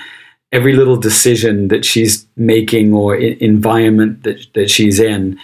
every 0.52 0.74
little 0.74 0.98
decision 0.98 1.68
that 1.70 1.86
she's 1.86 2.26
making 2.36 2.94
or 2.94 3.16
environment 3.16 4.24
that, 4.24 4.46
that 4.54 4.70
she's 4.70 5.00
in. 5.00 5.38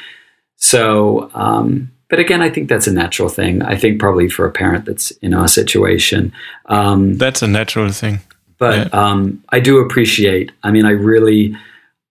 So, 0.58 1.30
um, 1.34 1.92
but 2.10 2.20
again, 2.20 2.42
I 2.42 2.50
think 2.50 2.70
that's 2.70 2.88
a 2.88 2.94
natural 2.94 3.30
thing. 3.30 3.62
I 3.62 3.76
think 3.76 4.00
probably 4.00 4.30
for 4.30 4.46
a 4.46 4.52
parent 4.52 4.86
that's 4.86 5.12
in 5.12 5.34
our 5.34 5.48
situation. 5.48 6.32
Um, 6.68 7.16
that's 7.16 7.42
a 7.42 7.48
natural 7.48 7.92
thing. 7.92 8.20
But 8.58 8.94
yeah. 8.94 9.00
um, 9.00 9.44
I 9.50 9.60
do 9.60 9.80
appreciate, 9.80 10.52
I 10.64 10.72
mean, 10.72 10.86
I 10.86 10.92
really, 10.92 11.56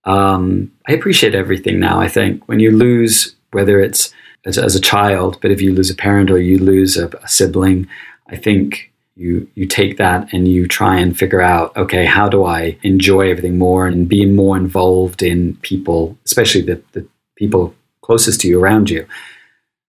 um, 0.05 0.71
I 0.87 0.93
appreciate 0.93 1.35
everything 1.35 1.81
now. 1.81 2.01
I 2.01 2.09
think 2.09 2.47
when 2.49 2.61
you 2.61 2.71
lose, 2.71 3.35
whether 3.53 3.81
it's 3.81 4.13
as, 4.45 4.59
as, 4.59 4.75
a 4.75 4.81
child, 4.81 5.39
but 5.41 5.51
if 5.51 5.63
you 5.63 5.73
lose 5.73 5.91
a 5.91 5.95
parent 5.95 6.31
or 6.31 6.39
you 6.39 6.59
lose 6.59 6.99
a, 6.99 7.09
a 7.09 7.29
sibling, 7.29 7.89
I 8.29 8.37
think 8.37 8.93
you 9.17 9.49
you 9.55 9.67
take 9.67 9.97
that 9.97 10.33
and 10.33 10.49
you 10.49 10.67
try 10.67 10.99
and 10.99 11.17
figure 11.17 11.41
out 11.41 11.77
okay 11.77 12.05
how 12.05 12.29
do 12.29 12.45
i 12.45 12.77
enjoy 12.83 13.31
everything 13.31 13.57
more 13.57 13.87
and 13.87 14.09
be 14.09 14.27
more 14.27 14.57
involved 14.57 15.23
in 15.23 15.55
people 15.57 16.17
especially 16.25 16.63
the, 16.63 16.83
the 16.93 17.07
people 17.37 17.75
closest 18.01 18.41
to 18.41 18.49
you 18.49 18.61
around 18.61 18.91
you. 18.91 19.07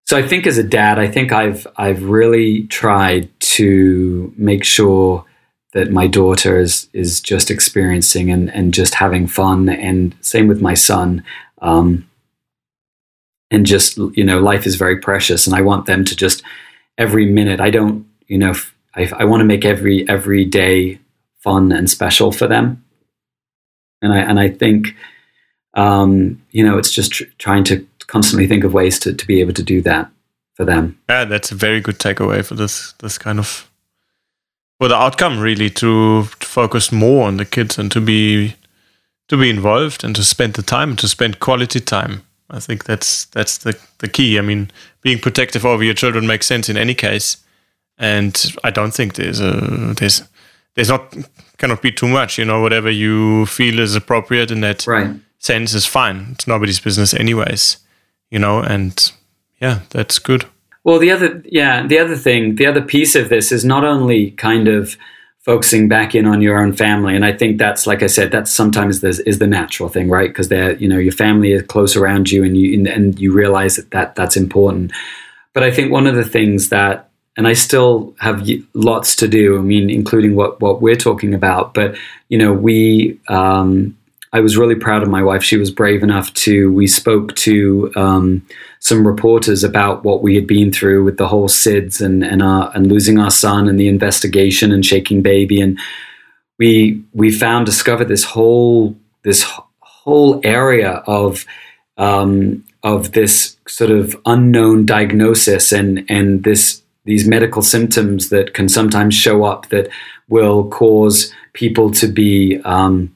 So 0.06 0.18
i 0.18 0.28
think 0.28 0.46
as 0.46 0.58
a 0.58 0.64
dad 0.64 1.00
i 1.00 1.08
think 1.08 1.32
i've 1.32 1.66
i've 1.78 2.04
really 2.04 2.68
tried 2.68 3.30
to 3.40 4.34
make 4.38 4.64
sure 4.64 5.26
that 5.74 5.92
my 5.92 6.08
daughter 6.08 6.58
is 6.58 6.88
is 6.94 7.20
just 7.20 7.52
experiencing 7.52 8.32
and 8.32 8.50
and 8.52 8.74
just 8.74 8.96
having 8.96 9.28
fun 9.28 9.68
and 9.70 10.16
same 10.22 10.48
with 10.48 10.62
my 10.62 10.74
son 10.74 11.24
um, 11.62 12.08
and 13.52 13.66
just 13.66 13.98
you 13.98 14.24
know 14.24 14.40
life 14.40 14.66
is 14.66 14.76
very 14.76 14.98
precious 14.98 15.46
and 15.46 15.56
I 15.56 15.62
want 15.62 15.86
them 15.86 16.06
to 16.06 16.16
just 16.16 16.44
every 16.98 17.26
minute 17.26 17.60
I 17.60 17.72
don't 17.72 18.08
you 18.28 18.38
know 18.38 18.54
I, 18.96 19.12
I 19.18 19.26
want 19.26 19.42
to 19.42 19.46
make 19.46 19.66
every 19.66 20.08
every 20.08 20.46
day 20.46 21.00
fun 21.44 21.72
and 21.72 21.90
special 21.90 22.32
for 22.32 22.48
them. 22.48 22.84
And 24.02 24.14
I 24.14 24.20
and 24.20 24.40
I 24.40 24.50
think 24.50 24.96
um, 25.74 26.42
you 26.52 26.64
know 26.66 26.78
it's 26.78 26.92
just 26.92 27.12
tr- 27.12 27.24
trying 27.38 27.64
to 27.66 27.86
constantly 28.08 28.48
think 28.48 28.64
of 28.64 28.74
ways 28.74 29.00
to, 29.00 29.14
to 29.14 29.28
be 29.28 29.42
able 29.42 29.54
to 29.54 29.64
do 29.64 29.82
that 29.82 30.10
for 30.54 30.66
them. 30.66 30.98
Yeah 31.10 31.26
that's 31.26 31.52
a 31.52 31.56
very 31.56 31.82
good 31.82 32.00
takeaway 32.00 32.46
for 32.46 32.56
this 32.56 32.94
this 33.00 33.18
kind 33.18 33.40
of 33.40 33.70
for 34.80 34.88
the 34.88 34.96
outcome 34.96 35.40
really 35.40 35.70
to, 35.70 36.24
to 36.40 36.48
focus 36.48 36.92
more 36.92 37.28
on 37.28 37.38
the 37.38 37.46
kids 37.46 37.80
and 37.80 37.92
to 37.92 38.02
be 38.02 38.56
to 39.28 39.38
be 39.38 39.50
involved 39.50 40.04
and 40.04 40.16
to 40.16 40.24
spend 40.24 40.54
the 40.54 40.62
time 40.62 40.96
to 40.96 41.08
spend 41.08 41.40
quality 41.40 41.80
time. 41.80 42.22
I 42.50 42.60
think 42.60 42.86
that's 42.86 43.26
that's 43.26 43.58
the 43.58 43.78
the 43.98 44.08
key. 44.08 44.38
I 44.40 44.42
mean 44.42 44.72
being 45.02 45.20
protective 45.20 45.66
over 45.66 45.84
your 45.84 45.96
children 45.96 46.28
makes 46.28 46.48
sense 46.48 46.70
in 46.70 46.78
any 46.78 46.96
case 46.96 47.38
and 47.98 48.56
i 48.64 48.70
don't 48.70 48.94
think 48.94 49.16
there's 49.16 49.40
a 49.40 49.94
there's 49.98 50.24
there's 50.76 50.90
not 50.90 51.16
cannot 51.58 51.82
be 51.82 51.92
too 51.92 52.08
much 52.08 52.38
you 52.38 52.46
know 52.46 52.62
whatever 52.62 52.90
you 52.90 53.46
feel 53.46 53.80
is 53.80 53.96
appropriate 53.96 54.52
in 54.52 54.62
that 54.62 54.86
right. 54.88 55.16
sense 55.40 55.74
is 55.74 55.86
fine 55.86 56.30
it's 56.32 56.48
nobody's 56.48 56.80
business 56.80 57.14
anyways 57.14 57.78
you 58.30 58.40
know 58.40 58.60
and 58.60 59.12
yeah 59.60 59.80
that's 59.90 60.20
good 60.20 60.46
well, 60.86 61.00
the 61.00 61.10
other, 61.10 61.42
yeah, 61.46 61.86
the 61.86 61.98
other 61.98 62.16
thing, 62.16 62.56
the 62.56 62.68
other 62.68 62.82
piece 62.82 63.16
of 63.16 63.30
this 63.30 63.52
is 63.52 63.66
not 63.66 63.84
only 63.84 64.32
kind 64.32 64.68
of 64.68 64.96
focusing 65.40 65.88
back 65.88 66.14
in 66.14 66.28
on 66.28 66.42
your 66.44 66.60
own 66.60 66.74
family, 66.74 67.16
and 67.16 67.26
I 67.26 67.34
think 67.34 67.58
that's, 67.58 67.88
like 67.88 68.04
I 68.04 68.08
said, 68.08 68.32
that's 68.32 68.52
sometimes 68.52 69.02
the, 69.02 69.20
is 69.26 69.40
the 69.40 69.48
natural 69.48 69.90
thing, 69.90 70.10
right? 70.10 70.30
Because 70.30 70.50
they're, 70.50 70.76
you 70.76 70.88
know, 70.88 71.00
your 71.00 71.12
family 71.12 71.54
is 71.54 71.64
close 71.64 71.96
around 71.96 72.30
you, 72.32 72.44
and 72.44 72.56
you 72.56 72.88
and 72.88 73.20
you 73.20 73.34
realize 73.34 73.78
that, 73.78 73.90
that 73.92 74.16
that's 74.16 74.38
important. 74.38 74.92
But 75.54 75.64
I 75.64 75.72
think 75.72 75.92
one 75.92 76.06
of 76.06 76.14
the 76.14 76.24
things 76.24 76.70
that, 76.70 77.10
and 77.38 77.48
I 77.48 77.54
still 77.54 78.16
have 78.20 78.48
lots 78.74 79.16
to 79.18 79.28
do. 79.28 79.58
I 79.58 79.62
mean, 79.62 79.90
including 79.90 80.36
what 80.36 80.62
what 80.62 80.82
we're 80.82 80.96
talking 80.96 81.34
about, 81.34 81.74
but 81.74 81.96
you 82.30 82.38
know, 82.38 82.54
we. 82.54 83.20
Um, 83.28 83.98
I 84.34 84.42
was 84.42 84.58
really 84.58 84.76
proud 84.76 85.02
of 85.02 85.08
my 85.08 85.24
wife. 85.24 85.44
She 85.44 85.56
was 85.56 85.72
brave 85.72 86.04
enough 86.04 86.34
to. 86.34 86.70
We 86.74 86.88
spoke 86.88 87.34
to 87.38 87.90
um, 87.96 88.46
some 88.80 89.08
reporters 89.08 89.64
about 89.64 90.04
what 90.04 90.22
we 90.22 90.36
had 90.36 90.46
been 90.46 90.74
through 90.74 91.06
with 91.06 91.18
the 91.18 91.28
whole 91.28 91.48
SIDS 91.48 92.02
and 92.02 92.22
and, 92.22 92.44
our, 92.44 92.70
and 92.76 92.88
losing 92.88 93.18
our 93.18 93.32
son 93.32 93.70
and 93.70 93.80
the 93.80 93.88
investigation 93.88 94.74
and 94.74 94.86
shaking 94.86 95.22
baby, 95.22 95.62
and 95.62 95.80
we 96.60 97.02
we 97.14 97.32
found 97.32 97.66
discovered 97.66 98.10
this 98.10 98.26
whole 98.26 98.98
this 99.24 99.46
whole 99.80 100.42
area 100.44 101.02
of 101.08 101.46
um, 101.98 102.66
of 102.84 103.14
this 103.14 103.56
sort 103.68 103.92
of 103.92 104.16
unknown 104.26 104.86
diagnosis 104.86 105.72
and 105.72 106.06
and 106.10 106.44
this 106.44 106.82
these 107.06 107.28
medical 107.28 107.62
symptoms 107.62 108.30
that 108.30 108.54
can 108.54 108.68
sometimes 108.68 109.14
show 109.16 109.44
up 109.46 109.70
that 109.70 109.90
will 110.28 110.70
cause 110.70 111.32
people 111.54 111.92
to 111.92 112.08
be 112.08 112.60
um, 112.66 113.16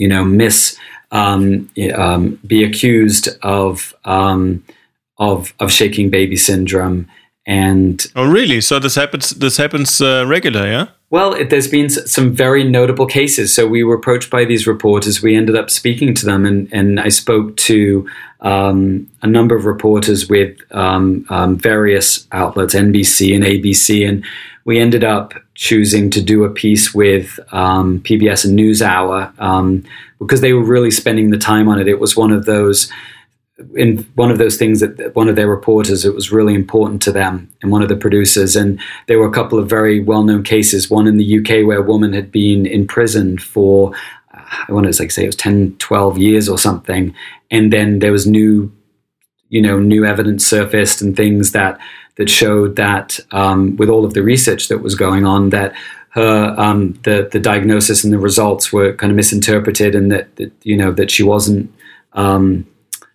you 0.00 0.08
know, 0.08 0.24
miss 0.24 0.78
um, 1.12 1.70
um, 1.94 2.40
be 2.46 2.64
accused 2.64 3.28
of 3.42 3.94
um, 4.04 4.64
of 5.18 5.52
of 5.60 5.70
shaking 5.70 6.08
baby 6.10 6.36
syndrome. 6.36 7.06
And 7.46 8.04
oh, 8.16 8.26
really? 8.26 8.60
So 8.60 8.78
this 8.78 8.94
happens. 8.94 9.30
This 9.30 9.58
happens 9.58 10.00
uh, 10.00 10.24
regular, 10.26 10.66
yeah. 10.66 10.86
Well, 11.10 11.34
it, 11.34 11.50
there's 11.50 11.66
been 11.66 11.90
some 11.90 12.32
very 12.32 12.62
notable 12.62 13.06
cases. 13.06 13.52
So 13.52 13.66
we 13.66 13.82
were 13.82 13.96
approached 13.96 14.30
by 14.30 14.44
these 14.44 14.68
reporters. 14.68 15.20
We 15.20 15.34
ended 15.34 15.56
up 15.56 15.68
speaking 15.68 16.14
to 16.14 16.24
them, 16.24 16.46
and, 16.46 16.72
and 16.72 17.00
I 17.00 17.08
spoke 17.08 17.56
to 17.58 18.08
um, 18.42 19.10
a 19.20 19.26
number 19.26 19.56
of 19.56 19.64
reporters 19.64 20.28
with 20.28 20.56
um, 20.70 21.26
um, 21.28 21.58
various 21.58 22.28
outlets, 22.30 22.74
NBC 22.76 23.34
and 23.34 23.44
ABC, 23.44 24.08
and 24.08 24.24
we 24.64 24.78
ended 24.78 25.02
up 25.02 25.34
choosing 25.54 26.10
to 26.10 26.22
do 26.22 26.44
a 26.44 26.50
piece 26.50 26.94
with 26.94 27.40
um, 27.52 28.00
PBS 28.02 28.44
and 28.44 28.56
NewsHour 28.56 29.36
um, 29.40 29.84
because 30.20 30.42
they 30.42 30.52
were 30.52 30.62
really 30.62 30.92
spending 30.92 31.30
the 31.30 31.38
time 31.38 31.68
on 31.68 31.80
it. 31.80 31.88
It 31.88 31.98
was 31.98 32.16
one 32.16 32.30
of 32.30 32.44
those 32.44 32.90
in 33.76 33.98
one 34.14 34.30
of 34.30 34.38
those 34.38 34.56
things 34.56 34.80
that 34.80 35.14
one 35.14 35.28
of 35.28 35.36
their 35.36 35.48
reporters 35.48 36.04
it 36.04 36.14
was 36.14 36.32
really 36.32 36.54
important 36.54 37.02
to 37.02 37.12
them 37.12 37.50
and 37.62 37.70
one 37.70 37.82
of 37.82 37.88
the 37.88 37.96
producers. 37.96 38.56
And 38.56 38.80
there 39.06 39.18
were 39.18 39.28
a 39.28 39.32
couple 39.32 39.58
of 39.58 39.68
very 39.68 40.00
well-known 40.00 40.42
cases 40.42 40.90
one 40.90 41.06
in 41.06 41.16
the 41.16 41.38
UK 41.38 41.66
where 41.66 41.78
a 41.78 41.86
woman 41.86 42.12
had 42.12 42.30
been 42.32 42.66
imprisoned 42.66 43.42
for 43.42 43.92
I 44.32 44.72
want 44.72 44.92
to 44.92 45.02
like 45.02 45.10
say 45.10 45.24
it 45.24 45.28
was 45.28 45.36
10 45.36 45.76
12 45.78 46.18
years 46.18 46.48
or 46.48 46.58
something. 46.58 47.14
And 47.50 47.72
then 47.72 47.98
there 48.00 48.12
was 48.12 48.26
new 48.26 48.72
you 49.50 49.60
know 49.60 49.78
new 49.78 50.04
evidence 50.04 50.46
surfaced 50.46 51.02
and 51.02 51.16
things 51.16 51.52
that 51.52 51.78
that 52.16 52.28
showed 52.28 52.76
that 52.76 53.18
um, 53.32 53.76
with 53.76 53.88
all 53.88 54.04
of 54.04 54.14
the 54.14 54.22
research 54.22 54.68
that 54.68 54.78
was 54.78 54.94
going 54.94 55.24
on, 55.24 55.50
that 55.50 55.74
her 56.10 56.54
um, 56.58 56.92
the 57.04 57.28
the 57.32 57.40
diagnosis 57.40 58.04
and 58.04 58.12
the 58.12 58.18
results 58.18 58.72
were 58.72 58.92
kind 58.94 59.10
of 59.10 59.16
misinterpreted, 59.16 59.94
and 59.94 60.10
that, 60.12 60.34
that 60.36 60.52
you 60.62 60.76
know 60.76 60.92
that 60.92 61.10
she 61.10 61.22
wasn't 61.22 61.72
um, 62.12 62.66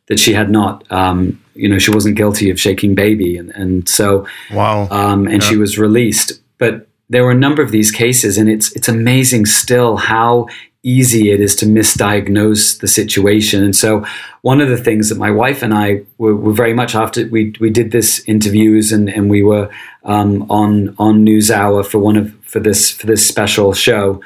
that 0.08 0.20
she 0.20 0.34
had 0.34 0.50
not 0.50 0.90
um, 0.92 1.42
you 1.54 1.70
know 1.70 1.80
she 1.80 1.92
wasn't 1.92 2.16
guilty 2.16 2.50
of 2.50 2.60
shaking 2.60 2.96
baby, 2.96 3.38
and 3.38 3.52
and 3.52 3.88
so 3.90 4.28
wow, 4.52 4.88
um, 4.90 5.28
and 5.28 5.42
yeah. 5.42 5.50
she 5.50 5.58
was 5.58 5.78
released, 5.78 6.42
but. 6.58 6.88
There 7.08 7.24
were 7.24 7.30
a 7.30 7.36
number 7.36 7.62
of 7.62 7.70
these 7.70 7.92
cases, 7.92 8.36
and 8.36 8.50
it's 8.50 8.76
it's 8.76 8.88
amazing 8.88 9.46
still 9.46 9.96
how 9.96 10.48
easy 10.86 11.32
it 11.32 11.42
is 11.42 11.56
to 11.56 11.66
misdiagnose 11.66 12.80
the 12.80 12.88
situation. 12.88 13.64
And 13.64 13.76
so, 13.76 14.06
one 14.44 14.62
of 14.62 14.70
the 14.70 14.78
things 14.78 15.10
that 15.10 15.18
my 15.18 15.32
wife 15.32 15.64
and 15.64 15.74
I 15.74 16.04
were, 16.20 16.36
were 16.36 16.54
very 16.54 16.74
much 16.74 16.96
after 16.96 17.28
we 17.28 17.54
we 17.60 17.70
did 17.70 17.92
this 17.92 18.24
interviews 18.28 18.92
and 18.92 19.10
and 19.10 19.30
we 19.30 19.44
were 19.44 19.70
um, 20.06 20.46
on 20.50 20.96
on 20.98 21.26
NewsHour 21.26 21.86
for 21.86 21.98
one 21.98 22.16
of 22.16 22.34
for 22.46 22.60
this 22.60 22.92
for 22.92 23.08
this 23.08 23.28
special 23.28 23.74
show, 23.74 24.22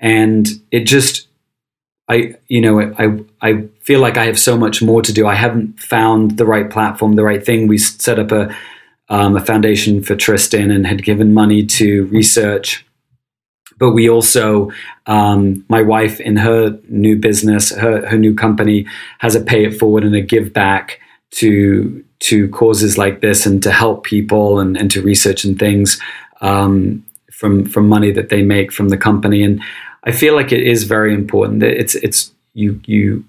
and 0.00 0.48
it 0.70 0.84
just 0.84 1.26
I 2.08 2.36
you 2.48 2.60
know 2.60 2.80
I 2.80 3.18
I 3.42 3.64
feel 3.86 4.00
like 4.00 4.16
I 4.16 4.26
have 4.26 4.38
so 4.38 4.58
much 4.58 4.82
more 4.82 5.00
to 5.00 5.12
do. 5.12 5.26
I 5.26 5.34
haven't 5.34 5.80
found 5.80 6.36
the 6.38 6.44
right 6.44 6.68
platform, 6.68 7.14
the 7.14 7.24
right 7.24 7.44
thing. 7.44 7.68
We 7.68 7.78
set 7.78 8.18
up 8.18 8.32
a 8.32 8.54
um, 9.08 9.36
a 9.36 9.40
foundation 9.40 10.02
for 10.02 10.16
Tristan 10.16 10.72
and 10.72 10.84
had 10.84 11.04
given 11.04 11.32
money 11.32 11.64
to 11.64 12.06
research 12.06 12.84
but 13.78 13.92
we 13.92 14.08
also 14.08 14.70
um, 15.06 15.64
my 15.68 15.82
wife 15.82 16.20
in 16.20 16.36
her 16.36 16.78
new 16.88 17.16
business 17.16 17.70
her, 17.70 18.06
her 18.06 18.18
new 18.18 18.34
company 18.34 18.86
has 19.18 19.34
a 19.34 19.40
pay 19.40 19.64
it 19.64 19.78
forward 19.78 20.04
and 20.04 20.14
a 20.14 20.20
give 20.20 20.52
back 20.52 21.00
to 21.30 22.04
to 22.18 22.48
causes 22.48 22.96
like 22.96 23.20
this 23.20 23.44
and 23.44 23.62
to 23.62 23.70
help 23.70 24.04
people 24.04 24.58
and, 24.58 24.76
and 24.76 24.90
to 24.90 25.02
research 25.02 25.44
and 25.44 25.58
things 25.58 26.00
um, 26.40 27.04
from 27.30 27.64
from 27.64 27.88
money 27.88 28.10
that 28.10 28.28
they 28.28 28.42
make 28.42 28.72
from 28.72 28.88
the 28.88 28.96
company 28.96 29.42
and 29.42 29.62
I 30.04 30.12
feel 30.12 30.34
like 30.34 30.52
it 30.52 30.62
is 30.62 30.84
very 30.84 31.12
important 31.12 31.60
that 31.60 31.78
it's 31.78 31.94
it's 31.96 32.32
you 32.54 32.80
you 32.86 33.24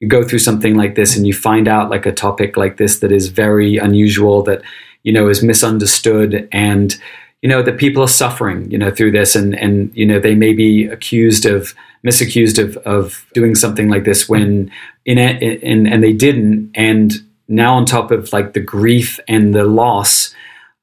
you 0.00 0.08
go 0.08 0.22
through 0.22 0.40
something 0.40 0.74
like 0.74 0.94
this 0.94 1.16
and 1.16 1.26
you 1.26 1.32
find 1.32 1.68
out 1.68 1.90
like 1.90 2.06
a 2.06 2.12
topic 2.12 2.56
like 2.56 2.76
this 2.76 2.98
that 3.00 3.12
is 3.12 3.28
very 3.28 3.78
unusual 3.78 4.42
that 4.42 4.62
you 5.02 5.12
know 5.12 5.28
is 5.28 5.42
misunderstood 5.42 6.48
and 6.52 6.96
you 7.42 7.48
know 7.48 7.62
that 7.62 7.78
people 7.78 8.02
are 8.02 8.08
suffering 8.08 8.70
you 8.70 8.78
know 8.78 8.90
through 8.90 9.12
this. 9.12 9.36
And 9.36 9.54
and 9.54 9.94
you 9.94 10.06
know 10.06 10.18
they 10.18 10.34
may 10.34 10.52
be 10.52 10.86
accused 10.86 11.46
of 11.46 11.74
misaccused 12.04 12.62
of 12.62 12.76
of 12.78 13.26
doing 13.34 13.54
something 13.54 13.88
like 13.88 14.04
this 14.04 14.28
when 14.28 14.70
in 15.04 15.18
it 15.18 15.62
and 15.62 15.86
and 15.88 16.02
they 16.02 16.12
didn't. 16.12 16.70
And 16.74 17.12
now 17.48 17.74
on 17.74 17.84
top 17.84 18.10
of 18.10 18.32
like 18.32 18.52
the 18.52 18.60
grief 18.60 19.20
and 19.28 19.54
the 19.54 19.64
loss 19.64 20.34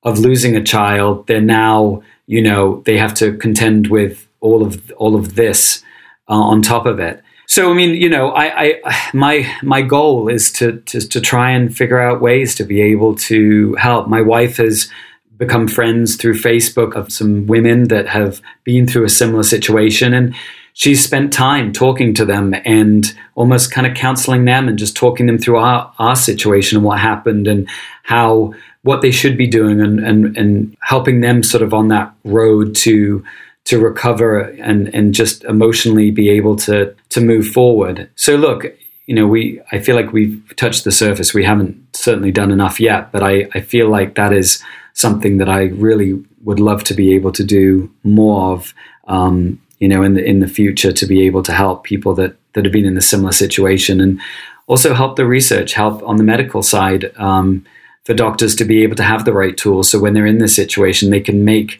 of 0.03 0.19
losing 0.19 0.55
a 0.55 0.63
child 0.63 1.27
they're 1.27 1.41
now 1.41 2.01
you 2.27 2.41
know 2.41 2.81
they 2.85 2.97
have 2.97 3.13
to 3.13 3.37
contend 3.37 3.87
with 3.87 4.27
all 4.39 4.63
of 4.63 4.91
all 4.97 5.15
of 5.15 5.35
this 5.35 5.83
uh, 6.29 6.33
on 6.33 6.61
top 6.61 6.85
of 6.85 6.99
it 6.99 7.22
so 7.45 7.71
I 7.71 7.73
mean, 7.73 7.95
you 7.95 8.09
know, 8.09 8.29
I, 8.29 8.79
I, 8.83 9.09
my 9.13 9.55
my 9.61 9.81
goal 9.81 10.29
is 10.29 10.51
to, 10.53 10.79
to 10.81 11.01
to 11.01 11.21
try 11.21 11.51
and 11.51 11.75
figure 11.75 11.99
out 11.99 12.21
ways 12.21 12.55
to 12.55 12.63
be 12.63 12.81
able 12.81 13.15
to 13.15 13.75
help. 13.75 14.07
My 14.07 14.21
wife 14.21 14.57
has 14.57 14.89
become 15.37 15.67
friends 15.67 16.15
through 16.15 16.35
Facebook 16.35 16.95
of 16.95 17.11
some 17.11 17.47
women 17.47 17.87
that 17.89 18.07
have 18.07 18.41
been 18.63 18.87
through 18.87 19.05
a 19.05 19.09
similar 19.09 19.43
situation. 19.43 20.13
And 20.13 20.35
she's 20.73 21.03
spent 21.03 21.33
time 21.33 21.71
talking 21.73 22.13
to 22.15 22.25
them 22.25 22.53
and 22.65 23.13
almost 23.35 23.71
kind 23.71 23.87
of 23.87 23.95
counseling 23.95 24.45
them 24.45 24.67
and 24.67 24.77
just 24.77 24.95
talking 24.95 25.25
them 25.25 25.37
through 25.37 25.57
our, 25.57 25.93
our 25.99 26.15
situation 26.15 26.77
and 26.77 26.85
what 26.85 26.99
happened 26.99 27.47
and 27.47 27.67
how 28.03 28.53
what 28.83 29.01
they 29.01 29.11
should 29.11 29.37
be 29.37 29.47
doing 29.47 29.79
and, 29.79 29.99
and, 29.99 30.37
and 30.37 30.75
helping 30.81 31.21
them 31.21 31.41
sort 31.41 31.63
of 31.63 31.73
on 31.73 31.87
that 31.87 32.13
road 32.23 32.75
to 32.75 33.23
to 33.65 33.79
recover 33.79 34.39
and, 34.41 34.93
and 34.93 35.13
just 35.13 35.45
emotionally 35.45 36.11
be 36.11 36.29
able 36.29 36.57
to 36.57 36.93
to 37.13 37.21
move 37.21 37.47
forward. 37.47 38.09
So 38.15 38.35
look, 38.35 38.65
you 39.05 39.15
know, 39.15 39.27
we 39.27 39.61
I 39.71 39.79
feel 39.79 39.95
like 39.95 40.13
we've 40.13 40.41
touched 40.55 40.83
the 40.83 40.91
surface. 40.91 41.33
We 41.33 41.43
haven't 41.43 41.75
certainly 41.95 42.31
done 42.31 42.51
enough 42.51 42.79
yet, 42.79 43.11
but 43.11 43.23
I, 43.23 43.47
I 43.53 43.61
feel 43.61 43.89
like 43.89 44.15
that 44.15 44.33
is 44.33 44.63
something 44.93 45.37
that 45.37 45.49
I 45.49 45.65
really 45.87 46.23
would 46.43 46.59
love 46.59 46.83
to 46.85 46.93
be 46.93 47.13
able 47.15 47.31
to 47.33 47.43
do 47.43 47.91
more 48.03 48.53
of. 48.53 48.73
Um, 49.07 49.59
you 49.79 49.89
know, 49.89 50.01
in 50.01 50.13
the 50.13 50.23
in 50.23 50.39
the 50.39 50.47
future, 50.47 50.93
to 50.93 51.05
be 51.05 51.25
able 51.27 51.43
to 51.43 51.51
help 51.51 51.83
people 51.83 52.15
that 52.15 52.35
that 52.53 52.65
have 52.65 52.71
been 52.71 52.85
in 52.85 52.97
a 52.97 53.01
similar 53.01 53.33
situation, 53.33 53.99
and 53.99 54.19
also 54.67 54.93
help 54.93 55.15
the 55.15 55.25
research, 55.25 55.73
help 55.73 56.01
on 56.03 56.15
the 56.15 56.23
medical 56.23 56.63
side 56.63 57.11
um, 57.17 57.65
for 58.05 58.13
doctors 58.13 58.55
to 58.55 58.65
be 58.65 58.83
able 58.83 58.95
to 58.95 59.03
have 59.03 59.25
the 59.25 59.33
right 59.33 59.57
tools. 59.57 59.89
So 59.89 59.99
when 59.99 60.13
they're 60.13 60.25
in 60.25 60.39
this 60.39 60.55
situation, 60.55 61.09
they 61.09 61.19
can 61.19 61.43
make 61.43 61.79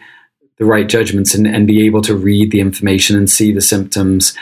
the 0.58 0.66
right 0.66 0.88
judgments 0.88 1.34
and, 1.34 1.48
and 1.48 1.66
be 1.66 1.86
able 1.86 2.02
to 2.02 2.16
read 2.16 2.52
the 2.52 2.60
information 2.60 3.18
and 3.18 3.30
see 3.30 3.54
the 3.54 3.62
symptoms 3.62 4.34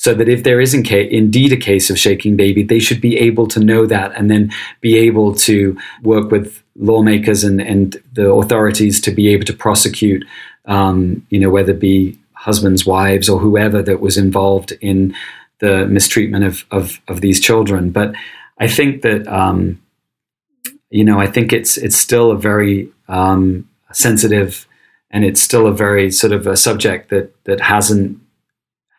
so 0.00 0.14
that 0.14 0.30
if 0.30 0.44
there 0.44 0.62
is 0.62 0.72
indeed 0.72 1.52
a 1.52 1.58
case 1.58 1.90
of 1.90 1.98
shaking 1.98 2.34
baby, 2.34 2.62
they 2.62 2.78
should 2.78 3.02
be 3.02 3.18
able 3.18 3.46
to 3.46 3.60
know 3.60 3.84
that 3.84 4.10
and 4.16 4.30
then 4.30 4.50
be 4.80 4.96
able 4.96 5.34
to 5.34 5.76
work 6.02 6.30
with 6.30 6.62
lawmakers 6.74 7.44
and, 7.44 7.60
and 7.60 8.02
the 8.14 8.32
authorities 8.32 8.98
to 9.02 9.10
be 9.10 9.28
able 9.28 9.44
to 9.44 9.52
prosecute, 9.52 10.24
um, 10.64 11.26
you 11.28 11.38
know, 11.38 11.50
whether 11.50 11.72
it 11.72 11.80
be 11.80 12.18
husbands, 12.32 12.86
wives, 12.86 13.28
or 13.28 13.38
whoever 13.38 13.82
that 13.82 14.00
was 14.00 14.16
involved 14.16 14.72
in 14.80 15.14
the 15.58 15.86
mistreatment 15.86 16.44
of, 16.44 16.64
of, 16.70 16.98
of 17.06 17.20
these 17.20 17.38
children. 17.38 17.90
But 17.90 18.14
I 18.56 18.68
think 18.68 19.02
that, 19.02 19.28
um, 19.28 19.82
you 20.88 21.04
know, 21.04 21.20
I 21.20 21.26
think 21.26 21.52
it's, 21.52 21.76
it's 21.76 21.98
still 21.98 22.30
a 22.30 22.38
very 22.38 22.88
um, 23.06 23.68
sensitive 23.92 24.66
and 25.10 25.26
it's 25.26 25.42
still 25.42 25.66
a 25.66 25.74
very 25.74 26.10
sort 26.10 26.32
of 26.32 26.46
a 26.46 26.56
subject 26.56 27.10
that, 27.10 27.34
that 27.44 27.60
hasn't 27.60 28.18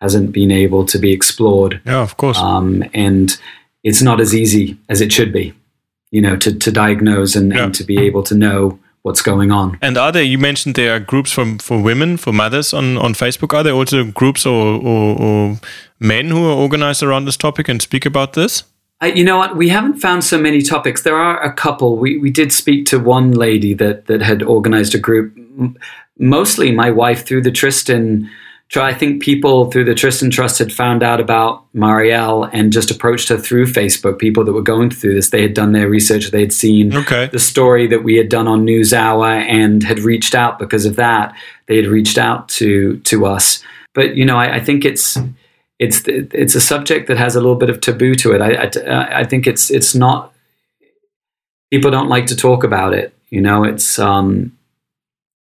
hasn't 0.02 0.32
been 0.32 0.52
able 0.52 0.86
to 0.86 0.98
be 0.98 1.12
explored. 1.12 1.80
Yeah, 1.86 2.02
of 2.02 2.18
course. 2.18 2.38
Um, 2.38 2.84
and 2.94 3.38
it's 3.84 4.02
not 4.02 4.20
as 4.20 4.34
easy 4.34 4.78
as 4.90 5.00
it 5.02 5.12
should 5.12 5.32
be, 5.32 5.54
you 6.10 6.22
know, 6.22 6.36
to, 6.38 6.58
to 6.58 6.72
diagnose 6.72 7.36
and, 7.36 7.54
yeah. 7.54 7.66
and 7.66 7.76
to 7.76 7.84
be 7.84 8.00
able 8.00 8.24
to 8.24 8.36
know 8.36 8.80
what's 9.04 9.22
going 9.22 9.52
on. 9.52 9.78
And 9.82 9.98
are 9.98 10.12
there? 10.12 10.24
You 10.24 10.38
mentioned 10.38 10.76
there 10.76 10.96
are 10.96 11.00
groups 11.00 11.32
from 11.32 11.58
for 11.58 11.82
women, 11.82 12.18
for 12.18 12.34
mothers 12.34 12.74
on 12.74 12.98
on 12.98 13.14
Facebook. 13.14 13.54
Are 13.54 13.64
there 13.64 13.74
also 13.74 14.04
groups 14.04 14.46
or, 14.46 14.80
or, 14.82 15.20
or 15.20 15.60
men 16.00 16.30
who 16.30 16.46
are 16.46 16.56
organized 16.56 17.04
around 17.04 17.26
this 17.26 17.38
topic 17.38 17.70
and 17.70 17.82
speak 17.82 18.06
about 18.06 18.34
this? 18.34 18.64
I, 19.00 19.08
you 19.08 19.24
know 19.24 19.38
what? 19.38 19.58
We 19.58 19.70
haven't 19.70 20.00
found 20.00 20.24
so 20.24 20.38
many 20.38 20.62
topics. 20.62 21.02
There 21.02 21.18
are 21.18 21.42
a 21.42 21.52
couple. 21.52 21.98
We 21.98 22.20
we 22.20 22.30
did 22.30 22.52
speak 22.52 22.86
to 22.88 23.00
one 23.00 23.32
lady 23.32 23.74
that 23.76 24.06
that 24.06 24.22
had 24.22 24.44
organized 24.44 24.94
a 24.96 25.00
group. 25.00 25.36
Mostly, 26.20 26.72
my 26.72 26.92
wife 26.92 27.26
through 27.26 27.42
the 27.42 27.52
Tristan 27.52 28.30
I 28.82 28.94
think 28.94 29.22
people 29.22 29.70
through 29.70 29.84
the 29.84 29.94
Tristan 29.94 30.30
Trust 30.30 30.58
had 30.60 30.72
found 30.72 31.04
out 31.04 31.20
about 31.20 31.66
Marielle 31.74 32.50
and 32.54 32.72
just 32.72 32.90
approached 32.90 33.28
her 33.28 33.38
through 33.38 33.66
Facebook. 33.66 34.18
People 34.18 34.46
that 34.46 34.54
were 34.54 34.62
going 34.62 34.90
through 34.90 35.14
this, 35.16 35.30
they 35.30 35.42
had 35.42 35.54
done 35.54 35.74
their 35.74 35.90
research, 35.90 36.32
they 36.32 36.40
had 36.40 36.54
seen 36.54 36.96
okay. 36.96 37.28
the 37.28 37.40
story 37.40 37.86
that 37.88 38.06
we 38.06 38.16
had 38.16 38.30
done 38.30 38.48
on 38.48 38.66
NewsHour 38.66 39.42
and 39.46 39.84
had 39.84 40.00
reached 40.00 40.34
out 40.34 40.58
because 40.58 40.86
of 40.86 40.96
that. 40.96 41.36
They 41.68 41.76
had 41.76 41.88
reached 41.88 42.18
out 42.18 42.48
to 42.50 42.98
to 43.00 43.26
us. 43.26 43.62
But 43.94 44.16
you 44.16 44.24
know, 44.24 44.38
I, 44.38 44.56
I 44.56 44.60
think 44.62 44.86
it's 44.86 45.18
it's 45.78 46.04
it's 46.08 46.56
a 46.56 46.62
subject 46.62 47.08
that 47.08 47.18
has 47.18 47.36
a 47.36 47.42
little 47.42 47.58
bit 47.58 47.70
of 47.70 47.82
taboo 47.82 48.16
to 48.16 48.32
it. 48.32 48.42
I, 48.42 48.70
I, 48.90 49.20
I 49.20 49.24
think 49.26 49.48
it's 49.48 49.70
it's 49.70 49.94
not 49.94 50.34
people 51.72 51.92
don't 51.92 52.08
like 52.08 52.28
to 52.28 52.38
talk 52.38 52.64
about 52.64 52.94
it. 52.94 53.14
You 53.30 53.42
know, 53.42 53.66
it's 53.66 54.00
um, 54.00 54.58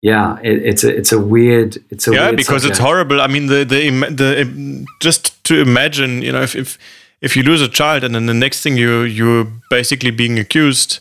yeah, 0.03 0.37
it, 0.43 0.65
it's 0.65 0.83
a 0.83 0.93
it's 0.93 1.13
a 1.13 1.19
weird 1.19 1.77
it's 1.89 2.09
a 2.09 2.11
yeah 2.11 2.25
weird 2.25 2.35
because 2.35 2.63
subject. 2.63 2.71
it's 2.71 2.79
horrible. 2.79 3.21
I 3.21 3.27
mean, 3.27 3.47
the 3.47 3.63
the 3.63 3.89
the 4.09 4.85
just 4.99 5.41
to 5.45 5.61
imagine, 5.61 6.21
you 6.21 6.33
know, 6.33 6.41
if 6.41 6.55
if 6.57 6.77
if 7.21 7.37
you 7.37 7.43
lose 7.43 7.61
a 7.61 7.69
child 7.69 8.03
and 8.03 8.13
then 8.13 8.25
the 8.25 8.33
next 8.33 8.61
thing 8.61 8.75
you 8.75 9.03
you're 9.03 9.47
basically 9.69 10.11
being 10.11 10.37
accused 10.37 10.99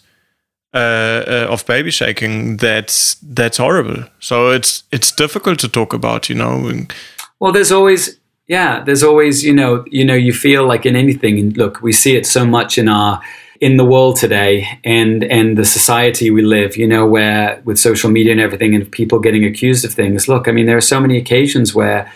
uh, 0.72 0.78
uh, 1.26 1.46
of 1.50 1.66
baby 1.66 1.90
shaking, 1.90 2.58
that's 2.58 3.16
that's 3.22 3.56
horrible. 3.56 4.04
So 4.20 4.50
it's 4.50 4.84
it's 4.92 5.10
difficult 5.10 5.58
to 5.58 5.68
talk 5.68 5.92
about, 5.92 6.28
you 6.28 6.36
know. 6.36 6.86
Well, 7.40 7.50
there's 7.50 7.72
always 7.72 8.20
yeah, 8.46 8.84
there's 8.84 9.02
always 9.02 9.42
you 9.42 9.52
know 9.52 9.84
you 9.90 10.04
know 10.04 10.14
you 10.14 10.32
feel 10.32 10.64
like 10.64 10.86
in 10.86 10.94
anything. 10.94 11.40
And 11.40 11.56
look, 11.56 11.82
we 11.82 11.90
see 11.90 12.14
it 12.14 12.24
so 12.24 12.46
much 12.46 12.78
in 12.78 12.88
our 12.88 13.20
in 13.62 13.76
the 13.76 13.84
world 13.84 14.16
today 14.16 14.66
and 14.82 15.22
and 15.22 15.56
the 15.56 15.64
society 15.64 16.32
we 16.32 16.42
live 16.42 16.76
you 16.76 16.86
know 16.86 17.06
where 17.06 17.62
with 17.64 17.78
social 17.78 18.10
media 18.10 18.32
and 18.32 18.40
everything 18.40 18.74
and 18.74 18.90
people 18.90 19.20
getting 19.20 19.44
accused 19.44 19.84
of 19.84 19.92
things. 19.94 20.26
Look 20.26 20.48
i 20.48 20.52
mean 20.52 20.66
there 20.66 20.76
are 20.76 20.90
so 20.94 21.00
many 21.00 21.16
occasions 21.16 21.72
where 21.72 22.12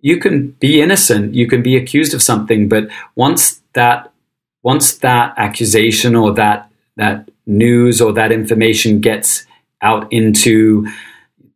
you 0.00 0.18
can 0.18 0.52
be 0.64 0.80
innocent 0.80 1.34
you 1.34 1.48
can 1.48 1.62
be 1.62 1.76
accused 1.76 2.14
of 2.14 2.22
something 2.22 2.68
but 2.68 2.84
once 3.16 3.60
that 3.72 4.12
once 4.62 4.98
that 4.98 5.34
accusation 5.36 6.14
or 6.14 6.32
that 6.34 6.70
that 6.96 7.28
news 7.44 8.00
or 8.00 8.12
that 8.12 8.30
information 8.30 9.00
gets 9.00 9.44
out 9.82 10.10
into 10.12 10.86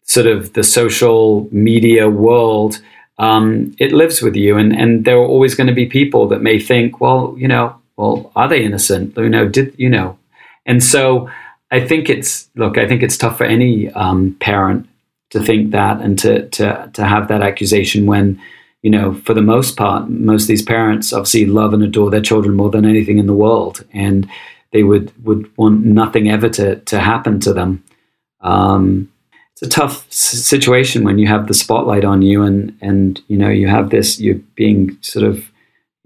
sort 0.03 0.26
of 0.26 0.53
the 0.55 0.64
social 0.64 1.49
media 1.53 2.09
world 2.09 2.80
um, 3.20 3.74
it 3.78 3.93
lives 3.93 4.22
with 4.22 4.36
you. 4.36 4.57
And 4.57 4.72
and 4.72 5.05
there 5.05 5.16
are 5.16 5.26
always 5.26 5.55
going 5.55 5.66
to 5.66 5.74
be 5.74 5.86
people 5.86 6.28
that 6.28 6.43
may 6.43 6.59
think 6.59 7.01
well 7.01 7.34
you 7.36 7.49
know 7.49 7.78
well, 7.99 8.32
are 8.36 8.49
they 8.49 8.64
innocent? 8.64 9.16
You 9.16 9.28
know, 9.28 9.49
did 9.49 9.74
you 9.76 9.90
know? 9.90 10.18
And 10.64 10.82
so 10.82 11.28
I 11.70 11.86
think 11.86 12.09
it's 12.09 12.49
look, 12.55 12.78
I 12.78 12.86
think 12.88 13.03
it's 13.03 13.18
tough 13.18 13.36
for 13.36 13.44
any 13.44 13.90
um, 13.92 14.36
parent 14.40 14.88
to 15.30 15.40
think 15.40 15.72
that 15.72 16.01
and 16.01 16.18
to 16.20 16.49
to 16.49 16.90
to 16.94 17.05
have 17.05 17.28
that 17.28 17.42
accusation 17.42 18.07
when 18.07 18.40
you 18.82 18.90
know, 18.90 19.14
for 19.14 19.34
the 19.34 19.42
most 19.42 19.76
part, 19.76 20.09
most 20.09 20.42
of 20.42 20.49
these 20.49 20.62
parents 20.62 21.12
obviously 21.12 21.46
love 21.46 21.74
and 21.74 21.82
adore 21.82 22.11
their 22.11 22.20
children 22.20 22.55
more 22.55 22.70
than 22.70 22.84
anything 22.84 23.18
in 23.18 23.26
the 23.26 23.34
world, 23.34 23.84
and 23.92 24.28
they 24.72 24.82
would 24.82 25.12
would 25.24 25.51
want 25.57 25.84
nothing 25.84 26.30
ever 26.30 26.49
to 26.51 26.76
to 26.76 27.01
happen 27.01 27.40
to 27.40 27.53
them. 27.53 27.82
Um, 28.40 29.11
it's 29.53 29.62
a 29.62 29.68
tough 29.68 30.11
situation 30.12 31.03
when 31.03 31.18
you 31.18 31.26
have 31.26 31.49
the 31.49 31.55
spotlight 31.55 32.05
on 32.05 32.22
you, 32.22 32.42
and 32.42 32.76
and 32.80 33.20
you 33.26 33.36
know 33.36 33.49
you 33.49 33.66
have 33.66 33.90
this 33.90 34.20
you're 34.20 34.40
being 34.55 34.96
sort 35.01 35.24
of 35.26 35.51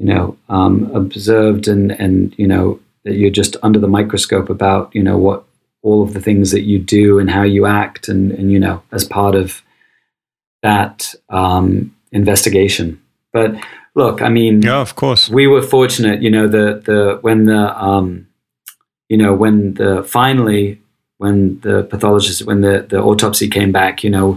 you 0.02 0.08
know, 0.08 0.36
um, 0.48 0.90
observed 0.94 1.68
and 1.68 1.92
and 1.92 2.34
you 2.36 2.48
know 2.48 2.80
that 3.04 3.14
you're 3.14 3.30
just 3.30 3.56
under 3.62 3.78
the 3.78 3.86
microscope 3.86 4.50
about 4.50 4.92
you 4.94 5.02
know 5.02 5.16
what 5.16 5.44
all 5.82 6.02
of 6.02 6.12
the 6.12 6.20
things 6.20 6.50
that 6.50 6.62
you 6.62 6.80
do 6.80 7.20
and 7.20 7.30
how 7.30 7.42
you 7.42 7.66
act 7.66 8.08
and 8.08 8.32
and 8.32 8.50
you 8.50 8.58
know 8.58 8.82
as 8.90 9.04
part 9.04 9.36
of 9.36 9.62
that 10.62 11.14
um, 11.28 11.94
investigation. 12.10 13.00
But 13.32 13.54
look, 13.94 14.22
I 14.22 14.28
mean, 14.28 14.62
yeah, 14.62 14.80
of 14.80 14.96
course, 14.96 15.30
we 15.30 15.46
were 15.46 15.62
fortunate. 15.62 16.20
You 16.20 16.30
know, 16.30 16.48
the 16.48 16.82
the 16.84 17.18
when 17.20 17.44
the 17.44 17.80
um, 17.80 18.26
you 19.08 19.16
know 19.16 19.32
when 19.32 19.74
the 19.74 20.02
finally 20.02 20.80
when 21.18 21.60
the 21.60 21.84
pathologist 21.84 22.44
when 22.44 22.60
the 22.60 22.86
the 22.88 23.00
autopsy 23.00 23.48
came 23.48 23.70
back, 23.70 24.02
you 24.02 24.10
know, 24.10 24.36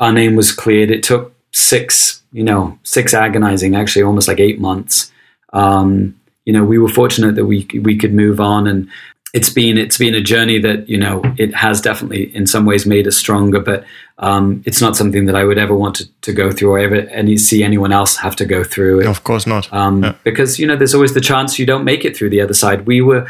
our 0.00 0.12
name 0.12 0.34
was 0.34 0.52
cleared. 0.52 0.90
It 0.90 1.04
took 1.04 1.32
six 1.52 2.19
you 2.32 2.44
know, 2.44 2.78
six 2.82 3.14
agonizing, 3.14 3.74
actually 3.74 4.02
almost 4.02 4.28
like 4.28 4.40
eight 4.40 4.60
months. 4.60 5.10
Um, 5.52 6.16
you 6.44 6.52
know, 6.52 6.64
we 6.64 6.78
were 6.78 6.88
fortunate 6.88 7.34
that 7.34 7.46
we 7.46 7.68
we 7.82 7.96
could 7.96 8.14
move 8.14 8.40
on, 8.40 8.66
and 8.66 8.88
it's 9.32 9.50
been 9.50 9.78
it's 9.78 9.98
been 9.98 10.14
a 10.14 10.20
journey 10.20 10.58
that 10.58 10.88
you 10.88 10.98
know 10.98 11.22
it 11.36 11.54
has 11.54 11.80
definitely 11.80 12.34
in 12.34 12.46
some 12.46 12.64
ways 12.64 12.86
made 12.86 13.06
us 13.06 13.16
stronger, 13.16 13.60
but 13.60 13.84
um, 14.18 14.62
it's 14.66 14.80
not 14.80 14.96
something 14.96 15.26
that 15.26 15.36
I 15.36 15.44
would 15.44 15.58
ever 15.58 15.74
want 15.74 15.96
to, 15.96 16.08
to 16.22 16.32
go 16.32 16.50
through 16.50 16.72
or 16.72 16.78
ever 16.78 16.96
any 17.10 17.36
see 17.36 17.62
anyone 17.62 17.92
else 17.92 18.16
have 18.16 18.36
to 18.36 18.44
go 18.44 18.64
through. 18.64 19.00
It, 19.00 19.06
of 19.06 19.24
course 19.24 19.46
not, 19.46 19.72
um, 19.72 20.02
yeah. 20.02 20.14
because 20.24 20.58
you 20.58 20.66
know 20.66 20.76
there's 20.76 20.94
always 20.94 21.14
the 21.14 21.20
chance 21.20 21.58
you 21.58 21.66
don't 21.66 21.84
make 21.84 22.04
it 22.04 22.16
through 22.16 22.30
the 22.30 22.40
other 22.40 22.54
side. 22.54 22.86
We 22.86 23.00
were. 23.00 23.28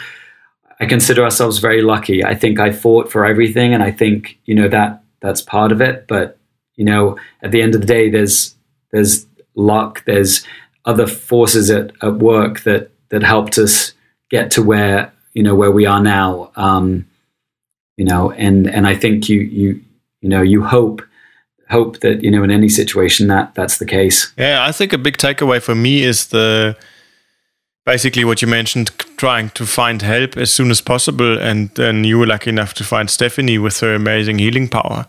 I 0.82 0.86
consider 0.86 1.22
ourselves 1.22 1.59
very 1.59 1.82
lucky. 1.82 2.24
I 2.24 2.34
think 2.34 2.59
I 2.59 2.72
fought 2.72 3.12
for 3.12 3.26
everything, 3.26 3.74
and 3.74 3.82
I 3.82 3.90
think 3.90 4.38
you 4.46 4.55
know 4.55 4.68
that 4.68 5.03
that's 5.20 5.42
part 5.42 5.72
of 5.72 5.82
it. 5.82 6.07
But 6.07 6.38
you 6.76 6.84
know, 6.84 7.18
at 7.42 7.51
the 7.51 7.61
end 7.61 7.74
of 7.74 7.82
the 7.82 7.86
day, 7.86 8.09
there's 8.09 8.55
there's 8.93 9.26
luck, 9.55 10.05
there's 10.05 10.47
other 10.84 11.07
forces 11.07 11.70
at, 11.70 11.93
at 12.03 12.14
work 12.16 12.61
that 12.61 12.91
that 13.11 13.22
helped 13.22 13.59
us 13.59 13.93
get 14.30 14.51
to 14.53 14.62
where 14.62 15.12
you 15.34 15.43
know 15.43 15.55
where 15.55 15.70
we 15.70 15.86
are 15.86 16.03
now. 16.03 16.51
Um, 16.57 17.07
you 17.97 18.05
know, 18.05 18.30
and 18.32 18.68
and 18.68 18.86
I 18.86 18.95
think 18.95 19.28
you 19.28 19.41
you 19.41 19.80
you 20.20 20.28
know 20.28 20.43
you 20.43 20.62
hope 20.62 21.03
hope 21.68 22.01
that 22.01 22.22
you 22.22 22.30
know 22.30 22.43
in 22.43 22.51
any 22.51 22.68
situation 22.68 23.28
that 23.28 23.55
that's 23.55 23.78
the 23.78 23.86
case. 23.86 24.32
Yeah, 24.36 24.64
I 24.64 24.72
think 24.72 24.93
a 24.93 24.99
big 24.99 25.18
takeaway 25.18 25.62
for 25.62 25.74
me 25.74 26.03
is 26.03 26.28
the 26.28 26.76
basically 27.84 28.24
what 28.24 28.43
you 28.43 28.49
mentioned, 28.49 28.91
trying 29.16 29.51
to 29.51 29.66
find 29.66 30.03
help 30.03 30.36
as 30.36 30.51
soon 30.51 30.70
as 30.70 30.80
possible, 30.80 31.38
and 31.38 31.70
then 31.74 32.05
you 32.05 32.18
were 32.18 32.26
lucky 32.26 32.51
enough 32.51 32.74
to 32.74 32.84
find 32.84 33.11
Stephanie 33.11 33.59
with 33.59 33.80
her 33.80 33.95
amazing 33.95 34.38
healing 34.38 34.68
power 34.68 35.07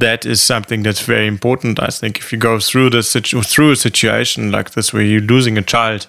that 0.00 0.26
is 0.26 0.42
something 0.42 0.82
that's 0.82 1.00
very 1.00 1.26
important. 1.26 1.80
I 1.80 1.88
think 1.88 2.18
if 2.18 2.32
you 2.32 2.38
go 2.38 2.58
through 2.58 2.90
this 2.90 3.10
situ- 3.10 3.42
through 3.42 3.72
a 3.72 3.76
situation 3.76 4.50
like 4.50 4.72
this 4.72 4.92
where 4.92 5.02
you're 5.02 5.20
losing 5.20 5.56
a 5.56 5.62
child, 5.62 6.08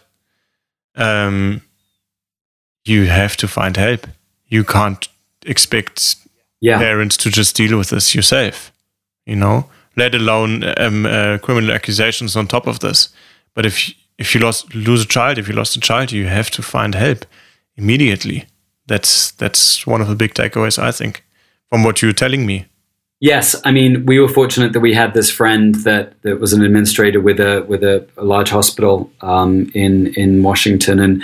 um, 0.95 1.61
you 2.83 3.05
have 3.05 3.37
to 3.37 3.47
find 3.47 3.77
help. 3.77 4.07
You 4.47 4.63
can't 4.63 5.07
expect 5.45 6.15
yeah. 6.59 6.77
parents 6.77 7.17
to 7.17 7.29
just 7.29 7.55
deal 7.55 7.77
with 7.77 7.89
this 7.89 8.15
yourself, 8.15 8.71
you 9.25 9.35
know. 9.35 9.69
Let 9.97 10.15
alone 10.15 10.63
um, 10.77 11.05
uh, 11.05 11.37
criminal 11.39 11.71
accusations 11.71 12.35
on 12.35 12.47
top 12.47 12.65
of 12.65 12.79
this. 12.79 13.09
But 13.53 13.65
if 13.65 13.93
if 14.17 14.33
you 14.33 14.41
lost 14.41 14.73
lose 14.73 15.03
a 15.03 15.07
child, 15.07 15.37
if 15.37 15.47
you 15.47 15.53
lost 15.53 15.75
a 15.75 15.79
child, 15.79 16.11
you 16.11 16.27
have 16.27 16.49
to 16.51 16.61
find 16.61 16.95
help 16.95 17.25
immediately. 17.75 18.45
That's 18.87 19.31
that's 19.31 19.85
one 19.85 20.01
of 20.01 20.07
the 20.07 20.15
big 20.15 20.33
takeaways 20.33 20.79
I 20.79 20.91
think 20.91 21.23
from 21.69 21.83
what 21.83 22.01
you're 22.01 22.13
telling 22.13 22.45
me. 22.45 22.67
Yes, 23.21 23.55
I 23.63 23.71
mean 23.71 24.07
we 24.07 24.19
were 24.19 24.27
fortunate 24.27 24.73
that 24.73 24.79
we 24.79 24.95
had 24.95 25.13
this 25.13 25.29
friend 25.29 25.75
that, 25.83 26.19
that 26.23 26.39
was 26.39 26.53
an 26.53 26.63
administrator 26.63 27.21
with 27.21 27.39
a 27.39 27.63
with 27.69 27.83
a, 27.83 28.05
a 28.17 28.23
large 28.23 28.49
hospital 28.49 29.11
um, 29.21 29.71
in 29.75 30.07
in 30.15 30.41
Washington, 30.41 30.99
and 30.99 31.23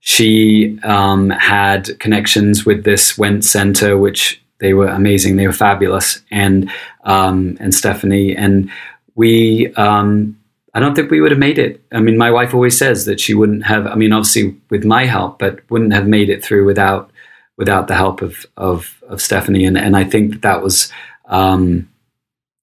she 0.00 0.78
um, 0.82 1.30
had 1.30 1.98
connections 1.98 2.66
with 2.66 2.84
this 2.84 3.14
Wendt 3.16 3.44
Center, 3.44 3.96
which 3.96 4.40
they 4.58 4.74
were 4.74 4.88
amazing. 4.88 5.36
They 5.36 5.46
were 5.46 5.54
fabulous, 5.54 6.20
and 6.30 6.70
um, 7.04 7.56
and 7.58 7.74
Stephanie 7.74 8.36
and 8.36 8.70
we. 9.14 9.72
Um, 9.74 10.36
I 10.72 10.78
don't 10.78 10.94
think 10.94 11.10
we 11.10 11.20
would 11.20 11.32
have 11.32 11.40
made 11.40 11.58
it. 11.58 11.82
I 11.90 11.98
mean, 12.00 12.16
my 12.16 12.30
wife 12.30 12.54
always 12.54 12.78
says 12.78 13.04
that 13.06 13.18
she 13.18 13.34
wouldn't 13.34 13.64
have. 13.64 13.86
I 13.86 13.94
mean, 13.94 14.12
obviously 14.12 14.56
with 14.68 14.84
my 14.84 15.06
help, 15.06 15.38
but 15.38 15.68
wouldn't 15.70 15.94
have 15.94 16.06
made 16.06 16.28
it 16.28 16.44
through 16.44 16.66
without 16.66 17.10
without 17.56 17.88
the 17.88 17.94
help 17.94 18.20
of 18.20 18.44
of, 18.58 19.02
of 19.08 19.22
Stephanie. 19.22 19.64
And 19.64 19.78
and 19.78 19.96
I 19.96 20.04
think 20.04 20.32
that 20.32 20.42
that 20.42 20.62
was 20.62 20.92
um, 21.30 21.88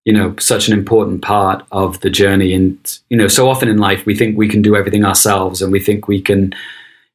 you 0.06 0.14
know, 0.14 0.34
such 0.40 0.68
an 0.70 0.74
important 0.74 1.22
part 1.22 1.66
of 1.72 2.00
the 2.00 2.10
journey. 2.10 2.54
And, 2.54 3.00
you 3.10 3.18
know, 3.18 3.28
so 3.28 3.50
often 3.50 3.68
in 3.68 3.78
life, 3.78 4.06
we 4.06 4.16
think 4.16 4.38
we 4.38 4.48
can 4.48 4.62
do 4.62 4.76
everything 4.76 5.04
ourselves 5.04 5.62
and 5.62 5.72
we 5.72 5.82
think 5.82 6.08
we 6.08 6.22
can, 6.22 6.54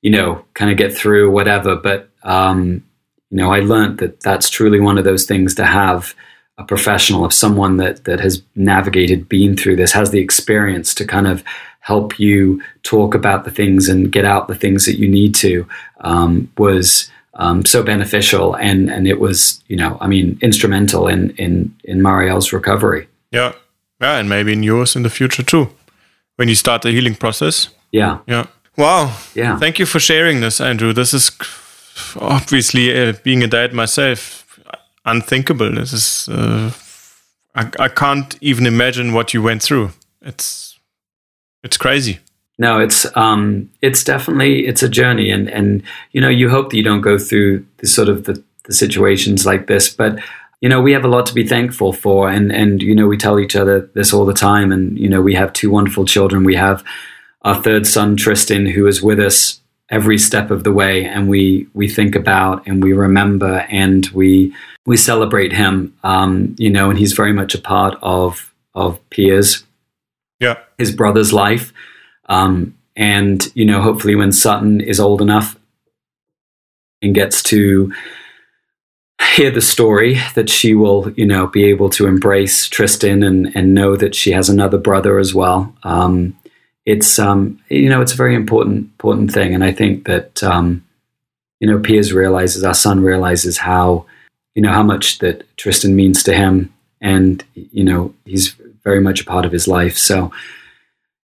you 0.02 0.10
know, 0.10 0.44
kind 0.52 0.70
of 0.70 0.76
get 0.76 0.92
through 0.92 1.30
whatever. 1.30 1.74
But, 1.74 2.10
um, 2.22 2.84
you 3.30 3.38
know, 3.38 3.50
I 3.50 3.60
learned 3.60 3.98
that 3.98 4.20
that's 4.20 4.50
truly 4.50 4.78
one 4.78 4.98
of 4.98 5.04
those 5.04 5.24
things 5.24 5.54
to 5.54 5.64
have 5.64 6.14
a 6.58 6.64
professional, 6.64 7.24
of 7.24 7.32
someone 7.32 7.78
that, 7.78 8.04
that 8.04 8.20
has 8.20 8.42
navigated, 8.54 9.26
been 9.26 9.56
through 9.56 9.76
this, 9.76 9.92
has 9.92 10.10
the 10.10 10.20
experience 10.20 10.94
to 10.96 11.06
kind 11.06 11.26
of 11.26 11.42
help 11.80 12.18
you 12.18 12.62
talk 12.82 13.14
about 13.14 13.44
the 13.44 13.50
things 13.50 13.88
and 13.88 14.12
get 14.12 14.26
out 14.26 14.48
the 14.48 14.54
things 14.54 14.84
that 14.84 14.98
you 14.98 15.08
need 15.08 15.34
to 15.34 15.66
um, 16.02 16.50
was 16.58 17.10
um, 17.34 17.64
so 17.64 17.82
beneficial, 17.82 18.54
and 18.54 18.90
and 18.90 19.06
it 19.06 19.20
was 19.20 19.62
you 19.68 19.76
know 19.76 19.96
I 20.00 20.06
mean 20.06 20.38
instrumental 20.40 21.08
in 21.08 21.30
in 21.38 21.74
in 21.84 22.02
Marielle's 22.02 22.52
recovery. 22.52 23.08
Yeah, 23.30 23.52
yeah, 24.00 24.18
and 24.18 24.28
maybe 24.28 24.52
in 24.52 24.62
yours 24.62 24.96
in 24.96 25.02
the 25.02 25.10
future 25.10 25.42
too, 25.42 25.68
when 26.36 26.48
you 26.48 26.54
start 26.54 26.82
the 26.82 26.90
healing 26.90 27.14
process. 27.14 27.68
Yeah, 27.90 28.18
yeah. 28.26 28.46
Wow. 28.76 29.14
Yeah. 29.34 29.58
Thank 29.58 29.78
you 29.78 29.86
for 29.86 30.00
sharing 30.00 30.40
this, 30.40 30.60
Andrew. 30.60 30.92
This 30.94 31.12
is 31.12 31.30
obviously 32.16 32.90
uh, 32.90 33.12
being 33.22 33.42
a 33.42 33.46
dad 33.46 33.74
myself, 33.74 34.46
unthinkable. 35.04 35.74
This 35.74 35.92
is 35.92 36.28
uh, 36.28 36.70
I, 37.54 37.70
I 37.78 37.88
can't 37.88 38.36
even 38.40 38.66
imagine 38.66 39.12
what 39.12 39.34
you 39.34 39.42
went 39.42 39.62
through. 39.62 39.90
It's 40.22 40.78
it's 41.62 41.76
crazy 41.76 42.20
no, 42.62 42.78
it's 42.78 43.04
um, 43.16 43.68
it's 43.82 44.04
definitely 44.04 44.68
it's 44.68 44.84
a 44.84 44.88
journey, 44.88 45.30
and 45.30 45.50
and 45.50 45.82
you 46.12 46.20
know 46.20 46.28
you 46.28 46.48
hope 46.48 46.70
that 46.70 46.76
you 46.76 46.84
don't 46.84 47.00
go 47.00 47.18
through 47.18 47.66
the 47.78 47.88
sort 47.88 48.08
of 48.08 48.22
the, 48.22 48.40
the 48.66 48.72
situations 48.72 49.44
like 49.44 49.66
this, 49.66 49.92
but 49.92 50.20
you 50.60 50.68
know 50.68 50.80
we 50.80 50.92
have 50.92 51.04
a 51.04 51.08
lot 51.08 51.26
to 51.26 51.34
be 51.34 51.44
thankful 51.44 51.92
for, 51.92 52.30
and 52.30 52.52
and 52.52 52.80
you 52.80 52.94
know 52.94 53.08
we 53.08 53.16
tell 53.16 53.40
each 53.40 53.56
other 53.56 53.90
this 53.94 54.12
all 54.12 54.24
the 54.24 54.32
time, 54.32 54.70
and 54.70 54.96
you 54.96 55.08
know 55.08 55.20
we 55.20 55.34
have 55.34 55.52
two 55.52 55.70
wonderful 55.70 56.04
children. 56.04 56.44
We 56.44 56.54
have 56.54 56.84
our 57.42 57.60
third 57.60 57.84
son 57.84 58.16
Tristan, 58.16 58.66
who 58.66 58.86
is 58.86 59.02
with 59.02 59.18
us 59.18 59.60
every 59.90 60.16
step 60.16 60.52
of 60.52 60.62
the 60.62 60.72
way, 60.72 61.04
and 61.04 61.28
we 61.28 61.66
we 61.74 61.88
think 61.88 62.14
about 62.14 62.64
and 62.64 62.80
we 62.80 62.92
remember 62.92 63.66
and 63.70 64.06
we 64.14 64.54
we 64.86 64.96
celebrate 64.96 65.52
him. 65.52 65.92
Um, 66.04 66.54
you 66.60 66.70
know, 66.70 66.90
and 66.90 66.98
he's 66.98 67.14
very 67.14 67.32
much 67.32 67.56
a 67.56 67.60
part 67.60 67.98
of 68.02 68.54
of 68.72 69.00
Piers, 69.10 69.64
yeah, 70.38 70.58
his 70.78 70.94
brother's 70.94 71.32
life 71.32 71.72
um, 72.32 72.74
and, 72.96 73.46
you 73.54 73.66
know, 73.66 73.82
hopefully 73.82 74.14
when 74.14 74.32
Sutton 74.32 74.80
is 74.80 74.98
old 74.98 75.20
enough 75.20 75.54
and 77.02 77.14
gets 77.14 77.42
to 77.44 77.92
hear 79.36 79.50
the 79.50 79.60
story, 79.60 80.18
that 80.34 80.48
she 80.48 80.74
will, 80.74 81.10
you 81.12 81.26
know, 81.26 81.46
be 81.46 81.64
able 81.64 81.90
to 81.90 82.06
embrace 82.06 82.68
Tristan 82.68 83.22
and, 83.22 83.54
and 83.54 83.74
know 83.74 83.96
that 83.96 84.14
she 84.14 84.32
has 84.32 84.48
another 84.48 84.78
brother 84.78 85.18
as 85.18 85.34
well. 85.34 85.74
Um, 85.82 86.34
it's, 86.86 87.18
um, 87.18 87.60
you 87.68 87.90
know, 87.90 88.00
it's 88.00 88.14
a 88.14 88.16
very 88.16 88.34
important, 88.34 88.78
important 88.78 89.30
thing. 89.30 89.54
And 89.54 89.62
I 89.62 89.70
think 89.70 90.06
that, 90.06 90.42
um, 90.42 90.82
you 91.60 91.68
know, 91.68 91.78
Piers 91.78 92.14
realizes, 92.14 92.64
our 92.64 92.74
son 92.74 93.00
realizes 93.00 93.58
how, 93.58 94.06
you 94.54 94.62
know, 94.62 94.72
how 94.72 94.82
much 94.82 95.18
that 95.18 95.44
Tristan 95.58 95.94
means 95.94 96.22
to 96.22 96.32
him. 96.32 96.72
And, 97.02 97.44
you 97.54 97.84
know, 97.84 98.14
he's 98.24 98.54
very 98.84 99.00
much 99.00 99.20
a 99.20 99.24
part 99.26 99.44
of 99.44 99.52
his 99.52 99.68
life. 99.68 99.98
So, 99.98 100.32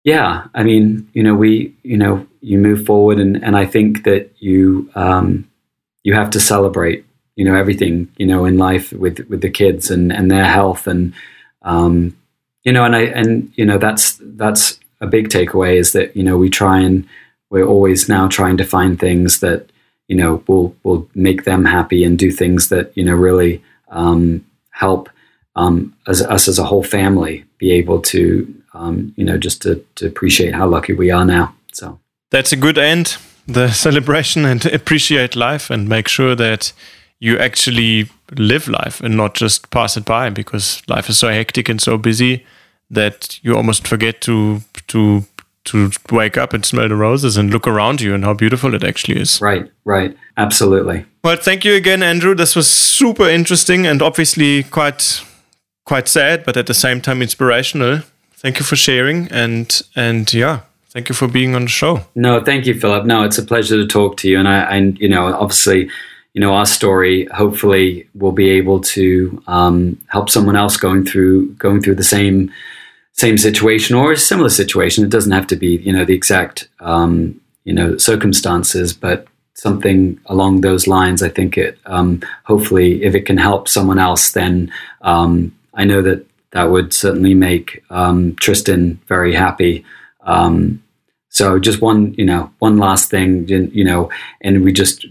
yeah, 0.03 0.47
I 0.53 0.63
mean, 0.63 1.09
you 1.13 1.21
know, 1.23 1.35
we, 1.35 1.75
you 1.83 1.97
know, 1.97 2.25
you 2.41 2.57
move 2.57 2.85
forward, 2.85 3.19
and 3.19 3.43
and 3.43 3.55
I 3.55 3.65
think 3.65 4.03
that 4.03 4.31
you 4.39 4.89
um, 4.95 5.49
you 6.03 6.13
have 6.13 6.31
to 6.31 6.39
celebrate, 6.39 7.05
you 7.35 7.45
know, 7.45 7.55
everything, 7.55 8.11
you 8.17 8.25
know, 8.25 8.45
in 8.45 8.57
life 8.57 8.91
with 8.93 9.19
with 9.29 9.41
the 9.41 9.49
kids 9.49 9.91
and 9.91 10.11
and 10.11 10.31
their 10.31 10.45
health, 10.45 10.87
and 10.87 11.13
um, 11.61 12.17
you 12.63 12.71
know, 12.73 12.83
and 12.83 12.95
I 12.95 13.01
and 13.01 13.51
you 13.55 13.65
know 13.65 13.77
that's 13.77 14.19
that's 14.21 14.79
a 15.01 15.07
big 15.07 15.29
takeaway 15.29 15.75
is 15.75 15.93
that 15.93 16.15
you 16.15 16.23
know 16.23 16.37
we 16.37 16.49
try 16.49 16.79
and 16.79 17.07
we're 17.51 17.65
always 17.67 18.09
now 18.09 18.27
trying 18.27 18.57
to 18.57 18.65
find 18.65 18.99
things 18.99 19.39
that 19.41 19.69
you 20.07 20.15
know 20.15 20.43
will 20.47 20.75
will 20.83 21.07
make 21.13 21.43
them 21.43 21.65
happy 21.65 22.03
and 22.03 22.17
do 22.17 22.31
things 22.31 22.69
that 22.69 22.95
you 22.97 23.03
know 23.03 23.15
really 23.15 23.63
um, 23.89 24.43
help 24.71 25.09
um, 25.55 25.95
as 26.07 26.23
us 26.23 26.47
as 26.47 26.57
a 26.57 26.63
whole 26.63 26.83
family 26.83 27.45
be 27.59 27.71
able 27.71 28.01
to 28.01 28.60
um, 28.73 29.13
you 29.15 29.25
know, 29.25 29.37
just 29.37 29.61
to, 29.63 29.83
to 29.95 30.07
appreciate 30.07 30.55
how 30.55 30.67
lucky 30.67 30.93
we 30.93 31.11
are 31.11 31.25
now. 31.25 31.53
So 31.73 31.99
that's 32.29 32.51
a 32.51 32.57
good 32.57 32.77
end, 32.77 33.17
the 33.47 33.69
celebration, 33.71 34.45
and 34.45 34.65
appreciate 34.65 35.35
life 35.35 35.69
and 35.69 35.87
make 35.87 36.07
sure 36.07 36.35
that 36.35 36.73
you 37.19 37.37
actually 37.37 38.09
live 38.31 38.67
life 38.67 39.01
and 39.01 39.15
not 39.15 39.35
just 39.35 39.69
pass 39.69 39.95
it 39.97 40.05
by 40.05 40.29
because 40.29 40.81
life 40.87 41.09
is 41.09 41.17
so 41.19 41.29
hectic 41.29 41.69
and 41.69 41.81
so 41.81 41.97
busy 41.97 42.45
that 42.89 43.39
you 43.43 43.55
almost 43.55 43.87
forget 43.87 44.21
to 44.21 44.61
to 44.87 45.25
to 45.63 45.91
wake 46.11 46.37
up 46.37 46.53
and 46.53 46.65
smell 46.65 46.89
the 46.89 46.95
roses 46.95 47.37
and 47.37 47.51
look 47.51 47.67
around 47.67 48.01
you 48.01 48.15
and 48.15 48.25
how 48.25 48.33
beautiful 48.33 48.73
it 48.73 48.83
actually 48.83 49.19
is. 49.19 49.39
Right, 49.39 49.71
right. 49.85 50.17
Absolutely. 50.35 51.05
Well, 51.23 51.37
thank 51.37 51.63
you 51.63 51.75
again, 51.75 52.01
Andrew. 52.01 52.33
This 52.33 52.55
was 52.55 52.67
super 52.67 53.29
interesting 53.29 53.85
and 53.85 54.01
obviously 54.01 54.63
quite 54.63 55.23
quite 55.85 56.07
sad, 56.07 56.43
but 56.43 56.57
at 56.57 56.67
the 56.67 56.73
same 56.73 57.01
time 57.01 57.21
inspirational 57.21 58.01
thank 58.41 58.59
you 58.59 58.65
for 58.65 58.75
sharing 58.75 59.31
and 59.31 59.81
and 59.95 60.33
yeah 60.33 60.61
thank 60.89 61.09
you 61.09 61.15
for 61.15 61.27
being 61.27 61.55
on 61.55 61.63
the 61.63 61.69
show. 61.69 62.01
No 62.15 62.43
thank 62.43 62.65
you 62.65 62.79
philip. 62.79 63.05
No 63.05 63.23
it's 63.23 63.37
a 63.37 63.43
pleasure 63.43 63.77
to 63.77 63.87
talk 63.87 64.17
to 64.17 64.29
you. 64.29 64.37
And 64.39 64.47
i 64.47 64.59
and 64.75 64.99
you 64.99 65.09
know 65.09 65.33
obviously 65.33 65.89
you 66.33 66.41
know 66.41 66.53
our 66.53 66.65
story 66.65 67.25
hopefully 67.25 68.07
will 68.15 68.31
be 68.31 68.49
able 68.49 68.79
to 68.81 69.41
um, 69.47 69.97
help 70.07 70.29
someone 70.29 70.55
else 70.55 70.77
going 70.77 71.05
through 71.05 71.53
going 71.53 71.81
through 71.81 71.95
the 71.95 72.03
same 72.03 72.51
same 73.13 73.37
situation 73.37 73.95
or 73.95 74.11
a 74.11 74.17
similar 74.17 74.49
situation. 74.49 75.03
It 75.03 75.11
doesn't 75.11 75.31
have 75.31 75.47
to 75.47 75.55
be 75.55 75.77
you 75.77 75.93
know 75.93 76.05
the 76.05 76.15
exact 76.15 76.67
um, 76.79 77.39
you 77.63 77.73
know 77.73 77.97
circumstances 77.97 78.93
but 78.93 79.27
something 79.53 80.19
along 80.25 80.61
those 80.61 80.87
lines 80.87 81.21
i 81.21 81.29
think 81.29 81.57
it 81.57 81.77
um, 81.85 82.21
hopefully 82.45 83.03
if 83.03 83.13
it 83.13 83.25
can 83.25 83.37
help 83.37 83.67
someone 83.67 83.99
else 83.99 84.31
then 84.31 84.71
um, 85.01 85.55
i 85.75 85.83
know 85.85 86.01
that 86.01 86.25
that 86.51 86.69
would 86.69 86.93
certainly 86.93 87.33
make 87.33 87.83
um, 87.89 88.35
Tristan 88.35 88.99
very 89.07 89.33
happy. 89.33 89.85
Um, 90.21 90.83
so 91.29 91.59
just 91.59 91.81
one, 91.81 92.13
you 92.15 92.25
know, 92.25 92.51
one 92.59 92.77
last 92.77 93.09
thing, 93.09 93.47
you 93.47 93.85
know, 93.85 94.09
and 94.41 94.63
we 94.63 94.73
just 94.73 95.05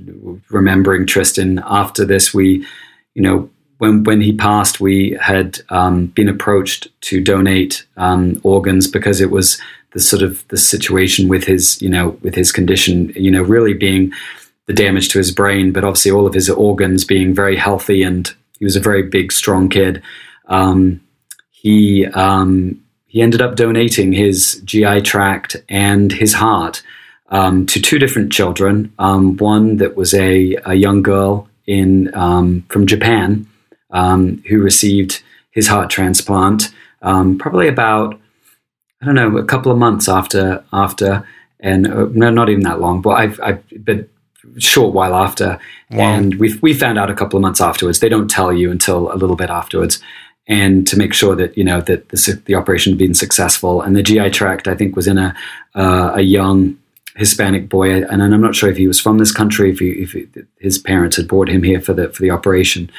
remembering 0.50 1.06
Tristan 1.06 1.62
after 1.64 2.04
this, 2.04 2.34
we, 2.34 2.66
you 3.14 3.22
know, 3.22 3.48
when 3.78 4.04
when 4.04 4.20
he 4.20 4.36
passed, 4.36 4.80
we 4.80 5.16
had 5.20 5.58
um, 5.70 6.08
been 6.08 6.28
approached 6.28 6.88
to 7.02 7.22
donate 7.22 7.86
um, 7.96 8.38
organs 8.42 8.86
because 8.86 9.22
it 9.22 9.30
was 9.30 9.58
the 9.92 10.00
sort 10.00 10.22
of 10.22 10.46
the 10.48 10.58
situation 10.58 11.26
with 11.26 11.44
his, 11.44 11.80
you 11.80 11.88
know, 11.88 12.10
with 12.20 12.34
his 12.34 12.52
condition, 12.52 13.10
you 13.16 13.30
know, 13.30 13.42
really 13.42 13.72
being 13.72 14.12
the 14.66 14.74
damage 14.74 15.08
to 15.08 15.18
his 15.18 15.32
brain, 15.32 15.72
but 15.72 15.84
obviously 15.84 16.12
all 16.12 16.26
of 16.26 16.34
his 16.34 16.50
organs 16.50 17.04
being 17.04 17.34
very 17.34 17.56
healthy, 17.56 18.02
and 18.02 18.34
he 18.58 18.64
was 18.64 18.76
a 18.76 18.80
very 18.80 19.02
big, 19.02 19.32
strong 19.32 19.70
kid. 19.70 20.02
Um, 20.46 21.00
he 21.62 22.06
um, 22.06 22.82
he 23.06 23.20
ended 23.20 23.42
up 23.42 23.54
donating 23.54 24.12
his 24.12 24.62
GI 24.64 25.02
tract 25.02 25.56
and 25.68 26.10
his 26.10 26.32
heart 26.32 26.82
um, 27.28 27.66
to 27.66 27.80
two 27.80 27.98
different 27.98 28.32
children. 28.32 28.92
Um, 28.98 29.36
one 29.36 29.76
that 29.76 29.94
was 29.94 30.14
a, 30.14 30.56
a 30.64 30.74
young 30.74 31.02
girl 31.02 31.48
in 31.66 32.14
um, 32.14 32.64
from 32.68 32.86
Japan 32.86 33.46
um, 33.90 34.42
who 34.48 34.62
received 34.62 35.22
his 35.50 35.66
heart 35.68 35.90
transplant. 35.90 36.70
Um, 37.02 37.36
probably 37.36 37.68
about 37.68 38.18
I 39.02 39.06
don't 39.06 39.14
know 39.14 39.36
a 39.36 39.44
couple 39.44 39.70
of 39.70 39.76
months 39.76 40.08
after 40.08 40.64
after, 40.72 41.26
and 41.58 41.86
uh, 41.86 42.06
no, 42.12 42.30
not 42.30 42.48
even 42.48 42.62
that 42.62 42.80
long, 42.80 43.02
but 43.02 43.10
I've, 43.10 43.38
I've 43.42 43.62
but 43.84 44.08
short 44.58 44.94
while 44.94 45.14
after, 45.14 45.58
wow. 45.90 46.00
and 46.00 46.36
we 46.36 46.58
we 46.62 46.72
found 46.72 46.98
out 46.98 47.10
a 47.10 47.14
couple 47.14 47.36
of 47.36 47.42
months 47.42 47.60
afterwards. 47.60 48.00
They 48.00 48.08
don't 48.08 48.30
tell 48.30 48.50
you 48.50 48.70
until 48.70 49.12
a 49.12 49.16
little 49.16 49.36
bit 49.36 49.50
afterwards, 49.50 50.00
and 50.46 50.86
to 50.86 50.96
make 50.96 51.12
sure 51.12 51.36
that 51.36 51.56
you 51.56 51.64
know 51.64 51.80
that 51.82 52.08
the, 52.08 52.42
the 52.46 52.54
operation 52.54 52.92
had 52.92 52.98
been 52.98 53.14
successful. 53.14 53.82
And 53.82 53.96
the 53.96 54.02
GI 54.02 54.30
tract, 54.30 54.68
I 54.68 54.74
think, 54.74 54.96
was 54.96 55.06
in 55.06 55.18
a 55.18 55.34
uh, 55.74 56.12
a 56.14 56.22
young 56.22 56.78
Hispanic 57.16 57.68
boy, 57.68 58.02
and 58.04 58.22
I'm 58.22 58.40
not 58.40 58.54
sure 58.54 58.70
if 58.70 58.76
he 58.76 58.86
was 58.86 59.00
from 59.00 59.18
this 59.18 59.32
country, 59.32 59.70
if, 59.70 59.78
he, 59.78 59.90
if 59.90 60.12
he, 60.12 60.26
his 60.58 60.78
parents 60.78 61.16
had 61.16 61.28
brought 61.28 61.48
him 61.48 61.62
here 61.62 61.80
for 61.80 61.92
the 61.92 62.08
for 62.10 62.22
the 62.22 62.30
operation, 62.30 62.90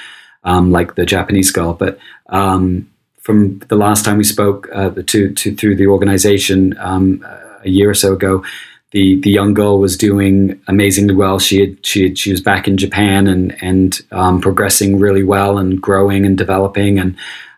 um, 0.43 0.71
like 0.71 0.95
the 0.95 1.05
Japanese 1.05 1.51
girl. 1.51 1.73
But 1.73 1.97
um, 2.29 2.89
from 3.19 3.59
the 3.69 3.75
last 3.75 4.03
time 4.03 4.17
we 4.17 4.23
spoke 4.23 4.67
uh, 4.73 4.91
to, 4.91 5.33
to 5.33 5.55
through 5.55 5.75
the 5.75 5.87
organization 5.87 6.75
um, 6.79 7.25
a 7.63 7.69
year 7.69 7.89
or 7.89 7.93
so 7.93 8.13
ago, 8.13 8.43
the 8.91 9.19
the 9.21 9.31
young 9.31 9.53
girl 9.53 9.79
was 9.79 9.97
doing 9.97 10.61
amazingly 10.67 11.15
well. 11.15 11.39
She 11.39 11.59
had 11.61 11.85
she 11.85 12.03
had, 12.03 12.17
she 12.17 12.31
was 12.31 12.41
back 12.41 12.67
in 12.67 12.77
Japan 12.77 13.27
and 13.27 13.55
and 13.61 13.99
um, 14.11 14.41
progressing 14.41 14.99
really 14.99 15.23
well 15.23 15.57
and 15.57 15.81
growing 15.81 16.25
and 16.25 16.37
developing 16.37 16.99
and 16.99 17.17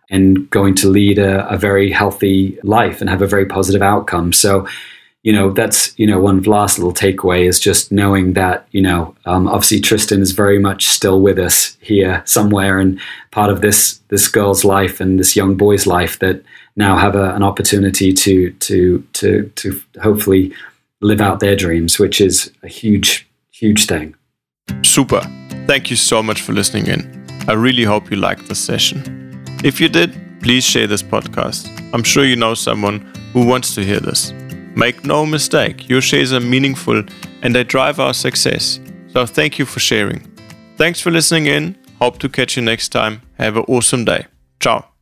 and 0.09 0.49
going 0.51 0.75
to 0.75 0.89
lead 0.89 1.17
a, 1.17 1.47
a, 1.49 1.57
very 1.57 1.89
healthy 1.89 2.59
life 2.61 3.01
and 3.01 3.09
have 3.09 3.23
a 3.23 3.27
very 3.27 3.47
positive 3.47 3.81
outcome. 3.81 4.31
So, 4.31 4.67
you 5.23 5.34
know, 5.34 5.49
that's 5.49 5.97
you 5.97 6.05
know 6.05 6.19
one 6.19 6.43
last 6.43 6.77
little 6.77 6.93
takeaway 6.93 7.47
is 7.47 7.59
just 7.59 7.91
knowing 7.91 8.34
that 8.34 8.67
you 8.71 8.81
know 8.81 9.15
um, 9.25 9.47
obviously 9.47 9.79
Tristan 9.79 10.21
is 10.21 10.34
very 10.34 10.59
much 10.59 10.86
still 10.86 11.19
with 11.19 11.39
us 11.39 11.77
here 11.81 12.21
somewhere 12.25 12.77
and 12.77 12.99
part 13.31 13.49
of 13.49 13.61
this 13.61 13.99
this 14.09 14.27
girl's 14.27 14.63
life 14.63 15.01
and 15.01 15.19
this 15.19 15.36
young 15.36 15.55
boy's 15.55 15.88
life 15.88 16.19
that 16.19 16.43
now 16.75 16.97
have 16.97 17.15
a, 17.15 17.34
an 17.36 17.41
opportunity 17.41 18.13
to 18.13 18.51
to 18.51 19.03
to 19.13 19.51
to 19.55 19.81
hopefully 20.01 20.53
live 21.04 21.22
out 21.22 21.39
their 21.39 21.56
dreams, 21.56 21.99
which 21.99 22.20
is 22.22 22.51
a 22.64 22.68
huge, 22.68 23.28
huge 23.51 23.86
thing. 23.86 24.16
Super. 24.84 25.22
Thank 25.68 25.89
you 25.89 25.95
so 25.95 26.24
much 26.24 26.41
for 26.41 26.54
listening 26.54 26.88
in. 26.88 27.26
I 27.47 27.54
really 27.54 27.84
hope 27.84 28.10
you 28.10 28.18
liked 28.18 28.47
this 28.47 28.60
session. 28.60 29.01
If 29.64 29.80
you 29.80 29.89
did, 29.89 30.14
please 30.41 30.64
share 30.64 30.88
this 30.88 31.04
podcast. 31.04 31.70
I'm 31.93 32.04
sure 32.04 32.26
you 32.26 32.36
know 32.36 32.54
someone 32.54 32.99
who 33.34 33.45
wants 33.45 33.76
to 33.76 33.84
hear 33.84 33.99
this. 33.99 34.34
Make 34.76 35.06
no 35.06 35.26
mistake, 35.26 35.88
your 35.89 36.01
shares 36.01 36.34
are 36.34 36.39
meaningful 36.39 37.04
and 37.41 37.54
they 37.54 37.64
drive 37.64 37.99
our 37.99 38.14
success. 38.14 38.80
So 39.10 39.26
thank 39.26 39.60
you 39.60 39.66
for 39.66 39.80
sharing. 39.80 40.22
Thanks 40.78 40.99
for 40.99 41.12
listening 41.12 41.45
in. 41.45 41.78
Hope 41.99 42.18
to 42.20 42.30
catch 42.30 42.58
you 42.58 42.64
next 42.64 42.89
time. 42.89 43.22
Have 43.38 43.58
an 43.58 43.66
awesome 43.68 44.06
day. 44.06 44.26
Ciao. 44.60 44.93